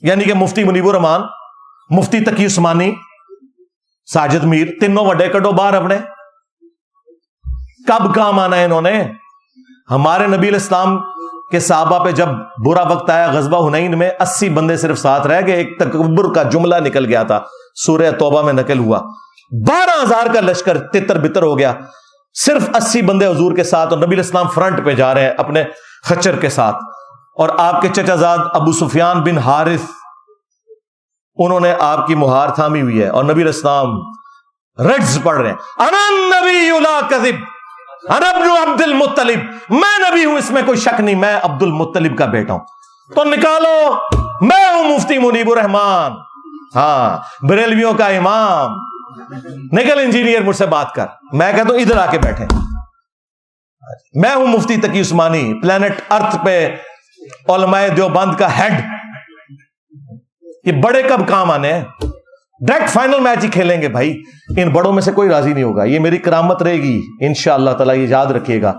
[0.01, 1.21] یعنی کہ مفتی منیب الرحمان،
[1.89, 2.95] مفتی تقی عثمانی
[4.13, 5.97] ساجد میر تینوں وڈے کڈو باہر اپنے
[7.87, 9.03] کب کام آنا ہے انہوں نے
[9.91, 10.97] ہمارے نبی الاسلام
[11.51, 12.27] کے صحابہ پہ جب
[12.65, 16.43] برا وقت آیا غزبہ ہنین میں اسی بندے صرف ساتھ رہ گئے ایک تکبر کا
[16.43, 17.39] جملہ نکل گیا تھا
[17.85, 18.99] سورہ توبہ میں نقل ہوا
[19.51, 21.73] بارہ ہزار کا لشکر تتر بتر ہو گیا
[22.35, 25.63] صرف اسی بندے حضور کے ساتھ اور نبی اسلام فرنٹ پہ جا رہے ہیں اپنے
[26.03, 26.83] خچر کے ساتھ
[27.37, 29.85] اور آپ کے چچا زاد ابو سفیان بن حارث
[31.37, 33.99] انہوں نے آپ کی مہار تھامی ہوئی ہے اور نبی اسلام
[34.79, 35.55] رڈز پڑھ رہے ہیں۔
[36.29, 36.69] نبی
[38.63, 39.37] عبد المطلب۔
[39.69, 42.59] میں نبی ہوں، اس میں کوئی شک نہیں، میں عبد المطلب کا بیٹا ہوں۔
[43.15, 43.93] تو نکالو،
[44.41, 46.11] میں ہوں مفتی منیب الرحمان
[46.75, 48.71] ہاں بریلویوں کا امام۔
[49.71, 52.45] نکل انجینئر، مجھ سے بات کر۔ میں کہتا ہوں، ادھر آ کے بیٹھے۔
[54.13, 56.75] میں ہوں مفتی تقی عثمانی، پلانٹ ارتھ پہ
[57.47, 58.73] علماء دیوبند کا ہیڈ۔
[60.67, 61.83] یہ بڑے کب کام آنے ہیں؟
[62.67, 64.21] ڈائریکٹ فائنل میچ ہی کھیلیں گے بھائی۔
[64.57, 67.53] ان بڑوں میں سے کوئی راضی نہیں ہوگا۔ یہ میری کرامت رہے گی۔ ان شاء
[67.53, 68.69] اللہ تعالیٰ یہ یاد رکھیے گا۔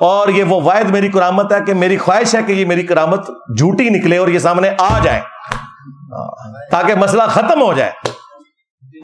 [0.00, 3.26] اور یہ وہ واحد میری کرامت ہے کہ میری خواہش ہے کہ یہ میری کرامت
[3.58, 5.20] جھوٹی نکلے اور یہ سامنے آ جائے۔
[6.70, 7.90] تاکہ مسئلہ ختم ہو جائے۔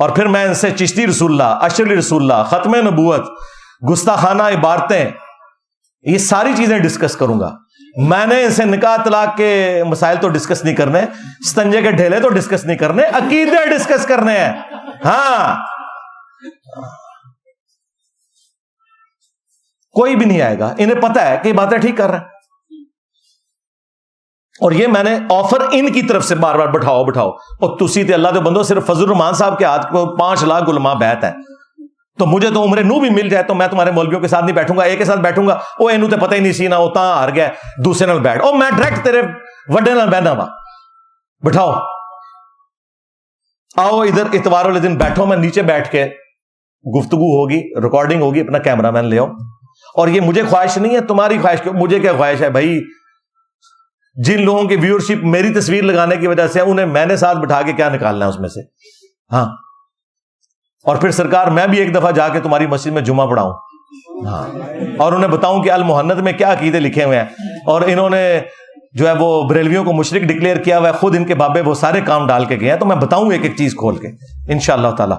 [0.01, 3.23] اور پھر میں ان سے چشتی رسول اللہ، اشرلی رسول اللہ، ختم نبوت،
[3.93, 5.11] گستاخانہ عبارتیں،
[6.03, 7.55] یہ ساری چیزیں ڈسکس کروں گا۔
[7.97, 11.01] میں نے ان سے نکاح طلاق کے مسائل تو ڈسکس نہیں کرنے،
[11.47, 14.53] ستنجے کے ڈھیلے تو ڈسکس نہیں کرنے، عقیدے ڈسکس کرنے ہیں۔
[15.05, 15.67] ہاں۔
[19.93, 22.25] کوئی بھی نہیں آئے گا۔ انہیں پتا ہے کہ یہ باتیں ٹھیک کر رہے ہیں۔
[24.61, 28.05] اور یہ میں نے آفر ان کی طرف سے بار بار بٹھاؤ بٹھاؤ۔ اور تسی
[28.05, 31.25] تے اللہ کے بندو، صرف فضل الرحمان صاحب کے ہاتھ کو پانچ لاکھ علماء بیت
[31.25, 31.33] ہے
[32.19, 34.55] تو مجھے تو عمر نو بھی مل جائے تو میں تمہارے مولویوں کے ساتھ نہیں
[34.55, 36.75] بیٹھوں گا، ایک کے ساتھ بیٹھوں گا۔ وہ اینو تے پتہ ہی نہیں سی نہ
[36.75, 37.49] وہ تاں ہار گیا،
[37.85, 39.23] دوسرے نال بیٹھ۔ او، میں ڈائریکٹ تیرے
[39.69, 40.47] وڈے نال بہنا وا۔
[41.45, 41.73] بٹھاؤ۔
[43.77, 46.05] آؤ ادھر اتوار والے دن بیٹھو، میں نیچے بیٹھ کے
[46.99, 49.27] گفتگو ہوگی ریکارڈنگ ہوگی، اپنا کیمرہ مین لے آؤ۔
[49.95, 52.81] اور یہ مجھے خواہش نہیں ہے، تمہاری خواہش مجھے کیا خواہش ہے؟ بھائی،
[54.15, 57.63] جن لوگوں کی ویورشپ میری تصویر لگانے کی وجہ سے انہیں میں نے ساتھ بٹھا
[57.63, 58.61] کے کیا نکالنا ہے اس میں سے؟
[59.33, 59.47] ہاں۔
[60.85, 63.53] اور پھر سرکار، میں بھی ایک دفعہ جا کے تمہاری مسجد میں جمعہ پڑھاؤں۔
[64.27, 64.49] ہاں۔
[64.99, 67.27] اور انہیں بتاؤں کہ المحنت میں کیا عقیدے لکھے ہوئے ہیں۔
[67.67, 68.41] اور انہوں نے
[68.93, 71.75] جو ہے وہ بریلویوں کو مشرق ڈکلیئر کیا ہوا ہے، خود ان کے بابے وہ
[71.75, 74.09] سارے کام ڈال کے گئے ہیں۔ تو میں بتاؤں ایک ایک چیز کھول کے
[74.53, 75.17] ان شاء اللہ تعالیٰ۔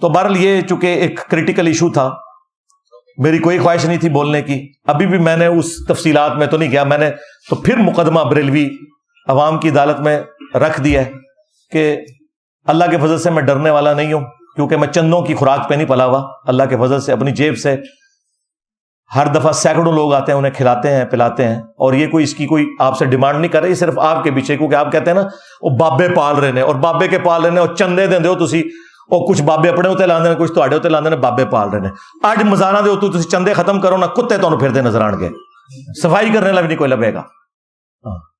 [0.00, 2.10] تو بہرحال یہ چونکہ ایک کریٹیکل ایشو تھا،
[3.18, 6.56] میری کوئی خواہش نہیں تھی بولنے کی۔ ابھی بھی میں نے اس تفصیلات میں تو
[6.56, 7.10] نہیں کیا، میں نے
[7.50, 8.68] تو پھر مقدمہ بریلوی
[9.28, 10.20] عوام کی عدالت میں
[10.54, 11.10] رکھ دیا ہے
[11.72, 11.96] کہ
[12.66, 14.24] اللہ کے فضل سے میں ڈرنے والا نہیں ہوں۔
[14.56, 17.58] کیونکہ میں چندوں کی خوراک پہ نہیں پلا ہوا۔ اللہ کے فضل سے، اپنی جیب
[17.58, 17.76] سے
[19.14, 22.34] ہر دفعہ سینکڑوں لوگ آتے ہیں، انہیں کھلاتے ہیں، پلاتے ہیں۔ اور یہ کوئی اس
[22.34, 25.10] کی کوئی آپ سے ڈیمانڈ نہیں کر رہے صرف آپ کے پیچھے، کیونکہ آپ کہتے
[25.10, 25.22] ہیں نا،
[25.62, 28.46] وہ بابے پال رہے ہیں۔ اور بابے کے پال رہے ہیں، اور چندے دیں دو
[28.46, 28.70] تھی
[29.10, 31.90] وہ کچھ بابے اپنے ہوتے لاندے کچھ تو ہوتے لاندے بابے پال رہے ہیں۔
[32.22, 35.28] اج مزانا دے تو چندے ختم کرو، نہ کتے تمہیں پھرتے نظر آن گے
[36.02, 38.35] صفائی کرنے لگ نہیں کوئی لبے گا۔ ہاں۔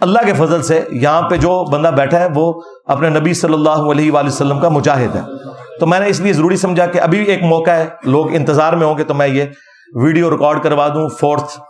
[0.00, 3.70] اللہ کے فضل سے یہاں پہ جو بندہ بیٹھا ہے وہ اپنے نبی صلی اللہ
[3.70, 5.20] علیہ وآلہ وسلم کا مجاہد ہے۔
[5.80, 8.86] تو میں نے اس لیے ضروری سمجھا کہ ابھی ایک موقع ہے، لوگ انتظار میں
[8.86, 9.44] ہوں گے تو میں یہ
[9.94, 11.60] ویڈیو ریکارڈ کروا دوں۔ فورتھ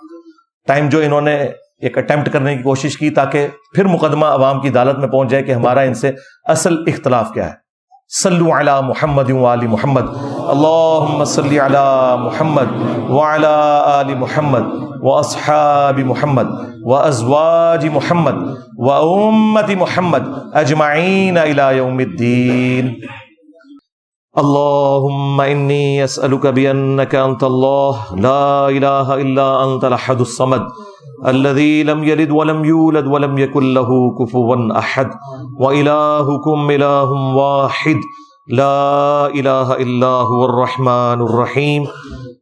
[0.66, 1.36] ٹائم جو انہوں نے
[1.82, 5.44] ایک اٹمپٹ کرنے کی کوشش کی تاکہ پھر مقدمہ عوام کی عدالت میں پہنچ جائے
[5.44, 6.12] کہ ہمارا ان سے
[6.44, 7.67] اصل اختلاف کیا ہے۔
[8.10, 10.06] صلو علی محمد وعلی محمد.
[10.38, 12.66] اللہم صلی علی محمد
[13.10, 13.46] وعلی
[13.84, 14.62] آل محمد
[15.02, 16.46] واصحاب محمد
[16.84, 18.34] وازواج محمد
[18.78, 20.22] وامت محمد
[20.52, 22.94] اجمعین الى یوم الدین.
[24.38, 28.14] اللهم إني أسألك بأنك أنت الله.
[28.16, 30.62] لا إله إلا أنت الأحد الصمد.
[31.26, 35.10] الذي لم يلد ولم يولد ولم يكن له كفوا أحد.
[35.60, 37.96] وإلهكم إله واحد.
[38.48, 41.86] لا إله إلا هو الرحمن الرحيم.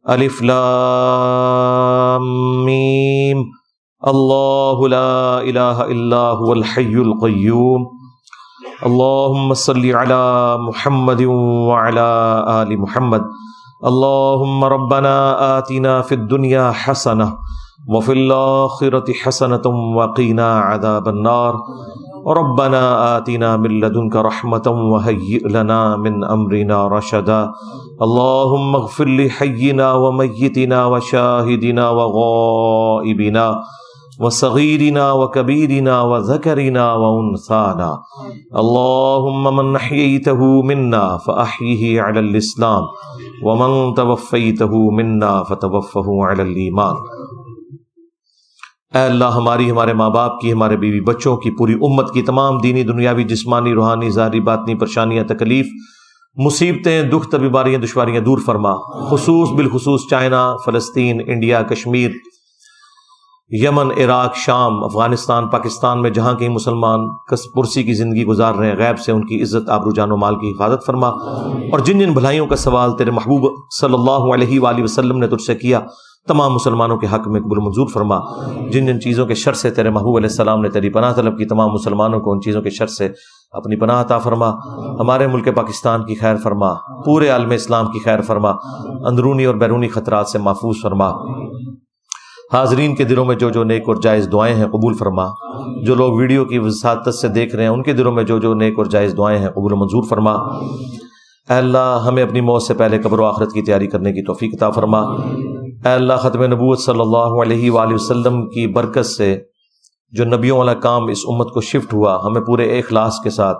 [0.09, 2.21] ألف لام
[2.65, 3.45] ميم.
[4.07, 7.96] الله لا إله إلا هو الحي القيوم.
[8.85, 11.21] اللهم صل على محمد
[11.69, 12.09] وعلى
[12.61, 13.23] آل محمد.
[13.81, 15.15] اللهم ربنا
[15.57, 17.37] آتنا في الدنيا حسنة
[17.89, 19.65] وفي الآخرة حسنة
[19.97, 21.53] وقنا عذاب النار.
[22.27, 27.51] ربنا آتنا من لدنك رحمة وهيئ لنا من أمرنا رشدا.
[28.01, 33.47] اللهم اغفر لحينا وميتنا وشاهدنا وغائبنا.
[34.19, 37.89] وصغيرنا وكبيرنا وذكرنا وانثانا.
[38.55, 42.83] اللهم من احييته منا فاحيه على الاسلام
[43.43, 46.95] ومن توفيته منا فتوفه على الايمان
[48.95, 52.57] اے اللہ ہماری، ہمارے ماں باپ کی، ہمارے بیوی بچوں کی، پوری امت کی، تمام
[52.57, 55.65] دینی، دنیاوی، جسمانی، روحانی، ظاہری، باطنی، پریشانیاں، تکلیف،
[56.35, 58.73] مصیبتیں، دکھ بیماریاں دشواریاں دور فرما.
[59.09, 62.11] خصوص، بالخصوص چائنا، فلسطین، انڈیا، کشمیر
[63.49, 66.99] یمن، عراق، شام، افغانستان، پاکستان میں جہاں کہیں مسلمان
[67.31, 70.17] کس پرسی کی زندگی گزار رہے ہیں، غیب سے ان کی عزت، آبرو جان و
[70.17, 71.07] مال کی حفاظت فرما۔
[71.71, 75.41] اور جن جن بھلائیوں کا سوال تیرے محبوب صلی اللہ علیہ وآلہ وسلم نے تجھ
[75.41, 75.79] سے کیا،
[76.27, 78.19] تمام مسلمانوں کے حق میں قبول منظور فرما۔
[78.69, 81.45] جن جن چیزوں کے شر سے تیرے محبوب علیہ السلام نے تیری پناہ طلب کی،
[81.45, 83.09] تمام مسلمانوں کو ان چیزوں کے شر سے
[83.51, 84.49] اپنی پناہ عطا فرما۔
[84.99, 86.73] ہمارے ملک پاکستان کی خیر فرما،
[87.05, 88.51] پورے عالم اسلام کی خیر فرما۔
[89.07, 91.11] اندرونی اور بیرونی خطرات سے محفوظ فرما۔
[92.53, 95.25] حاضرین کے دلوں میں جو جو نیک اور جائز دعائیں ہیں قبول فرما۔
[95.85, 98.53] جو لوگ ویڈیو کی وساطت سے دیکھ رہے ہیں، ان کے دلوں میں جو جو
[98.53, 102.99] نیک اور جائز دعائیں ہیں قبول منظور فرما۔ اے اللہ، ہمیں اپنی موت سے پہلے
[102.99, 104.99] قبر و آخرت کی تیاری کرنے کی توفیق عطا فرما۔
[105.85, 109.37] اے اللہ، ختم نبوت صلی اللہ علیہ وآلہ وسلم کی برکت سے
[110.11, 113.57] جو نبیوں والا کام اس امت کو شفٹ ہوا، ہمیں پورے اخلاص کے ساتھ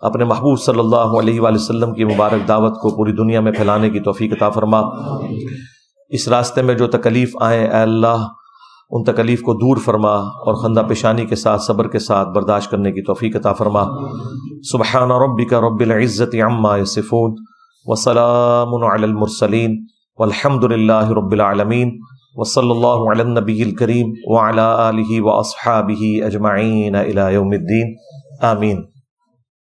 [0.00, 3.90] اپنے محبوب صلی اللہ علیہ وآلہ وسلم کی مبارک دعوت کو پوری دنیا میں پھیلانے
[3.90, 4.80] کی توفیق عطا فرما۔
[6.08, 8.26] اس راستے میں جو تکلیف آئیں، اے اللہ،
[8.90, 12.92] ان تکلیف کو دور فرما اور خندہ پیشانی کے ساتھ، صبر کے ساتھ برداشت کرنے
[12.92, 13.84] کی توفیق عطا فرما۔
[14.62, 17.34] سبحان ربک رب العزت عما یصفون
[17.84, 19.86] وسلام علی المرسلین
[20.18, 21.98] والحمد للہ رب العالمین
[22.34, 27.94] وصلی اللہ علی النبی الکریم وعلی آلہ واصحابہ اجمعین الى یوم الدین۔
[28.42, 28.82] آمین۔